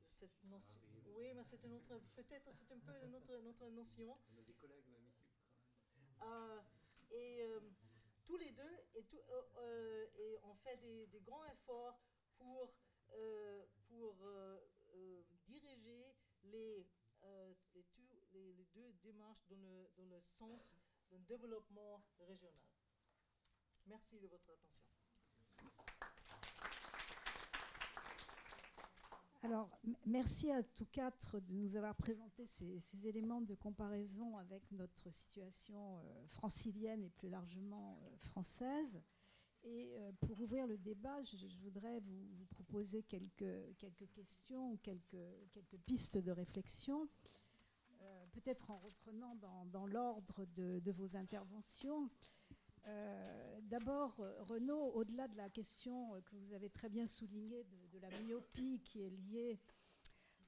[0.09, 0.31] cette.
[1.15, 4.17] Oui, mais c'est autre, peut-être c'est un peu une autre, notre notion.
[4.33, 5.25] On a des collègues même ici.
[6.21, 6.61] Euh,
[7.11, 7.59] et euh,
[8.25, 9.21] tous les deux, et, tout,
[9.57, 11.99] euh, et on fait des, grands efforts
[12.37, 12.73] pour,
[13.87, 14.15] pour
[15.47, 16.87] diriger les,
[17.23, 17.85] les,
[18.33, 20.77] les, les, deux démarches dans le, dans le sens
[21.09, 22.55] d'un développement régional.
[23.87, 24.91] Merci de votre attention.
[29.43, 29.71] Alors,
[30.05, 35.97] merci à tous quatre de nous avoir présenté ces, éléments de comparaison avec notre situation
[35.97, 39.01] euh, francilienne et plus largement euh, française.
[39.63, 45.17] Et euh, pour ouvrir le débat, je, voudrais vous, proposer quelques, quelques questions ou quelques,
[45.51, 47.07] quelques pistes de réflexion,
[48.33, 52.09] peut-être en reprenant dans, dans l'ordre de, vos interventions.
[52.87, 57.63] Euh, D'abord, Renaud, au-delà de la question que vous avez très bien soulignée
[57.93, 59.61] de, la myopie qui est liée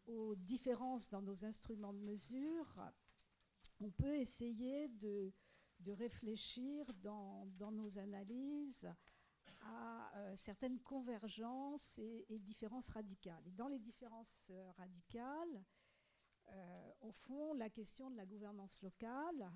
[0.07, 2.91] aux différences dans nos instruments de mesure,
[3.79, 5.31] on peut essayer de,
[5.87, 8.91] réfléchir dans, nos analyses
[9.61, 13.47] à euh, certaines convergences et, différences radicales.
[13.47, 15.63] Et dans les différences euh, radicales,
[16.99, 19.49] au fond, la question de la gouvernance locale,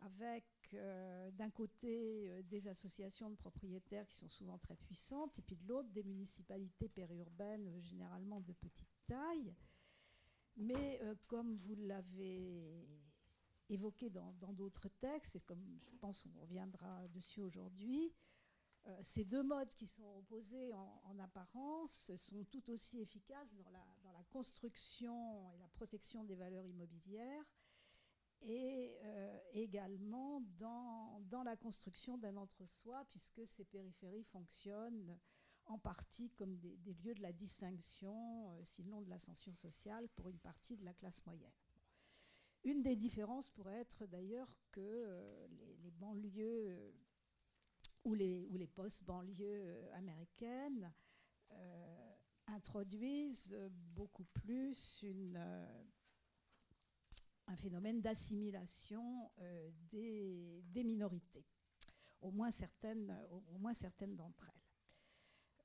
[0.00, 0.44] avec
[0.74, 5.56] euh, d'un côté euh, des associations de propriétaires qui sont souvent très puissantes, et puis
[5.56, 9.54] de l'autre des municipalités périurbaines euh, généralement de petite taille.
[10.56, 12.86] Mais comme vous l'avez
[13.68, 18.14] évoqué dans d'autres textes, et comme je pense qu'on reviendra dessus aujourd'hui,
[19.00, 24.22] ces deux modes qui sont opposés en, en, apparence sont tout aussi efficaces dans la
[24.30, 27.44] construction et la protection des valeurs immobilières
[28.44, 35.18] et euh, également dans, dans, la construction d'un entre-soi, puisque ces périphéries fonctionnent
[35.66, 40.38] en partie comme des, lieux de la distinction, euh, sinon de l'ascension sociale, pour une
[40.38, 41.52] partie de la classe moyenne.
[42.64, 45.46] Une des différences pourrait être d'ailleurs que euh,
[45.82, 46.94] les, banlieues
[48.04, 50.92] ou les, ou les post-banlieues américaines
[52.46, 55.38] introduisent beaucoup plus une
[57.46, 61.44] un phénomène d'assimilation euh, des, minorités,
[62.20, 63.06] au moins certaines,
[64.16, 64.60] d'entre elles.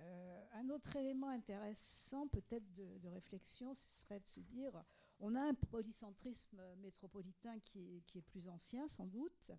[0.01, 4.84] Euh, un autre élément intéressant peut-être de, réflexion, ce serait de se dire,
[5.19, 9.51] on a un polycentrisme métropolitain qui est, plus ancien sans doute,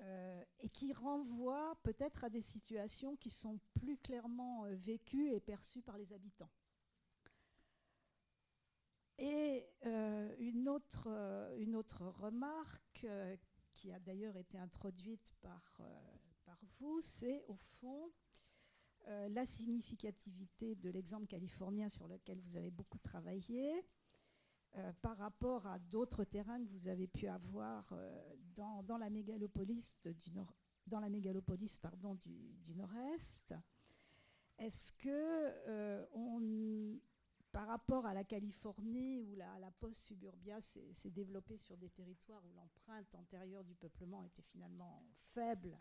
[0.00, 5.82] euh, et qui renvoie peut-être à des situations qui sont plus clairement vécues et perçues
[5.82, 6.50] par les habitants.
[9.18, 13.36] Et euh, une, autre, euh, une autre remarque euh,
[13.74, 15.80] qui a d'ailleurs été introduite par,
[16.44, 18.10] par vous, c'est au fond
[19.30, 23.86] la significativité de l'exemple californien sur lequel vous avez beaucoup travaillé
[25.00, 27.94] par rapport à d'autres terrains que vous avez pu avoir
[28.54, 30.54] dans, dans, la mégalopolis du nord,
[30.86, 33.54] dans la mégalopolis pardon, du, du nord-est.
[34.58, 36.98] Est-ce que on
[37.58, 42.52] par rapport à la Californie, où la, la post-suburbia s'est développée sur des territoires où
[42.54, 45.76] l'empreinte antérieure du peuplement était finalement faible,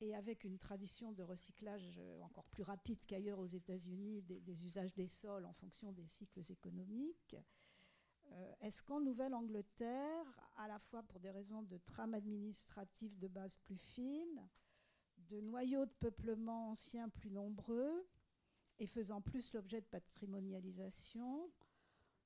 [0.00, 4.94] et avec une tradition de recyclage encore plus rapide qu'ailleurs aux États-Unis des, des, usages
[4.94, 7.36] des sols en fonction des cycles économiques,
[8.32, 10.24] euh, est-ce qu'en Nouvelle-Angleterre,
[10.56, 14.48] à la fois pour des raisons de trame administrative de base plus fine,
[15.28, 18.08] de noyaux de peuplement anciens plus nombreux,
[18.78, 21.50] et faisant plus l'objet de patrimonialisation,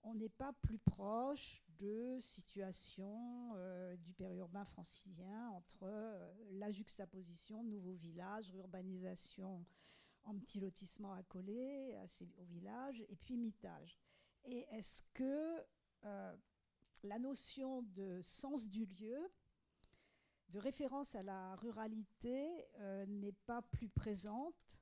[0.02, 7.62] on n'est pas plus proche de situation euh, du périurbain francilien entre euh, la juxtaposition
[7.64, 9.64] nouveaux villages, urbanisation
[10.24, 11.96] en petits lotissements accolés
[12.38, 13.98] au village et puis mitage.
[14.44, 15.64] Et est-ce que
[16.04, 16.36] euh,
[17.02, 19.30] la notion de sens du lieu,
[20.48, 24.79] de référence à la ruralité, euh, n'est pas plus présente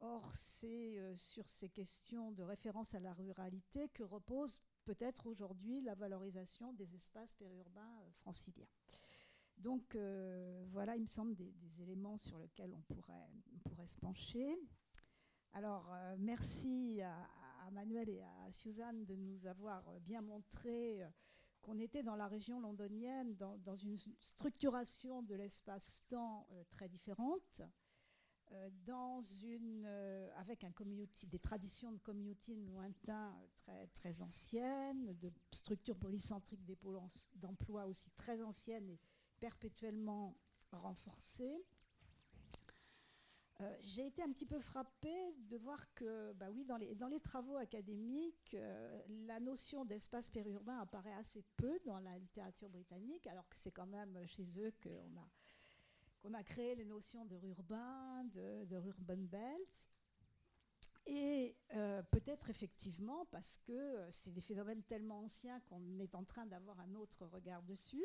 [0.00, 5.80] Or, c'est euh, sur ces questions de référence à la ruralité que repose peut-être aujourd'hui
[5.80, 8.68] la valorisation des espaces périurbains euh, franciliens.
[9.56, 11.50] Donc euh, voilà, il me semble, des,
[11.80, 14.58] éléments sur lesquels on pourrait, se pencher.
[15.54, 21.06] Alors, merci à, Manuel et à Suzanne de nous avoir bien montré
[21.62, 27.62] qu'on était dans la région londonienne, dans, une structuration de l'espace-temps très différente
[28.84, 35.32] dans une, euh, avec un community, des traditions de communauté lointains très, très anciennes, de
[35.50, 36.64] structures polycentriques
[37.34, 39.00] d'emploi aussi très anciennes et
[39.40, 40.36] perpétuellement
[40.72, 41.64] renforcées.
[43.62, 47.08] Euh, j'ai été un petit peu frappée de voir que, bah oui, dans les, dans
[47.08, 48.54] les travaux académiques,
[49.08, 53.86] la notion d'espace périurbain apparaît assez peu dans la littérature britannique, alors que c'est quand
[53.86, 55.28] même chez eux qu'on a
[56.26, 59.88] on a créé les notions de urbain, de, de urban belt.
[61.06, 66.24] Et euh, peut-être effectivement parce que euh, c'est des phénomènes tellement anciens qu'on est en
[66.24, 68.04] train d'avoir un autre regard dessus.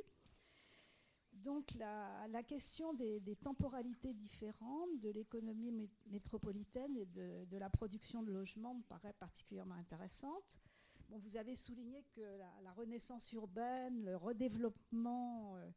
[1.33, 8.75] Donc la, question des, temporalités différentes de l'économie métropolitaine et de, la production de logements
[8.75, 10.61] me paraît particulièrement intéressante.
[11.09, 12.21] Bon, vous avez souligné que
[12.61, 15.71] la, renaissance urbaine, le redéveloppement euh,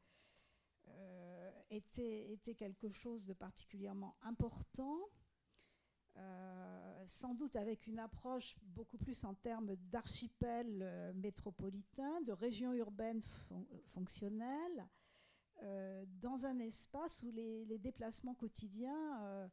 [1.74, 4.98] était, quelque chose de particulièrement important,
[6.16, 12.72] euh, sans doute avec une approche beaucoup plus en termes d'archipel euh, métropolitain, de région
[12.72, 13.20] urbaine
[13.86, 14.88] fonctionnelle,
[16.20, 19.48] dans un espace où les, les déplacements quotidiens,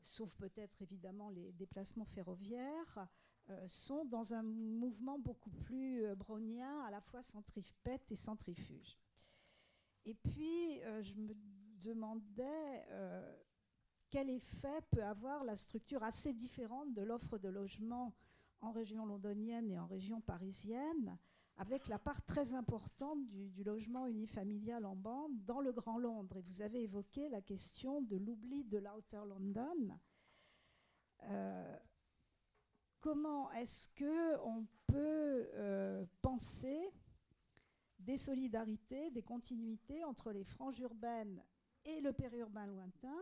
[0.00, 3.08] sauf peut-être évidemment les déplacements ferroviaires,
[3.66, 8.96] sont dans un mouvement beaucoup plus brownien, à la fois centripète et centrifuge.
[10.08, 11.34] Et puis, euh, je me
[11.82, 13.36] demandais euh,
[14.08, 18.14] quel effet peut avoir la structure assez différente de l'offre de logement
[18.62, 21.18] en région londonienne et en région parisienne,
[21.58, 26.38] avec la part très importante du, logement unifamilial en bande dans le Grand Londres.
[26.38, 29.98] Et vous avez évoqué la question de l'oubli de l'Outer London.
[31.24, 31.78] Euh,
[32.98, 36.94] comment est-ce qu'on peut penser
[37.98, 41.42] des solidarités, des continuités entre les franges urbaines
[41.84, 43.18] et le périurbain lointain,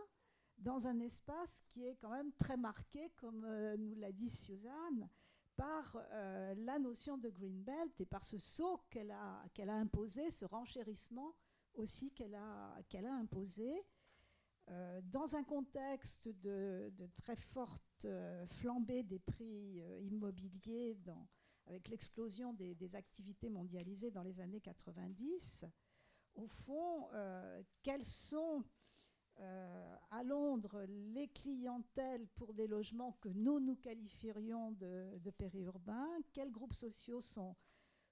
[0.58, 5.08] dans un espace qui est quand même très marqué, comme euh, nous l'a dit Suzanne,
[5.54, 9.76] par euh, la notion de Green Belt et par ce saut qu'elle a, qu'elle a
[9.76, 11.34] imposé, ce renchérissement
[11.74, 13.84] aussi qu'elle a, qu'elle a imposé,
[14.68, 18.06] euh, dans un contexte de, de très forte
[18.46, 21.26] flambée des prix immobiliers dans,
[21.66, 25.64] avec l'explosion des, activités mondialisées dans les années 90,
[26.34, 28.64] au fond, euh, quelles sont
[29.40, 36.52] euh, à Londres les clientèles pour des logements que nous nous qualifierions de, périurbains, quels
[36.52, 37.56] groupes sociaux sont,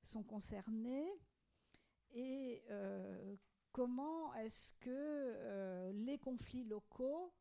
[0.03, 1.09] sont concernés?
[2.13, 3.37] Et euh,
[3.73, 7.33] comment est-ce que les conflits locaux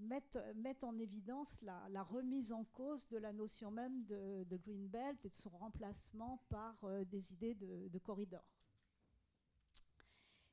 [0.00, 5.28] mettent, en évidence la, remise en cause de la notion même de, Green Belt et
[5.28, 8.44] de son remplacement par euh, des idées de, corridor.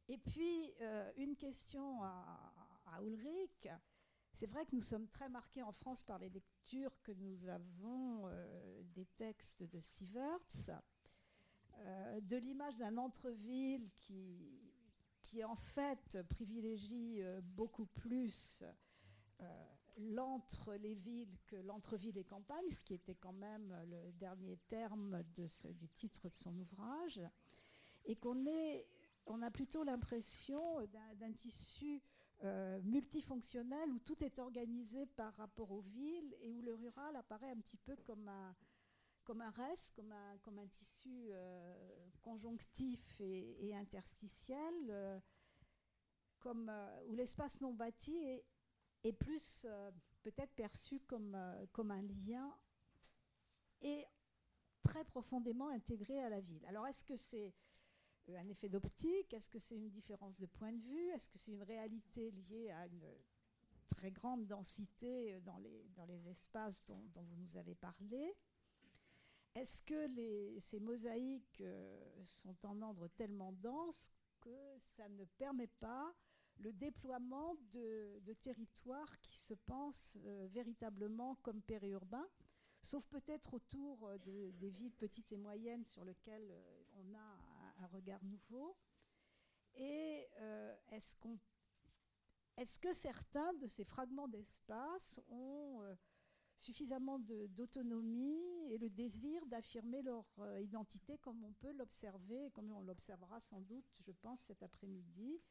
[0.07, 3.69] Et puis, euh, une question à, Ulrich.
[4.34, 8.27] C'est vrai que nous sommes très marqués en France par les lectures que nous avons
[8.27, 10.81] euh, des textes de Sieverts,
[12.22, 14.61] de l'image d'un entre-ville qui,
[15.22, 18.63] qui en fait privilégie beaucoup plus
[19.97, 25.23] l'entre les villes que l'entre-ville et campagne, ce qui était quand même le dernier terme
[25.34, 27.22] du titre de son ouvrage,
[28.05, 28.45] et qu'on
[29.27, 30.85] on a plutôt l'impression
[31.15, 32.01] d'un tissu
[32.43, 37.51] euh, multifonctionnel où tout est organisé par rapport aux villes et où le rural apparaît
[37.51, 38.55] un petit peu comme un,
[39.23, 45.22] comme un reste, comme un, comme un tissu euh, conjonctif et, interstitiel,
[46.39, 46.72] comme,
[47.07, 48.43] où l'espace non bâti est
[49.03, 49.91] est plus euh,
[50.21, 52.55] peut-être perçu comme, euh, comme un lien
[53.81, 54.05] et
[54.83, 56.65] très profondément intégré à la ville.
[56.65, 57.53] Alors est-ce que c'est
[58.29, 59.33] euh, un effet d'optique?
[59.33, 61.09] Est-ce que c'est une différence de point de vue?
[61.09, 63.07] Est-ce que c'est une réalité liée à une
[63.87, 68.35] très grande densité dans les, dans les espaces dont, vous nous avez parlé?
[69.53, 71.61] Est-ce que ces mosaïques
[72.23, 74.09] sont en ordre tellement dense
[74.39, 76.15] que ça ne permet pas
[76.59, 82.27] le déploiement de, territoires qui se pensent euh, véritablement comme périurbains,
[82.81, 87.87] sauf peut-être autour euh, des villes petites et moyennes sur lesquelles euh, on a un,
[87.87, 88.77] regard nouveau.
[89.75, 90.27] Et
[90.91, 91.15] est-ce
[92.77, 95.81] que certains de ces fragments d'espace ont
[96.57, 100.25] suffisamment d'autonomie et le désir d'affirmer leur
[100.59, 105.41] identité comme on peut l'observer, comme on l'observera sans doute, je pense, cet après-midi,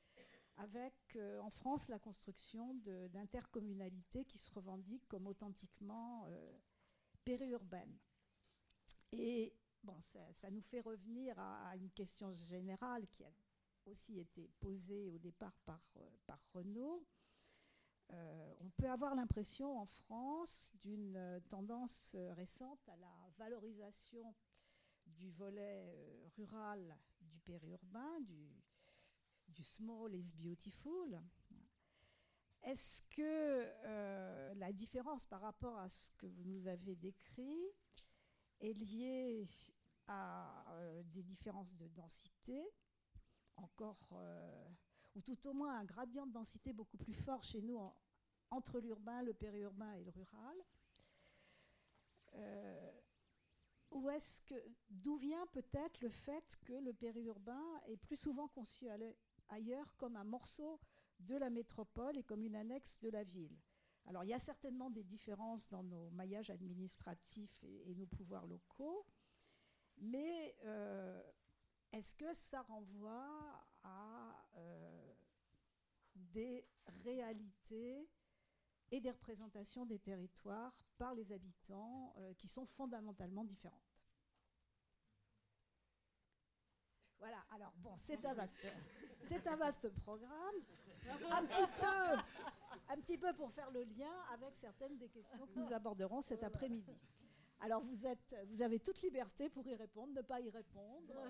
[0.56, 2.74] avec euh, en France la construction
[3.12, 6.52] d'intercommunalités qui se revendiquent comme authentiquement euh,
[7.24, 7.98] périurbaines.
[9.12, 13.32] Et bon, ça, nous fait revenir à, une question générale qui a
[13.86, 17.04] aussi été posée au départ par, euh, par Renaud.
[18.12, 24.34] euh, on peut avoir l'impression en France d'une euh, tendance récente à la valorisation
[25.06, 28.48] du volet rural du périurbain, du,
[29.50, 31.20] du small is beautiful.
[32.62, 37.64] Est-ce que la différence par rapport à ce que vous nous avez décrit
[38.60, 39.46] est liée
[40.06, 40.66] à
[41.04, 42.62] des différences de densité,
[43.56, 44.12] encore
[45.14, 47.78] ou tout au moins un gradient de densité beaucoup plus fort chez nous
[48.50, 50.56] entre l'urbain, le périurbain et le rural
[52.34, 52.92] euh,
[53.92, 54.54] Ou est-ce que
[54.88, 58.88] d'où vient peut-être le fait que le périurbain est plus souvent conçu
[59.50, 60.80] ailleurs comme un morceau
[61.20, 63.56] de la métropole et comme une annexe de la ville
[64.06, 69.06] Alors il y a certainement des différences dans nos maillages administratifs et, nos pouvoirs locaux,
[69.98, 71.22] mais euh,
[71.92, 75.14] est-ce que ça renvoie à euh,
[76.14, 76.66] des
[77.04, 78.08] réalités
[78.90, 83.89] et des représentations des territoires par les habitants euh, qui sont fondamentalement différentes?
[87.20, 90.54] Voilà, alors bon, c'est un vaste, programme,
[91.30, 96.42] un petit, peu, pour faire le lien avec certaines des questions que nous aborderons cet
[96.42, 96.96] après-midi.
[97.60, 101.28] Alors vous, êtes, vous avez toute liberté pour y répondre, ne pas y répondre.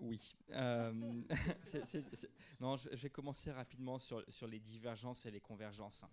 [0.00, 0.34] Oui.
[0.50, 1.22] Euh,
[2.96, 6.04] vais commencer rapidement sur, sur, les divergences et les convergences.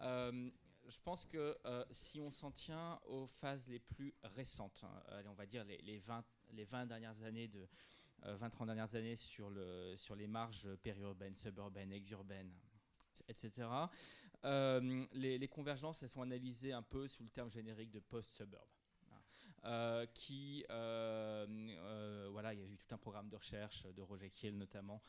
[0.00, 0.50] Euh,
[0.86, 5.34] je pense que euh, si on s'en tient aux phases les plus récentes, hein, on
[5.34, 7.68] va dire les, les, 20, les 20 dernières années de
[8.24, 12.52] 20-30 dernières années sur, le, sur les marges périurbaines, suburbaines, exurbaines,
[13.28, 13.66] etc.
[14.44, 18.66] les, les, convergences, elles sont analysées un peu sous le terme générique de post-suburb.
[19.64, 24.00] Euh, qui, euh, euh, voilà, il y a eu tout un programme de recherche de
[24.00, 25.02] Roger Kiel notamment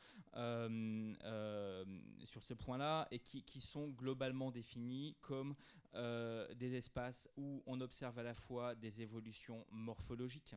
[2.26, 5.56] sur ce point-là, et qui, sont globalement définis comme
[5.94, 10.56] des espaces où on observe à la fois des évolutions morphologiques,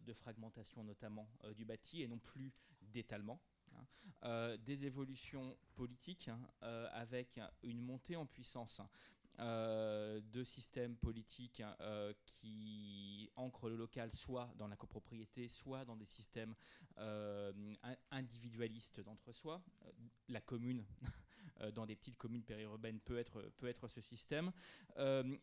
[0.00, 2.52] de fragmentation notamment du bâti, et non plus
[2.82, 3.40] d'étalement.
[4.22, 6.40] Hein, des évolutions politiques hein,
[6.92, 8.80] avec une montée en puissance
[9.38, 15.84] euh, de systèmes politiques hein, euh, qui ancrent le local soit dans la copropriété, soit
[15.84, 16.54] dans des systèmes
[16.98, 17.52] euh,
[18.10, 19.62] individualistes d'entre-soi.
[20.28, 20.84] La commune,
[21.74, 24.52] dans des petites communes périurbaines, peut être, peut être ce système,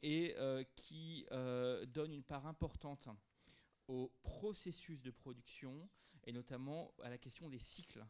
[0.02, 0.36] et
[0.76, 1.26] qui
[1.88, 3.08] donne une part importante
[3.88, 5.90] au processus de production
[6.26, 8.06] et notamment à la question des cycles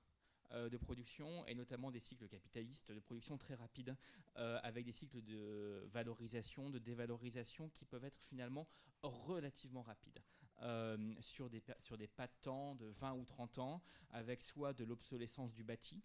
[0.54, 3.96] de production et notamment des cycles capitalistes de production très rapides
[4.38, 8.68] euh, avec des cycles de valorisation, de dévalorisation qui peuvent être finalement
[9.02, 10.22] relativement rapides
[10.62, 13.82] euh, sur, des, sur des pas de temps de 20 ou 30 ans
[14.12, 16.04] avec soit de l'obsolescence du bâti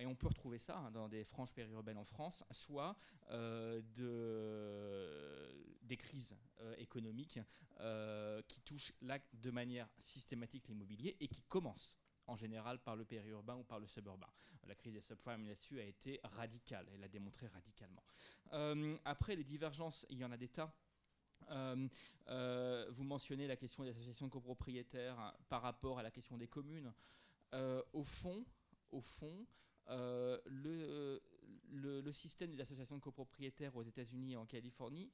[0.00, 2.96] et on peut retrouver ça hein, dans des franges périurbaines en France, soit
[3.30, 3.86] de,
[5.82, 6.36] des crises
[6.78, 7.38] économiques
[8.48, 11.96] qui touchent là de manière systématique l'immobilier et qui commencent
[12.28, 14.28] en général par le périurbain ou par le suburbain.
[14.66, 18.02] La crise des subprimes là-dessus a été radicale, elle l'a démontré radicalement.
[18.52, 20.72] Euh, après, les divergences, il y en a des tas.
[21.50, 21.88] Euh,
[22.28, 26.48] euh, vous mentionnez la question des associations copropriétaires hein, par rapport à la question des
[26.48, 26.92] communes.
[27.92, 28.44] au fond,
[28.90, 29.46] au fond
[29.86, 31.20] le,
[32.12, 35.10] système des associations copropriétaires aux États-Unis et en Californie,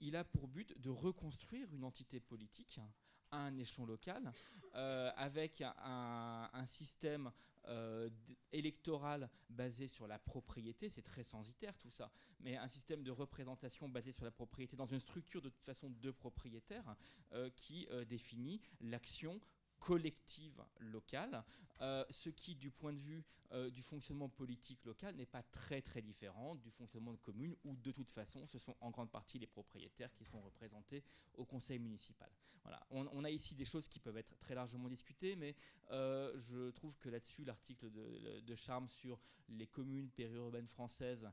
[0.00, 2.80] il a pour but de reconstruire une entité politique
[3.30, 4.32] à un échelon local,
[4.74, 7.30] euh, avec un, système
[7.68, 8.08] euh,
[8.52, 12.10] électoral basé sur la propriété, c'est très censitaire tout ça,
[12.40, 15.90] mais un système de représentation basé sur la propriété dans une structure de toute façon
[15.90, 16.96] de propriétaires
[17.32, 19.40] euh, qui définit l'action
[19.84, 21.44] collective locale,
[21.82, 25.82] euh, ce qui, du point de vue euh, du fonctionnement politique local, n'est pas très
[25.82, 29.38] très différent du fonctionnement de communes où, de toute façon, ce sont en grande partie
[29.38, 31.04] les propriétaires qui sont représentés
[31.34, 32.30] au conseil municipal.
[32.62, 32.82] Voilà.
[32.88, 35.54] On, a ici des choses qui peuvent être très largement discutées, mais
[35.90, 39.20] euh, je trouve que là-dessus, l'article de, de, Charme sur
[39.50, 41.28] les communes périurbaines françaises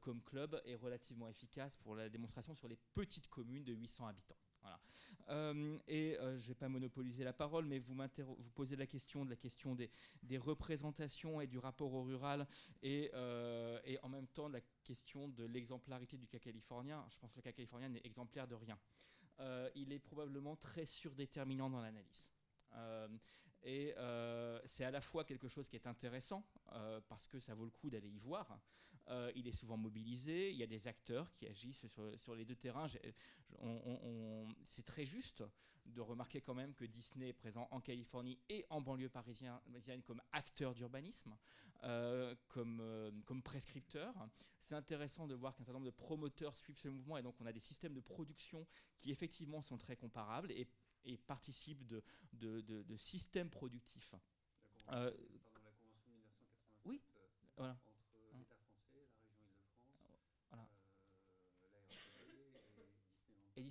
[0.00, 4.36] comme club est relativement efficace pour la démonstration sur les petites communes de 800 habitants.
[4.60, 4.78] Voilà.
[5.28, 7.94] Euh, et euh, je ne vais pas monopoliser la parole, mais vous,
[8.54, 12.46] posez la question de la question des, représentations et du rapport au rural,
[12.82, 17.04] et, euh, en même temps la question de l'exemplarité du cas californien.
[17.10, 18.78] Je pense que le cas californien n'est exemplaire de rien.
[19.74, 22.30] il est probablement très surdéterminant dans l'analyse.
[23.62, 23.94] Et
[24.66, 26.44] c'est à la fois quelque chose qui est intéressant,
[27.08, 28.58] parce que ça vaut le coup d'aller y voir.
[29.08, 32.44] Euh, il est souvent mobilisé, il y a des acteurs qui agissent sur, sur les
[32.44, 32.86] deux terrains.
[34.62, 35.44] C'est très juste
[35.84, 39.52] de remarquer quand même que Disney est présent en Californie et en banlieue parisienne,
[40.06, 41.36] comme acteur d'urbanisme,
[41.82, 44.14] euh, comme, euh, comme prescripteur.
[44.62, 47.46] C'est intéressant de voir qu'un certain nombre de promoteurs suivent ce mouvement et donc on
[47.46, 48.66] a des systèmes de production
[48.98, 50.66] qui effectivement sont très comparables et,
[51.04, 52.02] et participent de,
[52.32, 54.14] de, de- de systèmes productifs.
[54.90, 55.12] Euh,
[56.86, 57.02] Oui,
[57.58, 57.76] Voilà.
[63.56, 63.62] Et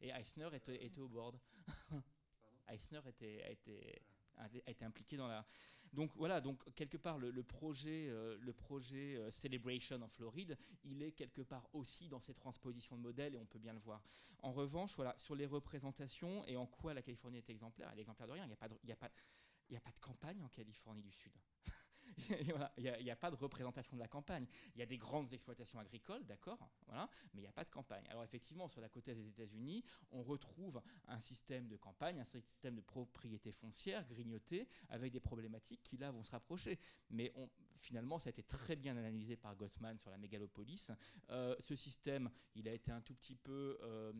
[0.00, 1.38] Et Eisner était, au board.
[2.68, 5.46] Eisner a, été, impliqué dans la.
[5.92, 11.02] Donc voilà, donc quelque part le, projet, euh, le projet euh, Celebration en Floride, il
[11.02, 14.02] est quelque part aussi dans ces transpositions de modèles et on peut bien le voir.
[14.40, 18.02] En revanche, voilà, sur les représentations et en quoi la Californie est exemplaire, elle est
[18.02, 18.44] exemplaire de rien.
[18.44, 21.32] Il n'y a pas de campagne en Californie du Sud.
[22.78, 24.46] Il n'y a, pas de représentation de la campagne.
[24.74, 26.58] Il y a des grandes exploitations agricoles, d'accord,
[26.88, 28.04] mais il n'y a pas de campagne.
[28.08, 32.24] Alors effectivement, sur la côte est des États-Unis, on retrouve un système de campagne, un
[32.24, 36.78] système de propriété foncière grignoté, avec des problématiques qui là vont se rapprocher.
[37.10, 37.32] Mais
[37.76, 40.90] finalement, ça a été très bien analysé par Gottman sur la mégalopolis.
[41.30, 44.12] Euh, ce système, il a été un tout petit peu euh,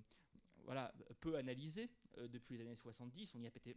[0.65, 1.91] voilà, peu analysé
[2.29, 3.35] depuis les années 70.
[3.35, 3.77] On y a prêté,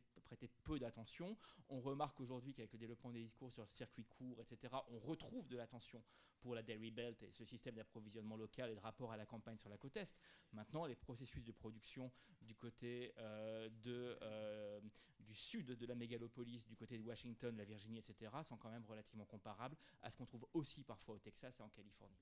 [0.64, 1.38] peu d'attention.
[1.70, 5.48] On remarque aujourd'hui qu'avec le développement des discours sur le circuit court, etc., on retrouve
[5.48, 6.04] de l'attention
[6.42, 9.58] pour la Dairy Belt et ce système d'approvisionnement local et de rapport à la campagne
[9.58, 10.16] sur la côte Est.
[10.54, 12.12] Maintenant, les processus de production
[12.42, 14.82] du côté euh, euh,
[15.20, 18.86] du sud de la mégalopolis, du côté de Washington, la Virginie, etc., sont quand même
[18.86, 22.18] relativement comparables à ce qu'on trouve aussi parfois au Texas et en Californie.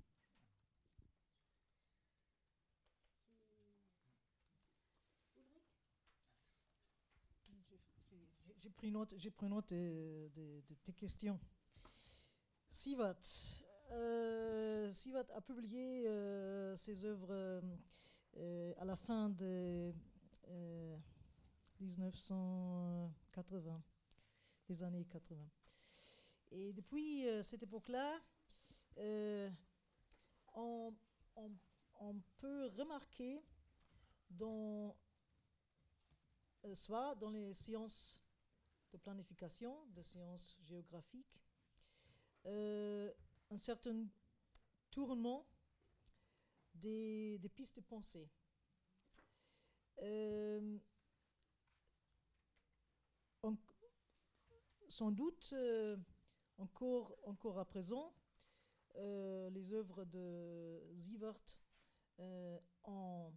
[8.59, 9.32] J'ai- j'ai- pris note, j'ai
[9.68, 10.30] de,
[10.84, 11.40] tes questions.
[12.70, 13.18] Sivat,
[13.92, 17.64] euh, Sivat a publié euh, ses œuvres
[18.38, 19.92] euh, à la fin de
[20.50, 20.98] euh,
[21.80, 23.82] 1980,
[24.68, 25.50] les années 80.
[26.52, 28.22] Et depuis cette époque-là,
[30.54, 30.94] on,
[31.36, 31.58] on-
[32.38, 33.42] peut remarquer
[34.30, 34.96] dans
[36.74, 38.22] soit dans les sciences
[38.92, 41.40] de planification, de sciences géographiques,
[42.46, 43.12] euh,
[43.50, 44.08] un certain
[44.90, 45.48] tournement
[46.74, 48.30] des, pistes de pensée.
[50.02, 50.78] Euh,
[54.88, 55.98] sans doute, euh,
[56.58, 58.14] encore, encore à présent,
[58.96, 61.40] les œuvres de Sievert
[62.84, 63.32] ont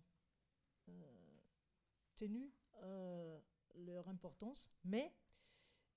[2.16, 2.53] tenu
[3.74, 5.15] leur importance, mais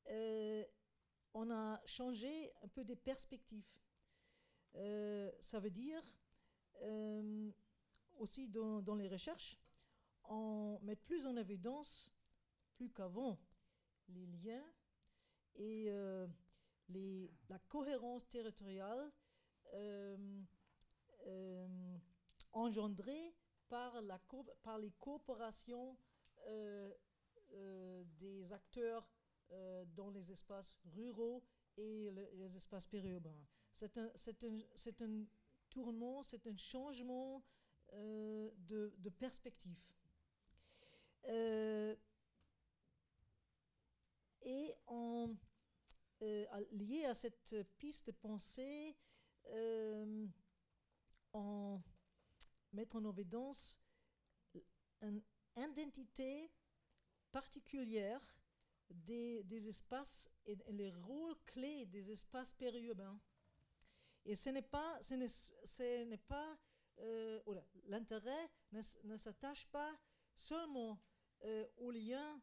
[0.07, 3.69] on a changé un peu des perspectives.
[4.75, 6.01] Euh, ça veut dire
[6.81, 7.51] euh,
[8.17, 9.57] aussi dans, les recherches,
[10.25, 12.11] on met plus en évidence,
[12.75, 13.39] plus qu'avant,
[14.09, 14.65] les liens
[15.55, 16.27] et euh,
[16.89, 19.11] la cohérence territoriale
[19.73, 20.17] euh,
[21.27, 21.97] euh,
[22.51, 23.35] engendrée
[23.69, 24.01] par,
[24.79, 25.97] les coopérations
[26.47, 26.93] euh,
[27.53, 29.09] euh, des acteurs
[29.51, 31.43] euh, dans les espaces ruraux
[31.77, 33.45] et le- les espaces périurbains.
[33.71, 34.09] C'est un,
[34.43, 34.57] un,
[35.01, 35.25] un
[35.69, 37.43] tournement, c'est un changement
[37.93, 39.77] euh, de, perspective.
[41.27, 41.95] Euh,
[44.43, 45.29] et en,
[46.71, 48.95] lié à cette piste de pensée,
[49.47, 50.27] euh,
[51.33, 51.81] on
[52.73, 53.79] met en évidence
[55.01, 55.21] une
[55.57, 56.51] identité
[57.31, 58.39] particulière
[58.89, 63.19] des, espaces et les rôles clés des espaces périurbains.
[64.25, 66.57] Et ce n'est pas, ce n'est, ce pas
[66.99, 67.41] euh,
[67.87, 69.99] l'intérêt ne, ne s'attache pas
[70.33, 70.99] seulement
[71.43, 72.41] euh, aux liens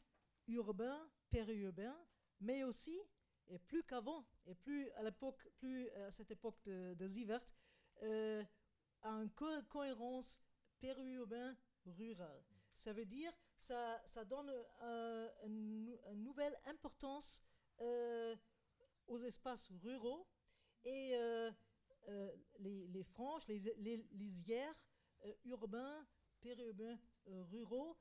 [0.49, 1.99] urbains, périurbains,
[2.41, 2.99] mais aussi,
[3.49, 7.45] et plus qu'avant, et plus à l'époque, plus à cette époque de, de Sievert,
[8.03, 8.45] euh,
[9.03, 10.41] à une co- cohérence
[10.81, 12.43] périurbain-rural.
[12.75, 14.51] Ça veut dire, ça, ça donne
[14.83, 17.45] euh, une, nou- une nouvelle importance
[17.81, 18.35] euh,
[19.07, 20.27] aux espaces ruraux
[20.85, 21.51] et euh,
[22.59, 24.85] les, franges, les, lisières
[25.45, 26.07] urbains,
[26.41, 26.99] périurbains,
[27.51, 27.97] ruraux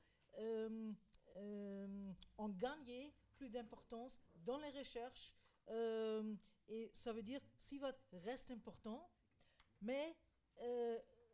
[2.38, 5.32] ont gagné plus d'importance dans les recherches.
[6.68, 9.08] et ça veut dire, SIVAT reste important,
[9.80, 10.16] mais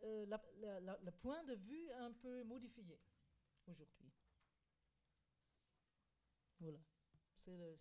[0.02, 3.01] le point de vue un peu modifié
[3.69, 4.12] aujourd'hui.
[6.61, 6.78] Voilà.
[7.35, 7.77] C'est le-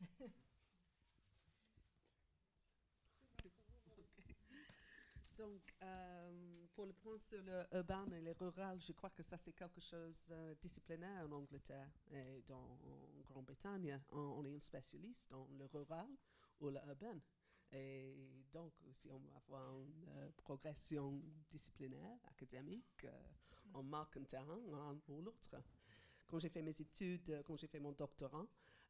[5.36, 9.36] Donc, euh, pour le point sur le urbain et le rural, je crois que ça
[9.36, 14.00] c'est quelque chose euh, disciplinaire en Angleterre et dans en Grande-Bretagne.
[14.12, 16.08] On, est un spécialiste dans le rural
[16.60, 17.18] ou l'urbain.
[17.72, 23.04] Et donc, si on va avoir une euh, progression disciplinaire, académique,
[23.74, 25.56] on marque un terrain un ou l'autre.
[26.26, 28.46] Quand j'ai fait mes études, euh, quand j'ai fait mon doctorat,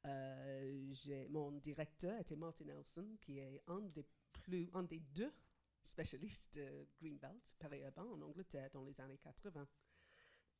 [0.07, 5.33] euh, mon directeur était Martin Nelson, qui est un des plus, un des deux
[5.83, 9.67] spécialiste de Greenbelt, périurbain en Angleterre dans les années 80.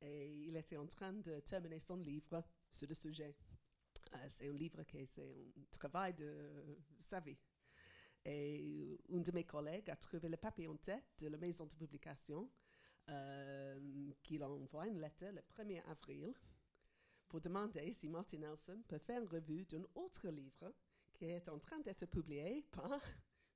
[0.01, 3.35] Et il était en train de terminer son livre sur le sujet.
[4.13, 7.37] Euh, c'est un livre qui est un travail de sa vie.
[8.23, 11.73] Et un de mes collègues a trouvé le papier en tête de la maison de
[11.75, 12.49] publication
[13.09, 16.33] euh, qu'il a envoyé une lettre le 1er avril
[17.27, 20.73] pour demander si Martin Nelson peut faire une revue d'un autre livre
[21.13, 22.99] qui est en train d'être publié par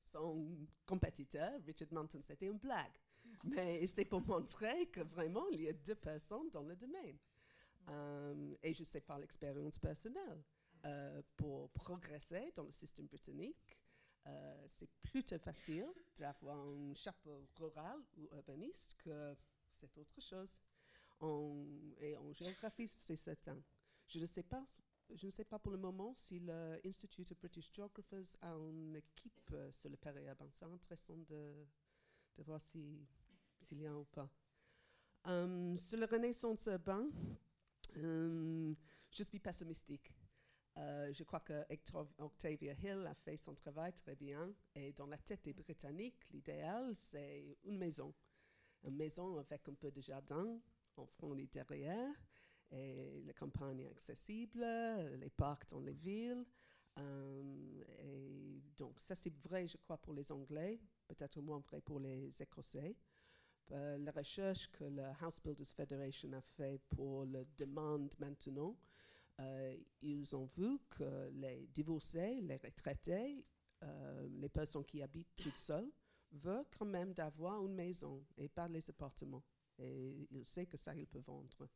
[0.01, 2.97] son compétiteur, Richard Manton, c'était une blague.
[3.43, 7.17] Mais c'est pour montrer que vraiment, il y a deux personnes dans le domaine.
[7.89, 10.43] Euh, et je sais par l'expérience personnelle,
[10.85, 13.77] euh, pour progresser dans le système britannique,
[14.27, 15.87] euh, c'est plutôt facile
[16.17, 19.35] d'avoir un chapeau rural ou urbaniste que
[19.71, 20.61] c'est autre chose.
[21.19, 21.65] En,
[21.99, 23.57] et en géographie, c'est certain.
[24.07, 24.65] Je ne sais pas
[25.11, 29.49] je ne sais pas pour le moment si l'Institute of British Geographers a une équipe
[29.53, 30.47] euh, sur le périurbain.
[30.51, 31.65] C'est intéressant de,
[32.37, 33.07] voir si-
[33.59, 34.29] s'il y a ou pas.
[35.27, 37.09] Euh, sur la renaissance urbaine,
[37.95, 40.11] je suis pessimistique.
[40.77, 41.65] Euh, je crois que
[42.19, 44.53] Octavia Hill a fait son travail très bien.
[44.75, 48.13] Et dans la tête des Britanniques, l'idéal, c'est une maison.
[48.83, 50.59] Une maison avec un peu de jardin,
[50.95, 52.13] en front et derrière,
[52.71, 54.63] et la campagne accessible,
[55.17, 56.45] les parcs dans les villes.
[56.97, 61.99] Euh, et donc, ça, c'est vrai, je crois, pour les Anglais, peut-être moins vrai pour
[61.99, 62.95] les Écossais.
[63.71, 68.75] Euh, la recherche que la House Builders Federation a fait pour la demande maintenant,
[69.39, 73.45] euh, ils ont vu que les divorcés, les retraités,
[73.83, 75.91] euh, les personnes qui habitent toutes seules,
[76.31, 79.43] veulent quand même d'avoir une maison et pas les appartements.
[79.77, 81.69] Et ils savent que ça, ils peuvent vendre.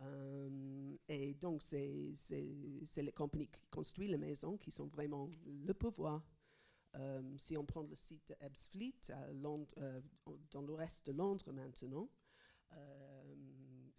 [0.00, 2.14] Euh, et donc, c'est
[2.96, 6.24] les compagnies qui construisent les maisons qui sont vraiment le pouvoir.
[7.38, 9.32] Si on prend le site de Ebbsfleet, à
[10.50, 12.08] dans l'ouest de Londres maintenant,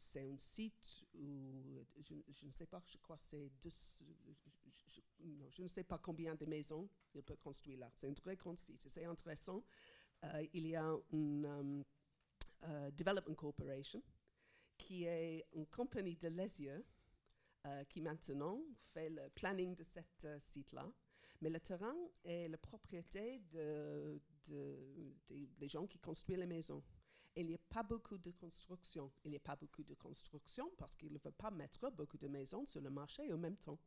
[0.03, 3.69] c'est un site où, je, ne sais pas, je crois que c'est je,
[4.89, 5.01] je-
[5.49, 7.89] je ne sais pas combien de maisons il peut construire là.
[7.95, 9.63] C'est un très grand site, c'est intéressant.
[10.25, 11.83] Euh, il y a une um,
[12.65, 14.01] euh, Development Corporation
[14.77, 16.83] qui est une compagnie de Lesieux
[17.65, 18.61] euh, qui maintenant
[18.93, 19.85] fait le planning de
[20.25, 20.91] euh, site-là.
[21.41, 26.83] Mais le terrain est la propriété de, de- des- des gens qui construisent les maisons.
[27.35, 29.11] Il n'y a pas beaucoup de construction.
[29.25, 32.27] Il n'y a pas beaucoup de construction parce qu'ils ne veulent pas mettre beaucoup de
[32.27, 33.79] maisons sur le marché en même temps.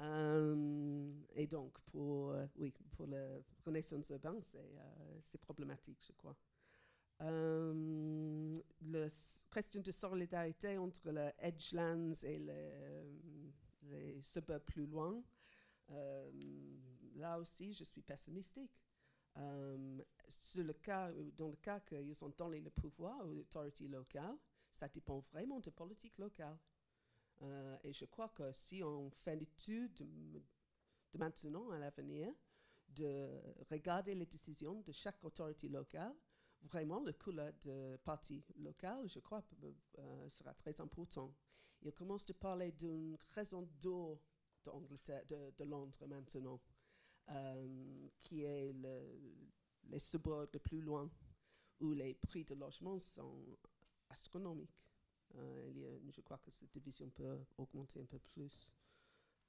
[0.00, 6.12] Euh, et donc, pour, euh, oui, pour la renaissance urbaine, c'est euh, c'est problématique, je
[6.12, 6.36] crois.
[7.20, 9.06] Euh, la
[9.52, 15.22] question de solidarité entre les edgelands et les, suburbs plus loin,
[17.14, 18.83] là aussi, je suis pessimistique.
[19.36, 24.36] Euh, sur le cas, dans le cas qu'ils ont donné le pouvoir aux autorités locales,
[24.70, 26.58] ça dépend vraiment de politique locale.
[27.42, 32.32] Euh, et je crois que si on fait l'étude de, maintenant à l'avenir,
[32.88, 33.40] de
[33.70, 36.14] regarder les décisions de chaque autorité locale,
[36.62, 39.42] vraiment le couleur de parti local, je crois,
[39.98, 41.34] euh, sera très important.
[41.82, 44.20] Il commence de parler d'une raison d'eau
[44.64, 46.60] d'Angleterre, de Londres maintenant,
[47.30, 49.34] euh, qui est le-
[49.84, 51.10] les suburbs le plus loin,
[51.80, 53.44] où les prix de logement sont
[54.08, 54.80] astronomiques.
[55.36, 58.68] Euh, je crois que cette division peut augmenter un peu plus.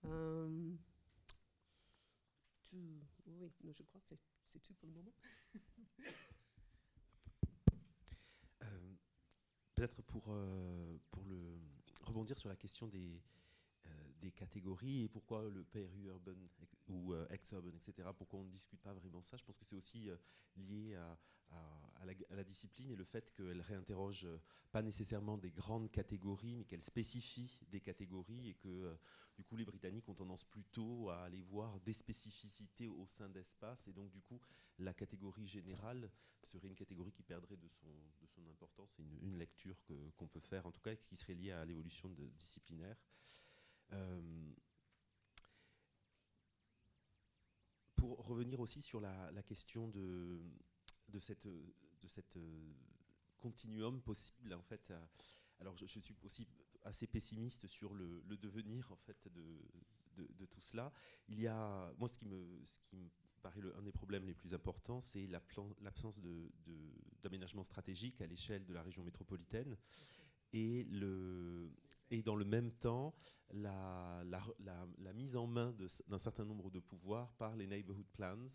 [0.05, 0.75] Euh,
[2.73, 4.15] oui, je crois que
[4.45, 5.13] c'est- tout pour le moment.
[9.75, 10.23] Peut-être pour,
[11.11, 11.59] pour le,
[12.01, 13.21] rebondir sur la question des,
[14.21, 16.35] des catégories et pourquoi le peri-urban
[16.87, 19.37] ou euh, ex-urban, etc., pourquoi on ne discute pas vraiment ça?
[19.37, 20.17] Je pense que c'est aussi euh,
[20.55, 21.17] lié à,
[22.31, 24.39] la, discipline et le fait qu'elle réinterroge euh,
[24.71, 28.97] pas nécessairement des grandes catégories, mais qu'elle spécifie des catégories et que
[29.35, 33.87] du coup les Britanniques ont tendance plutôt à aller voir des spécificités au sein d'espaces
[33.87, 34.39] et donc du coup
[34.79, 36.11] la catégorie générale
[36.45, 37.89] serait une catégorie qui perdrait de son,
[38.21, 38.91] de son importance.
[38.95, 39.81] C'est une, lecture
[40.15, 42.95] qu'on peut faire, en tout cas, qui serait liée à l'évolution disciplinaire.
[47.95, 50.39] Pour revenir aussi sur la, question de,
[51.09, 51.47] de cette,
[52.07, 52.37] cette
[53.39, 54.93] continuum possible, en fait,
[55.59, 56.47] alors je, suis aussi
[56.83, 60.91] assez pessimiste sur le, devenir en fait de, tout cela.
[61.27, 63.09] Il y a, moi, ce qui me, ce qui me
[63.41, 66.21] paraît le, un des problèmes les plus importants, c'est l'absence
[67.21, 69.77] d'aménagement stratégique à l'échelle de la région métropolitaine
[70.55, 73.13] et, dans le même temps
[73.51, 74.23] la,
[75.13, 75.75] mise en main
[76.07, 78.45] d'un certain nombre de pouvoirs par les neighborhood plans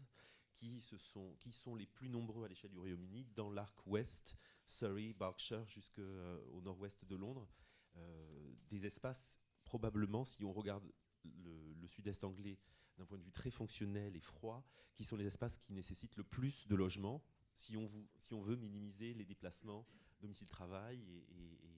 [0.52, 4.36] qui, sont, les plus nombreux à l'échelle du Royaume-Uni dans l'arc ouest,
[4.66, 7.48] Surrey, Berkshire, jusqu'au euh, nord-ouest de Londres.
[7.96, 10.84] Euh, des espaces, probablement, si on regarde
[11.24, 12.58] le, sud-est anglais
[12.98, 14.62] d'un point de vue très fonctionnel et froid,
[14.94, 17.22] qui sont les espaces qui nécessitent le plus de logements
[17.54, 19.86] si on, veut minimiser les déplacements
[20.20, 21.69] domicile-travail et, et,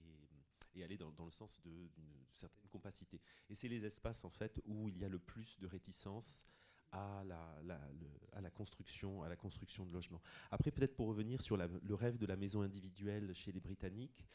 [0.81, 1.89] aller dans, le sens d'une
[2.33, 3.19] certaine compacité.
[3.49, 6.49] Et c'est les espaces en fait où il y a le plus de réticence
[6.93, 7.39] à la,
[8.33, 10.21] à la, construction, à la construction de logements.
[10.51, 14.25] Après, peut-être pour revenir sur le rêve de la maison individuelle chez les Britanniques,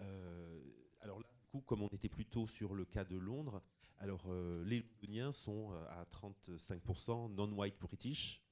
[0.00, 0.60] euh,
[1.00, 3.62] alors là, du coup, comme on était plutôt sur le cas de Londres,
[3.98, 8.42] alors euh, les Londoniens sont euh, à 35% non-white British.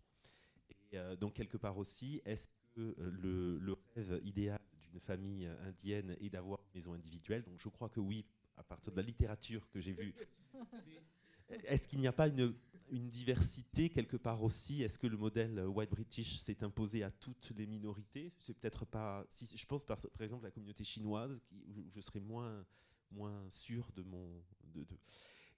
[0.93, 4.61] Et donc, quelque part aussi, est-ce que le, rêve idéal
[4.95, 8.25] d'une famille indienne est d'avoir une maison individuelle Donc, je crois que oui,
[8.57, 10.15] à partir de la littérature que j'ai vue.
[11.65, 12.55] Est-ce qu'il n'y a pas une
[12.91, 14.83] une diversité quelque part aussi?
[14.83, 18.33] Est-ce que le modèle white british s'est imposé à toutes les minorités?
[18.39, 19.25] C'est peut-être pas.
[19.29, 22.65] Si, je pense par, par, exemple à la communauté chinoise, qui, où je serais moins
[23.11, 24.43] moins sûr de mon.
[24.75, 24.87] De,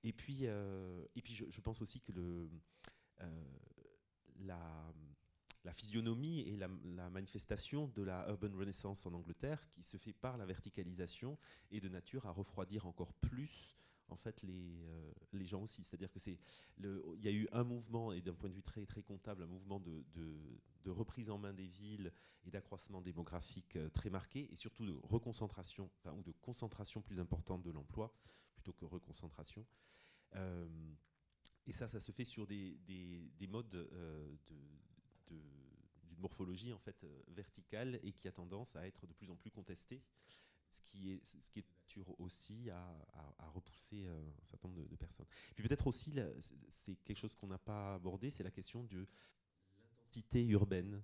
[0.04, 2.50] Et puis euh, et puis je, pense aussi que le
[3.20, 3.44] euh,
[4.40, 4.92] la
[5.66, 6.68] la physionomie et la,
[7.10, 11.36] manifestation de la urban renaissance en Angleterre, qui se fait par la verticalisation,
[11.72, 13.76] est de nature à refroidir encore plus
[14.08, 15.82] en fait les, euh, les gens aussi.
[15.82, 16.38] C'est-à-dire que c'est
[16.78, 19.48] il y a eu un mouvement et d'un point de vue très très comptable, un
[19.48, 22.12] mouvement de, de, reprise en main des villes
[22.44, 27.18] et d'accroissement démographique euh, très marqué et surtout de reconcentration, enfin ou de concentration plus
[27.18, 28.14] importante de l'emploi
[28.54, 29.66] plutôt que reconcentration.
[30.36, 30.68] Euh,
[31.66, 33.90] et ça, ça se fait sur des, des, des modes de,
[35.28, 39.50] d'une morphologie en fait verticale et qui a tendance à être de plus en plus
[39.50, 40.02] contestée
[40.68, 44.96] ce qui est, ce qui est nature aussi à, repousser euh, un certain nombre de,
[44.96, 45.26] personnes.
[45.54, 46.12] Puis peut-être aussi,
[46.68, 49.06] c'est quelque chose qu'on n'a pas abordé, c'est la question de
[49.78, 51.02] l'intensité urbaine.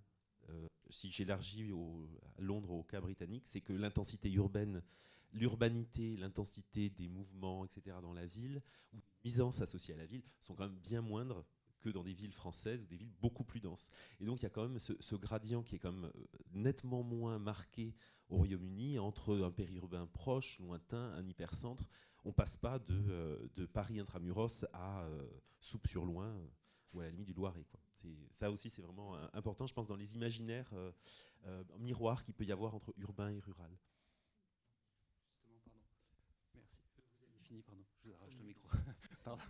[0.50, 1.70] Euh, si j'élargis
[2.36, 4.82] à Londres au cas britannique, c'est que l'intensité urbaine,
[5.32, 8.60] l'urbanité, l'intensité des mouvements, etc., dans la ville,
[8.92, 11.44] ou nuisances associées à la ville, sont quand même bien moindres
[11.82, 13.88] que dans des villes françaises ou des villes beaucoup plus denses.
[14.20, 17.02] Et donc il y a quand même ce, gradient qui est quand même euh, nettement
[17.02, 17.94] moins marqué
[18.28, 21.84] au Royaume-Uni entre un périurbain proche, lointain, un hypercentre.
[22.24, 25.28] On passe pas de, euh, de Paris intramuros à euh,
[25.60, 26.34] Soupe-sur-Loing
[26.94, 27.64] ou à la limite du Loiret.
[27.64, 27.80] Quoi.
[28.34, 30.72] Ça aussi, c'est vraiment important, je pense, dans les imaginaires
[31.78, 33.70] miroirs qu'il peut y avoir entre urbain et rural.
[35.30, 35.78] Justement, pardon.
[36.56, 36.76] Merci.
[37.20, 37.84] Vous avez fini, pardon.
[38.02, 38.68] Je vous arrache le micro.
[39.24, 39.42] pardon.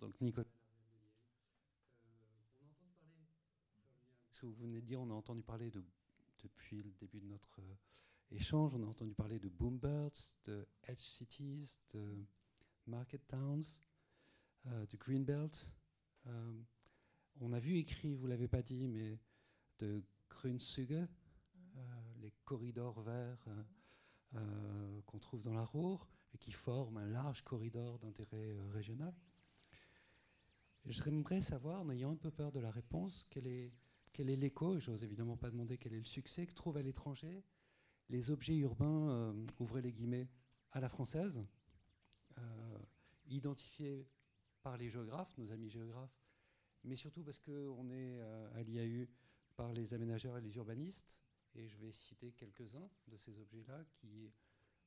[0.00, 0.46] Donc Nicolas.
[4.30, 5.84] Ce que vous venez de dire, on a entendu parler de,
[6.42, 7.74] depuis le début de notre euh,
[8.30, 12.24] échange, on a entendu parler de Boombirds, de Edge Cities, de
[12.86, 13.62] Market Towns,
[14.66, 15.70] euh, de Greenbelt.
[16.26, 16.52] Euh,
[17.40, 19.18] on a vu écrit, vous l'avez pas dit, mais
[19.78, 21.06] de Grünzüge,
[22.20, 23.48] les corridors verts
[25.06, 29.14] qu'on trouve dans la Ruhr et qui forment un large corridor d'intérêt régional.
[30.86, 33.72] J'aimerais savoir, en ayant un peu peur de la réponse, quel est,
[34.18, 37.44] l'écho, et j'ose évidemment pas demander quel est le succès que trouvent à l'étranger
[38.10, 40.28] les objets urbains, euh, ouvrez les guillemets,
[40.72, 41.44] à la française,
[42.38, 42.78] euh,
[43.26, 44.08] identifiés
[44.62, 46.20] par les géographes, nos amis géographes,
[46.82, 49.06] mais surtout parce qu'on est euh, à l'IAU
[49.56, 51.20] par les aménageurs et les urbanistes,
[51.54, 54.32] et je vais citer quelques-uns de ces objets-là qui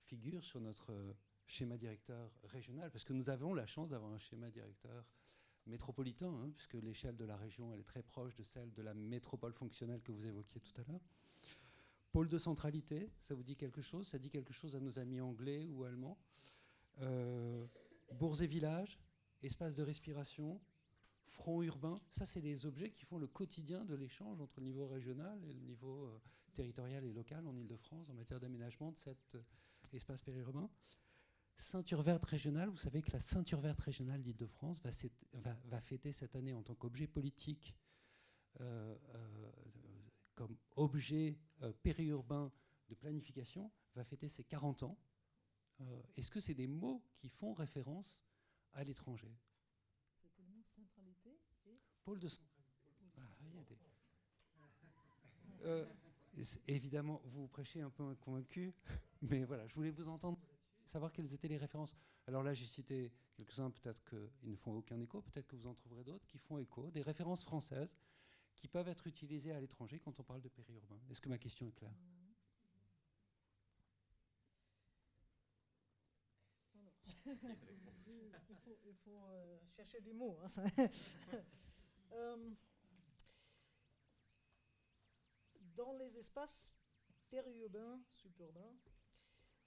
[0.02, 1.16] figurent sur notre
[1.48, 5.06] schéma directeur régional, parce que nous avons la chance d'avoir un schéma directeur
[5.66, 8.94] métropolitain, hein, puisque l'échelle de la région elle est très proche de celle de la
[8.94, 11.02] métropole fonctionnelle que vous évoquiez tout à l'heure.
[12.12, 14.08] Pôle de centralité, ça vous dit quelque chose?
[14.08, 16.18] Ça dit quelque chose à nos amis anglais ou allemands?
[17.02, 17.66] Euh,
[18.12, 19.00] Bourgs et villages,
[19.42, 20.62] espace de respiration,
[21.26, 24.88] front urbain, ça c'est les objets qui font le quotidien de l'échange entre le niveau
[24.88, 26.22] régional et le niveau euh,
[26.54, 29.42] territorial et local en Ile-de-France en matière d'aménagement de cet euh,
[29.94, 30.70] espace périurbain.
[31.58, 36.54] Ceinture verte régionale, vous savez que la ceinture verte régionale d'Île-de-France va, fêter cette année
[36.54, 37.76] en tant qu'objet politique,
[38.60, 39.52] euh, euh,
[40.36, 42.52] comme objet euh, périurbain
[42.90, 44.98] de planification, va fêter ses 40 ans.
[46.16, 48.26] est-ce que c'est des mots qui font référence
[48.74, 49.36] à l'étranger?
[50.22, 52.64] C'était le mot centralité et Pôle de centralité.
[53.18, 53.78] Ah, il y a des-
[56.44, 58.74] c'est- évidemment, vous prêchez un peu un convaincu,
[59.22, 60.40] mais voilà, je voulais vous entendre
[60.86, 61.96] savoir quelles étaient les références.
[62.28, 65.74] Alors là, j'ai cité quelques-uns, peut-être qu'ils ne font aucun écho, peut-être que vous en
[65.74, 67.96] trouverez d'autres qui font écho, des références françaises
[68.56, 71.00] qui peuvent être utilisées à l'étranger quand on parle de périurbain.
[71.10, 71.94] Est-ce que ma question est claire?
[77.26, 80.40] Il faut, euh, chercher des mots.
[80.44, 80.48] hein.
[82.16, 82.52] Euh,
[85.76, 86.72] dans les espaces
[87.32, 88.76] périurbains, suburbains,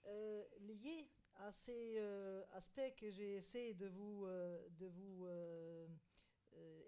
[0.07, 5.87] euh, liés à ces euh, aspects que j'ai essayé de vous, euh,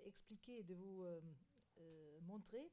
[0.06, 1.04] expliquer, de vous
[2.22, 2.70] montrer,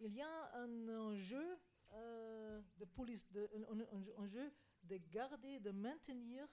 [0.00, 1.58] il y a un enjeu
[1.92, 3.26] de police,
[3.70, 4.40] un, un-
[4.82, 6.46] de garder, de maintenir,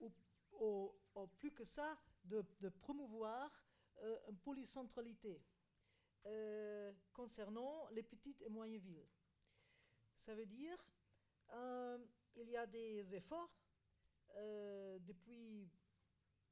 [0.00, 0.12] ou,
[1.38, 3.64] plus que ça, de, de promouvoir
[4.28, 5.42] une polycentralité
[7.12, 9.06] concernant les petites et moyennes villes.
[10.14, 10.78] Ça veut dire
[11.54, 11.98] euh,
[12.36, 13.54] il y a des efforts
[14.36, 15.70] euh, depuis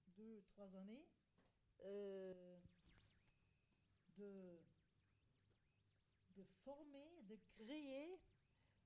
[0.06, 1.04] deux, trois années
[1.84, 2.58] euh,
[4.16, 4.60] de,
[6.36, 8.20] de former, de créer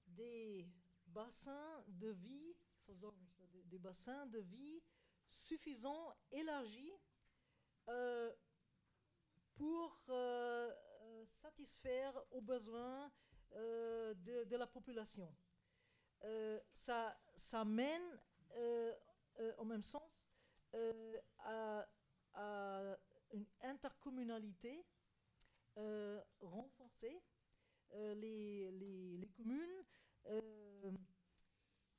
[0.06, 0.66] des
[1.06, 2.56] bassins de vie,
[3.66, 4.82] des, bassins de vie
[5.28, 6.94] suffisants, élargis,
[9.55, 10.10] pour
[11.24, 13.10] satisfaire aux besoins
[13.52, 15.34] de la population.
[16.24, 18.20] Euh, ça, ça mène
[18.56, 18.93] euh,
[19.40, 20.26] euh, en même sens
[20.74, 21.86] euh, à,
[23.32, 24.86] une intercommunalité
[25.78, 27.22] euh, renforcée.
[27.94, 29.84] Euh, les, communes
[30.26, 30.93] euh,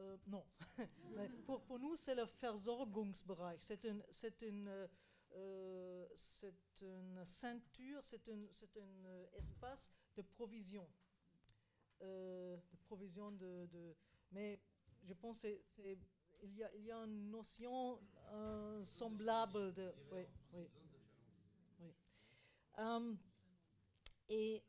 [0.00, 0.44] Euh, non.
[1.46, 3.60] Pour, pour nous, c'est le Versorgungsbereich.
[3.60, 4.88] C'est une, c'est une,
[5.34, 10.88] euh, c'est une ceinture, c'est un euh, espace de provision.
[12.02, 13.94] Euh, de provision de, de-
[14.32, 14.58] Mais
[15.04, 15.98] je pense que c'est-
[16.42, 18.00] il y, a, il y a une notion
[18.82, 19.94] semblable de.
[20.10, 20.68] Oui, oui.
[21.80, 21.94] oui.
[22.78, 23.14] Euh,
[24.28, 24.62] et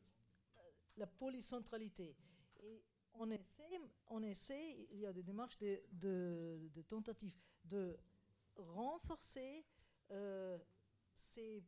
[0.98, 2.16] la polycentralité.
[2.62, 2.84] Et
[3.16, 7.36] on essaie, on essaie, il y a des démarches de, de, de tentatives
[7.66, 7.98] de
[8.56, 9.66] renforcer
[10.14, 10.58] euh,
[11.14, 11.64] ces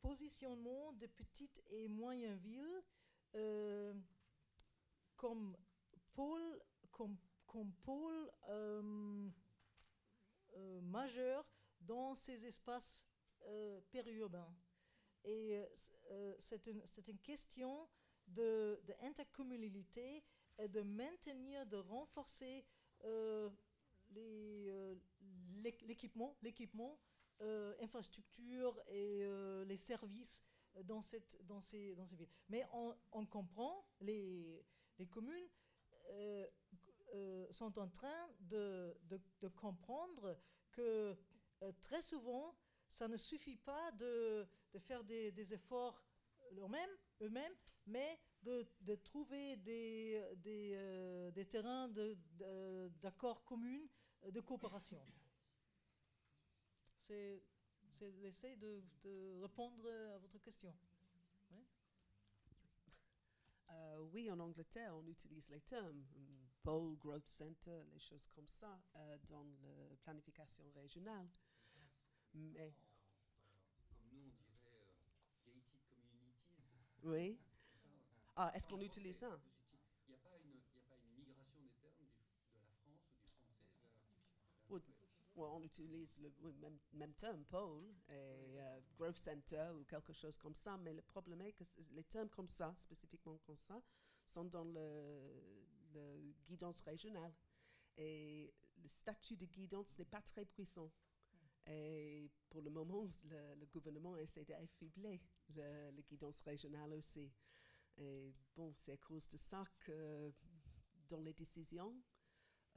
[0.00, 2.82] positionnements de petites et moyennes villes
[3.34, 3.94] euh,
[5.16, 5.56] comme
[6.14, 7.16] pôle, comme,
[7.84, 9.30] pôle euh,
[10.82, 11.46] majeur
[11.80, 13.06] dans ces espaces
[13.90, 14.52] périurbains.
[15.24, 15.62] Et
[16.38, 17.88] c'est une, une question
[18.26, 18.94] de, de
[20.58, 22.64] et de maintenir, de renforcer
[23.04, 23.50] euh,
[24.10, 24.94] les, euh,
[25.62, 25.84] l'éq-
[26.42, 26.98] l'équipement,
[27.42, 30.44] euh, infrastructure et euh, les services
[30.84, 31.22] dans, ces,
[32.12, 32.28] villes.
[32.50, 32.66] Mais
[33.12, 34.62] on, comprend, les,
[35.10, 35.48] communes
[36.10, 36.46] euh,
[37.50, 38.94] sont en train de,
[39.56, 40.38] comprendre
[40.70, 41.16] que
[41.80, 42.54] très souvent,
[42.88, 44.46] ça ne suffit pas de,
[44.78, 46.04] faire des, efforts
[47.22, 47.54] eux-mêmes,
[47.86, 50.22] mais de, trouver des,
[51.48, 51.88] terrains
[53.00, 53.86] d'accords communs,
[54.30, 55.00] de coopération.
[57.10, 57.42] C'est
[57.88, 60.72] c'est l'essai de, de répondre à votre question.
[63.70, 68.46] Euh, oui, en Angleterre, on utilise les termes hum, pôle, growth center, les choses comme
[68.46, 69.44] ça euh, dans
[69.90, 71.28] la planification régionale.
[72.34, 72.72] Mais
[73.98, 74.94] Comme nous, on dirait euh,
[75.44, 77.02] gated communities.
[77.02, 77.38] oui,
[78.36, 80.84] ah, est-ce qu'on utilise ça vous uti- Il n'y a, pas une- il y a
[80.88, 82.06] pas une migration des termes du-
[82.54, 84.22] de la France ou du français vers-
[84.68, 84.80] vers Oui.
[84.80, 84.96] l'anglais.
[85.08, 90.36] Ouais, on utilise le même, même terme, pôle, et euh, growth center ou quelque chose
[90.36, 93.80] comme ça, mais le problème est que les termes comme ça, spécifiquement comme ça,
[94.26, 95.20] sont dans le,
[95.92, 97.32] le guidance régionale.
[97.96, 98.52] Et
[98.82, 100.90] le statut de guidance n'est pas très puissant.
[101.66, 105.20] Et pour le moment, le, gouvernement essaie d'affaiblir
[105.54, 107.30] le, le guidance régionale aussi.
[107.96, 110.32] Et bon, c'est à cause de ça que
[111.08, 111.94] dans les décisions,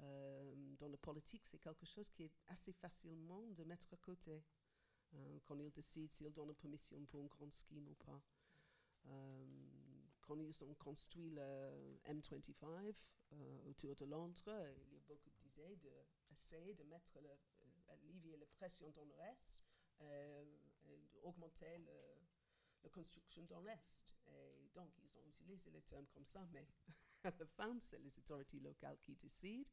[0.01, 4.43] euh, dans la politique, c'est quelque chose qui est assez facilement de mettre à côté
[5.13, 8.21] euh, quand ils décident s'ils donnent permission pour une grande scheme ou pas.
[9.05, 9.45] Euh,
[10.21, 12.95] quand ils ont construit le M25
[13.65, 14.41] autour de Londres,
[14.87, 15.75] il y a beaucoup d'idées
[16.29, 17.29] d'essayer de, mettre le,
[17.89, 19.59] allévier la pression dans l'Est,
[21.23, 21.77] augmenter
[22.81, 24.15] la construction dans l'Est.
[24.27, 26.65] Et donc, ils ont utilisé les termes comme ça, mais
[27.23, 29.71] à la fin, c'est les autorités locales qui décident,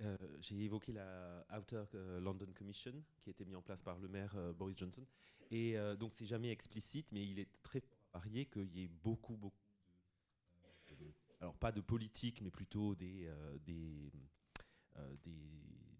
[0.00, 3.98] Euh, j'ai évoqué la Outer euh, London Commission qui a été mise en place par
[3.98, 5.04] le maire Boris Johnson.
[5.50, 7.82] Et donc, c'est jamais explicite, mais il est très
[8.12, 9.69] varié qu'il y ait beaucoup, beaucoup
[11.40, 15.32] alors pas de politique, mais plutôt des, euh, euh, des,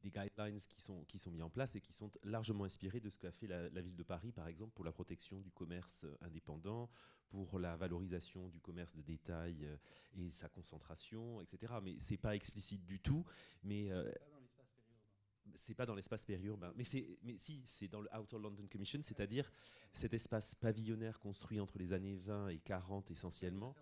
[0.03, 3.09] des, guidelines qui sont, qui sont mis en place et qui sont largement inspirés de
[3.09, 6.91] ce qu'a fait la, ville de Paris, par exemple, pour la protection du commerce indépendant,
[7.29, 9.77] pour la valorisation du commerce de détail euh,
[10.15, 11.75] et sa concentration, etc.
[11.83, 13.25] Mais c'est pas explicite du tout.
[13.63, 13.91] Mais
[15.57, 19.01] c'est pas dans l'espace périurbain, mais c'est, mais si, c'est dans le Outer London Commission,
[19.03, 19.51] c'est-à-dire
[19.93, 23.75] cet espace pavillonnaire construit entre les années 20 et 40 essentiellement.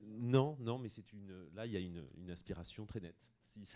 [0.00, 1.48] Non, non, mais c'est une.
[1.54, 3.16] Là, il y a une, inspiration très nette.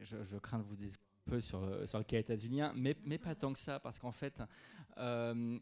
[0.00, 3.52] je, crains de vous décevoir un peu sur le, cas états-unien, mais, mais pas tant
[3.52, 4.42] que ça, parce qu'en fait,
[4.96, 5.58] euh,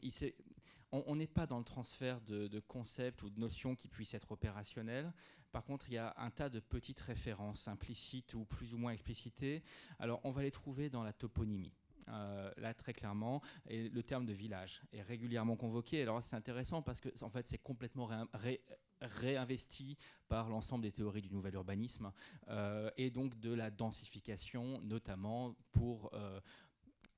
[0.92, 4.32] on n'est pas dans le transfert de, de, concepts ou de notions qui puissent être
[4.32, 5.12] opérationnels.
[5.52, 8.92] Par contre, il y a un tas de petites références implicites ou plus ou moins
[8.92, 9.62] explicitées.
[9.98, 11.72] Alors, on va les trouver dans la toponymie.
[12.08, 16.02] Euh, là très clairement, et le terme de village est régulièrement convoqué.
[16.02, 18.08] Alors c'est intéressant parce que en fait c'est complètement
[19.00, 19.96] réinvesti
[20.28, 22.12] par l'ensemble des théories du nouvel urbanisme
[22.48, 26.40] euh, et donc de la densification, notamment pour euh,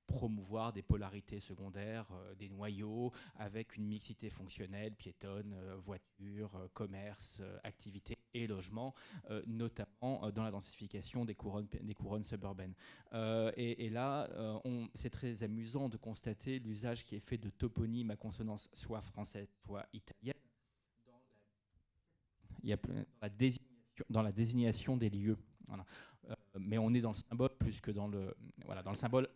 [0.09, 2.07] promouvoir des polarités secondaires,
[2.39, 5.55] des noyaux, avec une mixité fonctionnelle, piétonne,
[5.85, 8.95] voiture, commerce, activité et logement,
[9.31, 12.75] euh, notamment euh, dans la densification des couronnes, des couronnes suburbaines.
[13.13, 14.29] Euh, et, là,
[14.95, 19.49] c'est très amusant de constater l'usage qui est fait de toponymes à consonance soit française,
[19.65, 20.35] soit italienne,
[22.63, 22.79] dans
[23.23, 25.39] la désignation, dans la désignation des lieux.
[26.61, 29.29] Mais on est dans le symbole plus que dans le, voilà, dans le symbole,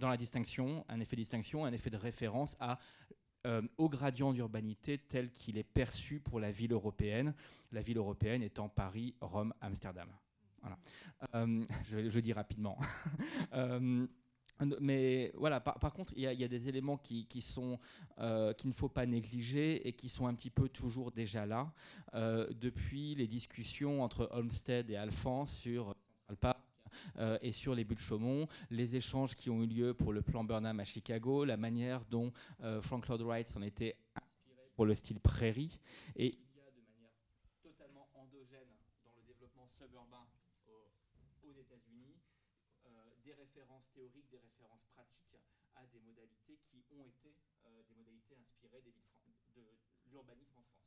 [0.00, 2.78] dans la distinction, un effet de distinction, un effet de référence à
[3.46, 7.34] euh, au gradient d'urbanité tel qu'il est perçu pour la ville européenne,
[7.72, 10.08] la ville européenne étant Paris, Rome, Amsterdam.
[10.62, 10.78] Voilà.
[11.34, 12.78] Euh, je, dis rapidement.
[13.52, 14.06] Euh,
[14.80, 17.78] mais voilà, par, contre, il y, a des éléments qui, sont
[18.56, 21.72] qu'il ne faut pas négliger et qui sont un petit peu toujours déjà là
[22.12, 25.96] depuis les discussions entre Olmsted et Alphonse sur
[27.16, 30.22] euh, et sur les buts de Chaumont, les échanges qui ont eu lieu pour le
[30.22, 32.32] plan Burnham à Chicago, la manière dont
[32.62, 35.78] euh, Frank Lloyd Wright s'en était inspiré pour le style prairie.
[36.16, 36.28] Il y
[36.60, 37.10] a de manière
[37.62, 38.68] totalement endogène
[39.04, 40.26] dans le développement suburbain
[40.66, 42.16] aux, États-Unis
[42.86, 42.90] euh,
[43.24, 45.38] des références théoriques, des références pratiques
[45.76, 47.34] à des modalités qui ont été
[47.88, 48.82] des modalités inspirées
[49.56, 49.62] de
[50.10, 50.84] l'urbanisme en France.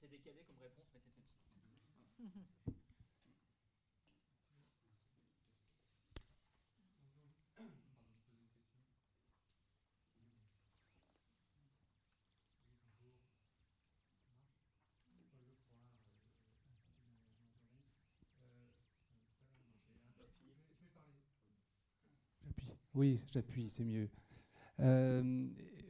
[0.00, 2.62] C'est décalé comme réponse, mais c'est celle-ci.
[22.94, 24.10] Oui, j'appuie, c'est mieux.
[24.80, 25.48] Euh,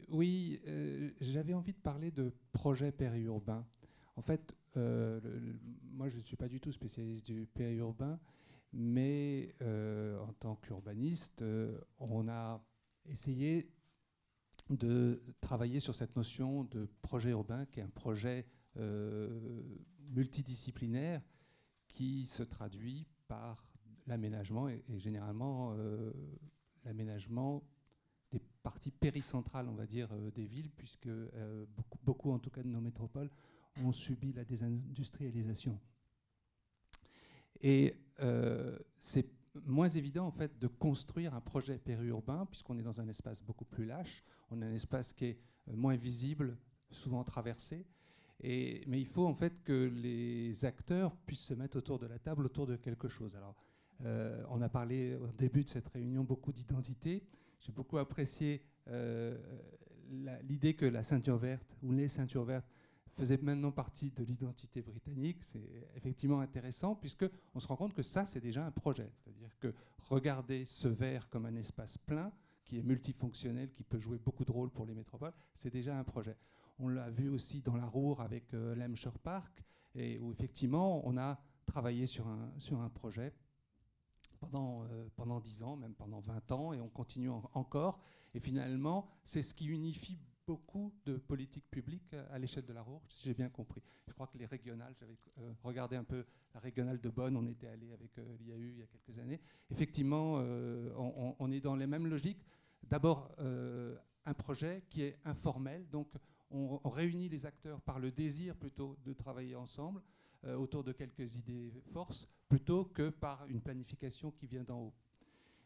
[0.08, 3.66] oui, euh, j'avais envie de parler de projet périurbain.
[4.14, 5.20] En fait, euh,
[5.90, 8.20] moi, je ne suis pas du tout spécialiste du périurbain,
[8.72, 11.44] mais en tant qu'urbaniste,
[11.98, 12.64] on a
[13.06, 13.70] essayé
[14.70, 18.46] de travailler sur cette notion de projet urbain, qui est un projet
[20.10, 21.20] multidisciplinaire
[21.88, 23.66] qui se traduit par
[24.06, 25.76] l'aménagement et, généralement
[26.84, 27.62] l'aménagement
[28.30, 32.50] des parties péricentrales, on va dire, euh, des villes, puisque euh, beaucoup, beaucoup, en tout
[32.50, 33.30] cas de nos métropoles,
[33.84, 35.78] ont subi la désindustrialisation.
[37.60, 39.28] Et euh, c'est
[39.66, 43.66] moins évident en fait de construire un projet périurbain puisqu'on est dans un espace beaucoup
[43.66, 46.56] plus lâche, on a un espace qui est moins visible,
[46.90, 47.86] souvent traversé,
[48.40, 52.18] Et, mais il faut en fait que les acteurs puissent se mettre autour de la
[52.18, 53.36] table, autour de quelque chose.
[53.36, 53.54] Alors,
[54.04, 57.22] euh, on a parlé au début de cette réunion beaucoup d'identité.
[57.60, 59.36] J'ai beaucoup apprécié euh,
[60.48, 62.66] l'idée que la ceinture verte ou les ceintures vertes
[63.16, 65.42] faisaient maintenant partie de l'identité britannique.
[65.42, 69.10] C'est effectivement intéressant puisque on se rend compte que ça, c'est déjà un projet.
[69.22, 72.32] C'est-à-dire que regarder ce vert comme un espace plein,
[72.64, 76.04] qui est multifonctionnel, qui peut jouer beaucoup de rôles pour les métropoles, c'est déjà un
[76.04, 76.36] projet.
[76.78, 78.74] On l'a vu aussi dans la Roure avec euh,
[79.22, 79.62] Park,
[79.94, 83.32] où effectivement on a travaillé sur un, sur un projet
[84.42, 88.00] pendant, euh, pendant 10 ans, même pendant 20 ans, et on continue encore.
[88.34, 93.02] Et finalement, c'est ce qui unifie beaucoup de politiques publiques à l'échelle de la Roure,
[93.08, 93.80] si j'ai bien compris.
[94.08, 97.46] Je crois que les régionales, j'avais euh, regardé un peu la régionale de Bonn, on
[97.46, 99.40] était allé avec euh, l'IAU il y a quelques années.
[99.70, 102.44] Effectivement, on, on, est dans les mêmes logiques.
[102.82, 106.08] D'abord, un projet qui est informel, donc
[106.50, 110.02] on, réunit les acteurs par le désir plutôt de travailler ensemble
[110.44, 114.94] euh, autour de quelques idées forces, plutôt que par une planification qui vient d'en haut.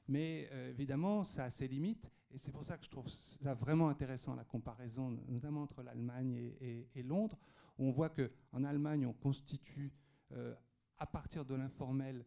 [0.09, 3.55] Mais euh, évidemment, ça a ses limites, et c'est pour ça que je trouve ça
[3.55, 7.39] vraiment intéressant, la comparaison, notamment entre l'Allemagne et, Londres,
[7.79, 9.93] où on voit qu'en Allemagne, on constitue,
[10.33, 10.55] euh,
[10.99, 12.25] à partir de l'informel,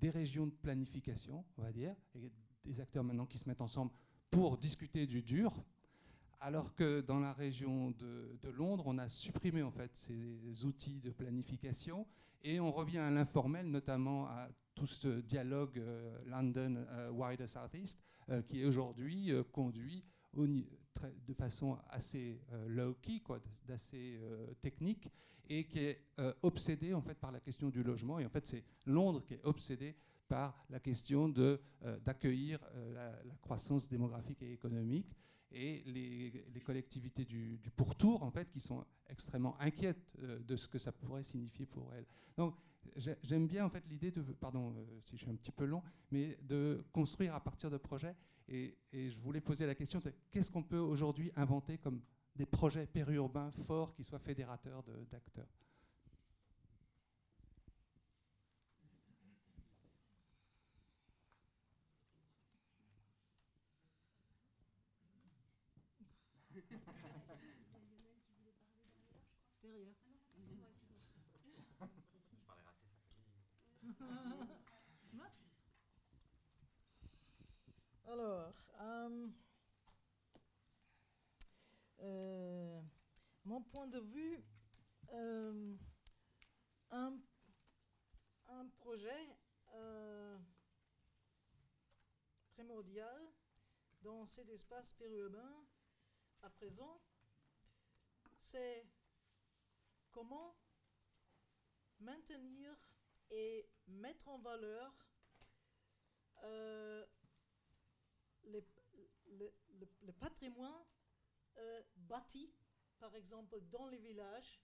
[0.00, 2.32] des régions de planification, on va dire, et
[2.64, 3.92] des acteurs maintenant qui se mettent ensemble
[4.30, 5.62] pour discuter du dur,
[6.42, 11.10] alors que dans la région de, Londres, on a supprimé en fait ces outils de
[11.10, 12.04] planification
[12.42, 18.00] et on revient à l'informel, notamment à tout ce dialogue euh, London euh, Wider Southeast,
[18.28, 20.04] euh, qui est aujourd'hui conduit
[20.34, 23.22] de façon assez low-key,
[23.66, 24.18] d'assez
[24.62, 25.08] technique,
[25.48, 26.00] et qui est
[26.40, 28.18] obsédé en fait par la question du logement.
[28.18, 29.94] Et en fait, c'est Londres qui est obsédé
[30.26, 32.60] par la question d'accueillir
[32.94, 33.12] la,
[33.42, 35.14] croissance démographique et économique
[35.54, 40.78] et les, collectivités du, pourtour, en fait, qui sont extrêmement inquiètes euh, de ce que
[40.78, 42.06] ça pourrait signifier pour elles.
[42.36, 42.54] Donc,
[42.96, 45.82] j'aime bien, en fait, l'idée de, pardon euh, si je suis un petit peu long,
[46.10, 48.14] mais de construire à partir de projets.
[48.48, 52.00] Et, et je voulais poser la question de qu'est-ce qu'on peut aujourd'hui inventer comme
[52.34, 55.48] des projets périurbains forts qui soient fédérateurs d'acteurs?
[78.12, 79.26] Alors, euh,
[82.00, 82.80] euh,
[83.46, 84.44] mon point de vue,
[85.14, 85.74] euh,
[86.90, 87.18] un,
[88.48, 89.38] un, projet
[92.52, 93.32] primordial
[94.02, 95.64] dans cet espace périurbain
[96.42, 97.00] à présent,
[98.36, 98.84] c'est
[100.10, 100.54] comment
[101.98, 102.76] maintenir
[103.30, 104.92] et mettre en valeur
[108.48, 108.60] euh,
[110.02, 110.84] le, patrimoine
[111.58, 112.52] euh, bâti,
[112.98, 114.60] par exemple dans les villages,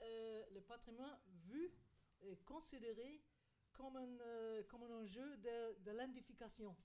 [0.00, 1.72] euh, le patrimoine vu
[2.22, 3.22] et considéré
[3.72, 6.76] comme un, comme un enjeu de, de l'identification.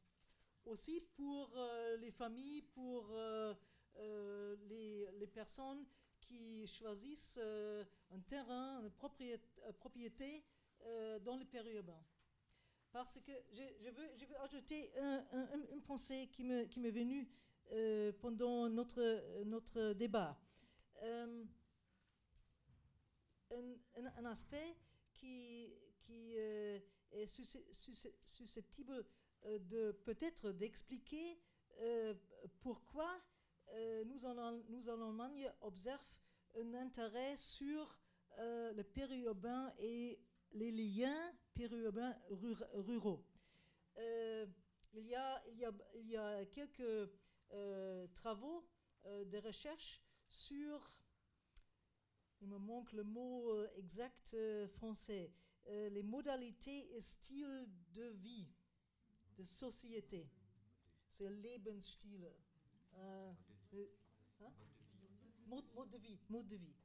[0.66, 1.58] Aussi pour
[2.00, 3.16] les familles, pour
[3.98, 5.88] les, les, personnes
[6.20, 9.48] qui choisissent un terrain, une propriété,
[9.80, 10.44] propriété
[11.22, 12.00] dans le périurbain.
[12.92, 14.92] Parce que je, veux, ajouter
[15.72, 17.30] une pensée qui m'est venue
[17.74, 20.38] euh, pendant notre, notre débat.
[21.03, 21.45] Euh,
[24.18, 24.76] un, aspect
[25.14, 26.80] qui, qui euh,
[27.14, 29.06] est susceptible
[29.45, 31.40] de peut-être d'expliquer
[32.60, 33.10] pourquoi
[34.06, 36.03] nous, en, nous en Allemagne observons
[36.58, 37.98] un intérêt sur
[38.38, 40.20] le périurbain et
[40.54, 43.24] les liens périurbains ruraux.
[43.98, 44.46] Euh,
[44.94, 47.10] il, y a, il, y a, il, y a, quelques
[47.52, 48.66] euh, travaux
[49.06, 50.82] euh, de recherche sur,
[52.42, 54.36] il me manque le mot exact
[54.68, 55.32] français,
[55.68, 58.50] les modalités et styles de vie,
[59.38, 60.30] de société.
[61.08, 62.28] C'est Lebensstil.
[62.96, 63.36] Hein?
[65.46, 66.20] mode, mode, de vie.
[66.30, 66.76] Mode de vie.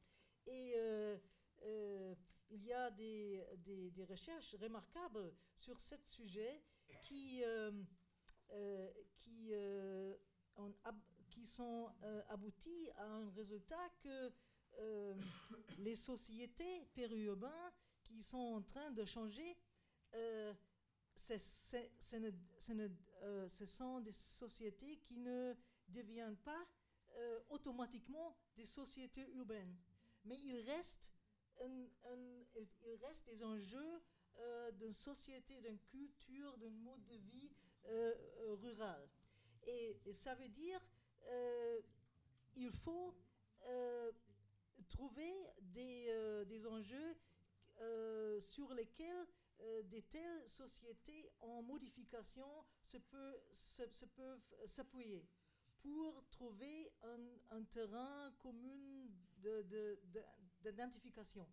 [0.46, 0.74] Et
[2.50, 3.44] il y a des,
[3.90, 6.62] des, recherches remarquables sur ce sujet
[7.02, 7.72] qui, euh,
[8.52, 10.14] euh, qui, euh,
[11.30, 11.90] qui sont
[12.28, 14.32] abouties à un résultat que
[15.78, 17.50] les sociétés périurbaines
[18.02, 19.56] qui sont en train de changer,
[21.14, 21.38] ce
[23.66, 25.54] sont des sociétés qui ne
[25.88, 26.66] deviennent pas
[27.48, 29.74] automatiquement des sociétés urbaines.
[30.24, 31.12] Mais il reste,
[31.64, 34.00] il reste des enjeux
[34.38, 37.50] euh, d'une société, d'une culture, d'un mode de vie
[37.86, 39.08] euh, euh, rural.
[39.66, 40.80] Et, ça veut dire
[42.54, 43.14] il faut
[44.88, 47.16] trouver des, des enjeux
[48.38, 49.26] sur lesquels
[49.84, 52.46] des telles sociétés en modification
[52.84, 52.98] se,
[54.04, 55.26] peuvent s'appuyer
[55.78, 56.92] pour trouver
[57.50, 60.24] un, terrain commun de- de- de-
[60.70, 61.46] d'identification.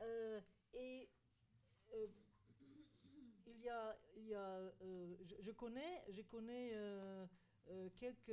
[0.00, 0.40] Euh,
[0.72, 1.08] et
[1.92, 2.06] euh,
[3.46, 4.48] il y a, il y a,
[4.82, 6.72] euh, je, connais, je connais
[7.96, 8.32] quelques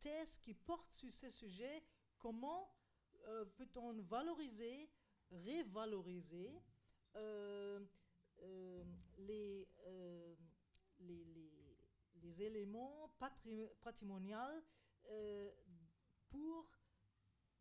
[0.00, 1.82] thèses qui portent sur ce sujet.
[2.18, 2.72] Comment
[3.56, 4.88] peut-on valoriser,
[5.30, 6.60] révaloriser
[9.18, 10.36] les, les,
[11.00, 14.60] les- éléments patri- patrimoniaux
[15.08, 15.50] euh,
[16.28, 16.68] pour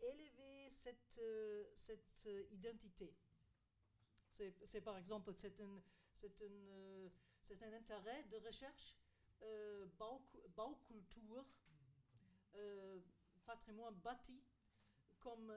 [0.02, 0.35] élever
[0.86, 1.64] cette, euh,
[2.28, 3.12] euh, identité.
[4.30, 5.34] C'est par exemple
[6.42, 7.10] euh,
[7.42, 8.98] c'est un intérêt de recherche,
[9.44, 11.46] euh, Bauku- Baukultur,
[12.56, 13.00] euh,
[13.46, 14.44] patrimoine bâti,
[15.20, 15.52] comme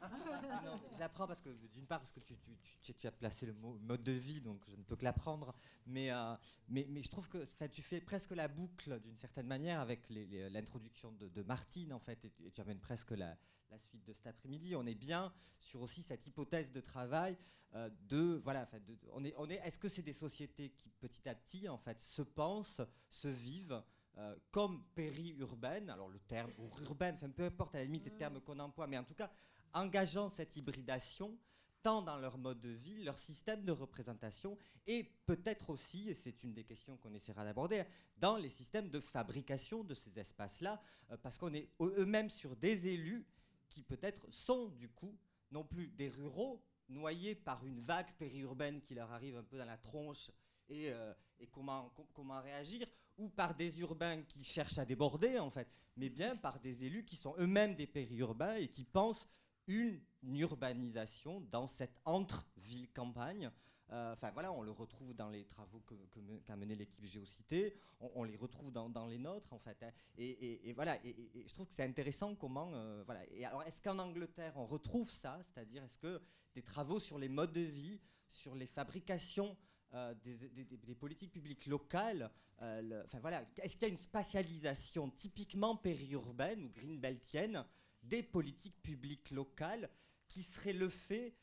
[0.64, 3.46] Non, je l'apprends parce que d'une part parce que tu, tu, tu- tu as placé
[3.46, 5.54] le mot mode de vie, donc je ne peux que l'apprendre.
[5.86, 6.34] Mais, euh,
[6.68, 11.12] mais, mais je trouve que tu fais presque la boucle d'une certaine manière avec l'introduction
[11.12, 13.36] de, de Martine en fait, et, tu- et tu amènes presque la,
[13.70, 14.74] la suite de cet après-midi.
[14.76, 17.36] On est bien sur aussi cette hypothèse de travail
[17.74, 18.66] euh, de voilà.
[18.66, 19.54] de- on est, on est.
[19.64, 23.82] Est-ce que c'est des sociétés qui petit à petit en fait se pensent, se vivent
[24.18, 28.10] euh, comme périurbaines, alors le terme, ou urbaine, enfin, peu importe à la limite les
[28.14, 29.30] termes qu'on emploie, mais en tout cas,
[29.74, 31.36] engageant cette hybridation,
[31.82, 36.44] tant dans leur mode de vie, leur système de représentation, et peut-être aussi, et c'est
[36.44, 37.84] une des questions qu'on essaiera d'aborder,
[38.18, 42.54] dans les systèmes de fabrication de ces espaces-là, euh, parce qu'on est eux- eux-mêmes sur
[42.56, 43.26] des élus
[43.68, 45.16] qui peut-être sont du coup
[45.50, 49.64] non plus des ruraux noyés par une vague périurbaine qui leur arrive un peu dans
[49.64, 50.30] la tronche
[50.68, 51.12] et, euh,
[51.50, 52.86] comment, com- comment réagir,
[53.18, 57.04] ou par des urbains qui cherchent à déborder en fait, mais bien par des élus
[57.04, 59.26] qui sont eux-mêmes des périurbains et qui pensent
[59.66, 63.50] une urbanisation dans cette entre-ville-campagne.
[63.90, 67.04] Euh, Enfin voilà, on le retrouve dans les travaux que- que me- qu'a mené l'équipe
[67.04, 69.82] Géocité, on, les retrouve dans, les nôtres en fait.
[69.82, 69.90] hein.
[70.16, 71.14] Et, voilà, et,
[71.46, 73.28] je trouve que c'est intéressant comment, euh, voilà.
[73.30, 76.22] Et alors, est-ce qu'en Angleterre on retrouve ça, c'est-à-dire est-ce que
[76.54, 79.56] des travaux sur les modes de vie, sur les fabrications
[79.94, 82.30] euh, des, politiques publiques locales,
[82.62, 87.62] euh, voilà, est-ce qu'il y a une spatialisation typiquement périurbaine ou greenbeltienne
[88.02, 89.88] des politiques publiques locales
[90.28, 91.34] qui serait le fait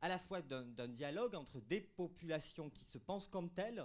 [0.00, 3.84] à la fois d'un dialogue entre des populations qui se pensent comme telles,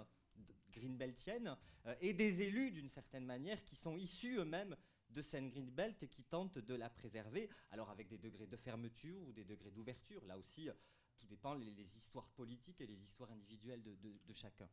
[0.71, 1.55] greenbeltiennes,
[1.85, 4.75] euh, et des élus d'une certaine manière qui sont issus eux-mêmes
[5.09, 9.21] de cette greenbelt et qui tentent de la préserver, alors avec des degrés de fermeture
[9.23, 10.23] ou des degrés d'ouverture.
[10.25, 10.73] Là aussi, euh,
[11.17, 14.69] tout dépend les, les histoires politiques et les histoires individuelles de chacun.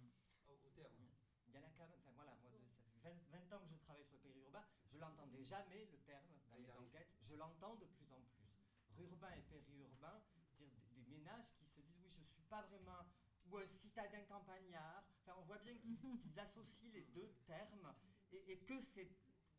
[0.49, 1.09] au, au terme.
[1.47, 3.61] Il y en a quand même, enfin voilà, moi, de- ça fait 20, 20 ans
[3.61, 7.35] que je travaille sur le périurbain, je l'entendais jamais le terme dans les enquêtes, je
[7.35, 8.49] l'entends de plus en plus.
[8.97, 13.07] Rurbain et périurbain, c'est-à-dire des, des ménages qui se disent oui, je suis pas vraiment
[13.47, 15.05] ou un citadin campagnard.
[15.21, 17.93] Enfin, on voit bien qu'ils qu'ils associent les deux termes
[18.33, 19.09] et, et que c'est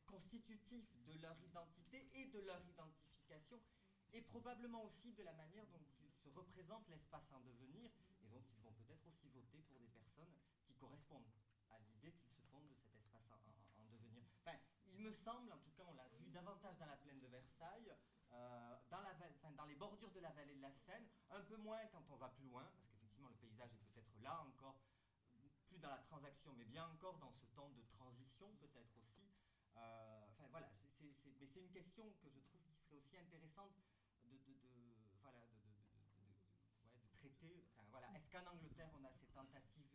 [0.06, 3.60] constitutif de leur identité et de leur identification
[4.14, 7.90] et probablement aussi de la manière dont ils se représentent l'espace en devenir
[8.22, 10.34] et dont ils vont peut-être aussi voter pour des personnes
[10.80, 11.30] correspondent
[11.72, 14.24] à l'idée qu'ils se font de cet espace en, en- en devenir.
[14.42, 17.28] Enfin, il me semble, en tout cas, on l'a vu davantage dans la plaine de
[17.28, 17.96] Versailles,
[18.34, 22.16] euh, dans, les bordures de la vallée de la Seine, un peu moins quand on
[22.16, 24.82] va plus loin, parce qu'effectivement le paysage est peut-être là encore,
[25.68, 29.32] plus dans la transaction, mais bien encore dans ce temps de transition peut-être aussi.
[29.78, 30.90] Euh, Enfin voilà, mais
[31.48, 33.72] c'est une question que je trouve qui serait aussi intéressante
[34.26, 34.38] de,
[37.14, 37.64] traiter.
[37.90, 38.08] Voilà.
[38.16, 39.25] Est-ce qu'en Angleterre, on a ces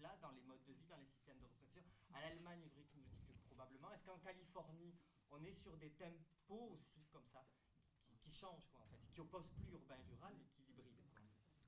[0.00, 3.04] tentatives-là dans les modes de vie, dans les systèmes de représentation À l'Allemagne, Ulrich nous
[3.04, 3.92] dit que probablement.
[3.92, 4.94] Est-ce qu'en Californie,
[5.30, 7.44] on est sur des tempos aussi comme ça,
[8.22, 10.96] qui, changent, quoi, en fait, qui opposent plus urbain-rural, mais qui l'hybrident.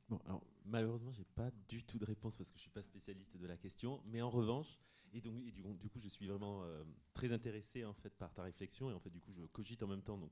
[0.09, 3.37] Bon, alors, malheureusement, j'ai pas du tout de réponse parce que je suis pas spécialiste
[3.37, 4.03] de la question.
[4.07, 4.79] Mais en revanche,
[5.13, 6.83] et donc et du, coup, je suis vraiment euh,
[7.13, 9.87] très intéressé en fait par ta réflexion et en fait du coup, je cogite en
[9.87, 10.17] même temps.
[10.17, 10.31] Donc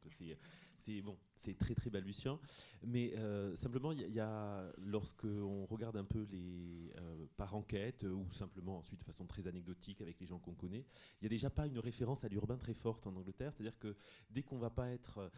[0.79, 2.41] c'est bon, c'est très très balbutiant.
[2.85, 5.27] Mais euh, simplement, il y, a lorsque
[5.69, 10.19] regarde un peu les euh, par enquête ou simplement ensuite de façon très anecdotique avec
[10.19, 10.87] les gens qu'on connaît,
[11.21, 13.53] il y a déjà pas une référence à l'urbain très forte en Angleterre.
[13.53, 13.97] C'est-à-dire que
[14.31, 15.31] dès qu'on va pas être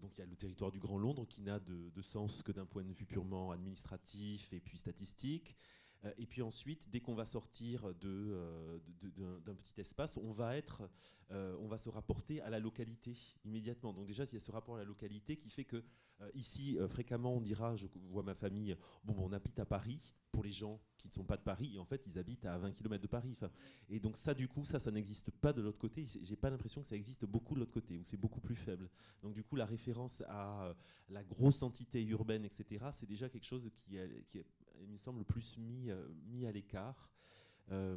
[0.00, 2.66] donc il y a le territoire du Grand Londres qui n'a de sens que d'un
[2.66, 5.56] point de vue purement administratif et puis statistique.
[6.04, 10.32] Euh, et puis ensuite, dès qu'on va sortir d'un de, de, de, petit espace, on
[10.32, 10.88] va, être,
[11.30, 13.92] euh, on va se rapporter à la localité immédiatement.
[13.92, 15.84] Donc déjà, il y a ce rapport à la localité qui fait que
[16.22, 20.14] euh, ici, euh, fréquemment, on dira, je vois ma famille, bon, on habite à Paris,
[20.32, 22.58] pour les gens qui ne sont pas de Paris, et en fait, ils habitent à
[22.58, 23.36] 20 km de Paris.
[23.88, 26.04] Et donc ça, du coup, ça, ça n'existe pas de l'autre côté.
[26.04, 28.88] J'ai pas l'impression que ça existe beaucoup de l'autre côté, où c'est beaucoup plus faible.
[29.22, 30.74] Donc du coup, la référence à euh,
[31.08, 34.44] la grosse entité urbaine, etc., c'est déjà quelque chose qui est,
[34.82, 37.10] il me semble, plus mis, euh, mis à l'écart.
[37.70, 37.96] Euh,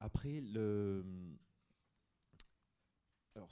[0.00, 1.04] après, le
[3.36, 3.50] alors,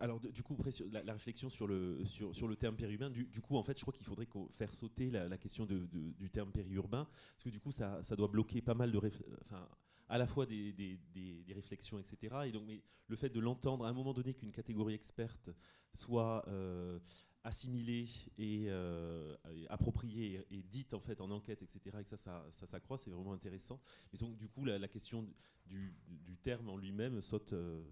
[0.00, 0.56] alors du coup,
[0.90, 3.82] la, réflexion sur le, sur, sur le terme périurbain, du, du, coup, en fait, je
[3.82, 7.72] crois qu'il faudrait faire sauter la, question de, du terme périurbain, parce que du coup,
[7.72, 8.98] ça, ça doit bloquer pas mal de,
[9.44, 9.68] enfin,
[10.08, 12.34] à la fois des, des, des, des, réflexions, etc.
[12.46, 15.50] Et donc, mais le fait de l'entendre à un moment donné qu'une catégorie experte
[15.92, 16.98] soit euh,
[17.44, 18.06] assimilée
[18.38, 21.98] et, euh, et appropriée dite en fait en enquête, etc.
[22.00, 23.80] Et ça, ça, ça s'accroît, c'est vraiment intéressant.
[24.12, 25.26] Et donc, du coup, la, question
[25.66, 25.94] du,
[26.42, 27.52] terme en lui-même saute.
[27.52, 27.82] Euh.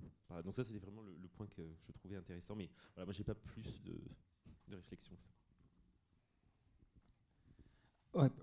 [0.44, 2.54] Donc ça, c'était vraiment le, le, point que je trouvais intéressant.
[2.54, 3.98] Mais voilà, moi, j'ai pas plus de,
[4.68, 5.37] de réflexion que ça.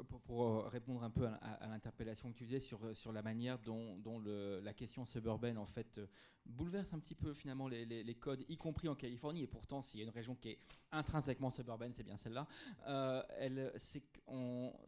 [0.08, 3.98] Pour, pour, répondre un peu à, l'interpellation que tu faisais sur, sur la manière dont,
[3.98, 6.00] dont la question suburbaine en fait
[6.46, 10.04] bouleverse un petit peu finalement les, codes, y compris en Californie, et pourtant s'il y
[10.04, 10.60] a une région qui est
[10.92, 12.48] intrinsèquement suburbaine, c'est bien celle-là.
[12.88, 14.04] Euh, c'est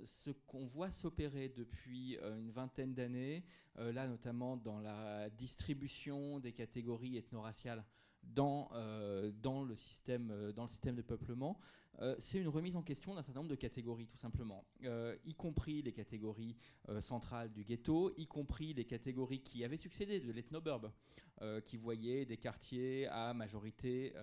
[0.04, 3.44] ce qu'on voit s'opérer depuis euh, une vingtaine d'années,
[3.80, 7.84] euh, là notamment dans la distribution des catégories ethno-raciales
[8.34, 11.60] dans, euh, dans, le système, euh, dans le système de peuplement,
[12.00, 14.66] euh, c'est une remise en question d'un certain nombre de catégories, tout simplement,
[15.26, 16.56] y compris les catégories
[17.00, 20.92] centrales du ghetto, y compris les catégories qui avaient succédé de l'ethnoburb,
[21.66, 24.14] qui voyaient des quartiers à majorité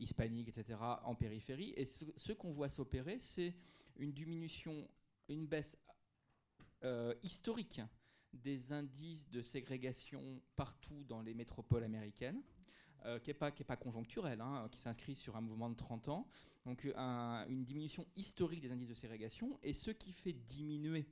[0.00, 1.72] hispanique, etc., en périphérie.
[1.76, 3.54] Et ce qu'on voit s'opérer, c'est
[3.96, 4.88] une diminution,
[5.28, 5.76] une baisse
[7.22, 7.80] historique
[8.32, 12.42] des indices de ségrégation partout dans les métropoles américaines,
[13.06, 16.26] euh, qui n'est pas, pas conjoncturel, hein, qui s'inscrit sur un mouvement de 30 ans.
[16.66, 19.58] Donc un, une diminution historique des indices de ségrégation.
[19.62, 21.06] Et ce qui fait diminuer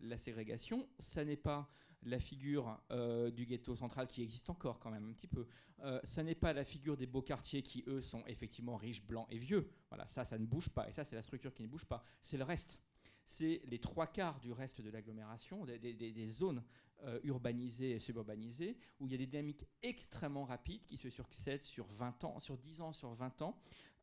[0.00, 1.70] la ségrégation, ça n'est pas
[2.04, 5.46] la figure euh, du ghetto central qui existe encore quand même un petit peu.
[5.80, 9.26] Euh, ça n'est pas la figure des beaux quartiers qui, eux, sont effectivement riches, blancs
[9.30, 9.68] et vieux.
[9.88, 10.88] Voilà, ça, ça ne bouge pas.
[10.88, 12.02] Et ça, c'est la structure qui ne bouge pas.
[12.20, 12.78] C'est le reste
[13.24, 16.62] c'est les trois quarts du reste de l'agglomération, des, zones
[17.02, 21.62] euh, urbanisées et suburbanisées, où il y a des dynamiques extrêmement rapides qui se succèdent
[21.62, 23.58] sur 20 ans, sur 10 ans, sur 20 ans,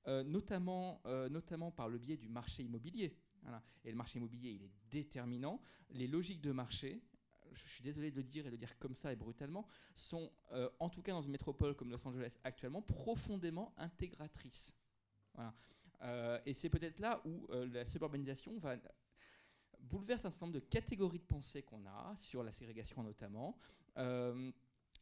[0.08, 3.16] euh, notamment, euh, notamment par le biais du marché immobilier.
[3.84, 5.60] Et le marché immobilier, il est déterminant.
[5.90, 7.02] Les logiques de marché,
[7.52, 10.32] je suis désolé de le dire et de le dire comme ça et brutalement, sont,
[10.80, 14.76] en tout cas dans une métropole comme Los Angeles actuellement, profondément intégratrices.
[15.34, 15.56] Voilà.
[16.46, 18.76] Et c'est peut-être là où la suburbanisation va
[19.82, 23.58] bouleverse un certain nombre de catégories de pensée qu'on a sur la ségrégation notamment.
[23.98, 24.52] Euh,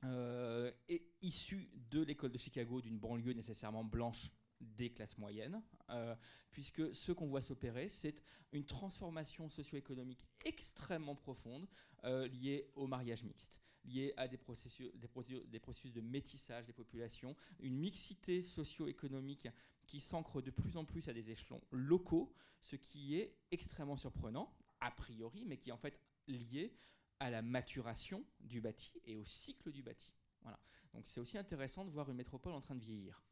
[0.05, 6.15] euh, et issu de l'école de Chicago, d'une banlieue nécessairement blanche des classes moyennes, euh,
[6.51, 11.67] puisque ce qu'on voit s'opérer, c'est une transformation socio-économique extrêmement profonde
[12.03, 18.41] euh, liée au mariage mixte, liée à des processus, de métissage des populations, une mixité
[18.41, 19.47] socio-économique
[19.85, 24.53] qui s'ancre de plus en plus à des échelons locaux, ce qui est extrêmement surprenant,
[24.81, 26.73] a priori, mais qui est en fait lié
[27.19, 30.13] à la maturation du bâti et au cycle du bâti.
[30.41, 30.59] Voilà.
[30.93, 33.23] Donc c'est aussi intéressant de voir une métropole en train de vieillir.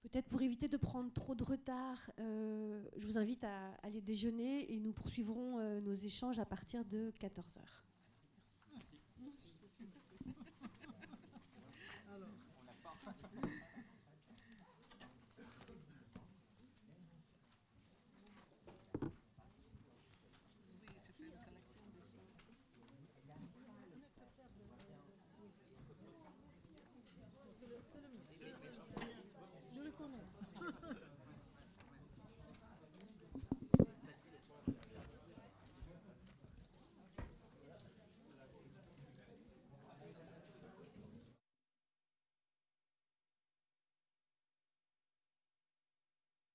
[0.00, 4.72] Peut-être pour éviter de prendre trop de retard, euh, je vous invite à aller déjeuner
[4.72, 7.87] et nous poursuivrons euh, nos échanges à partir de 14h.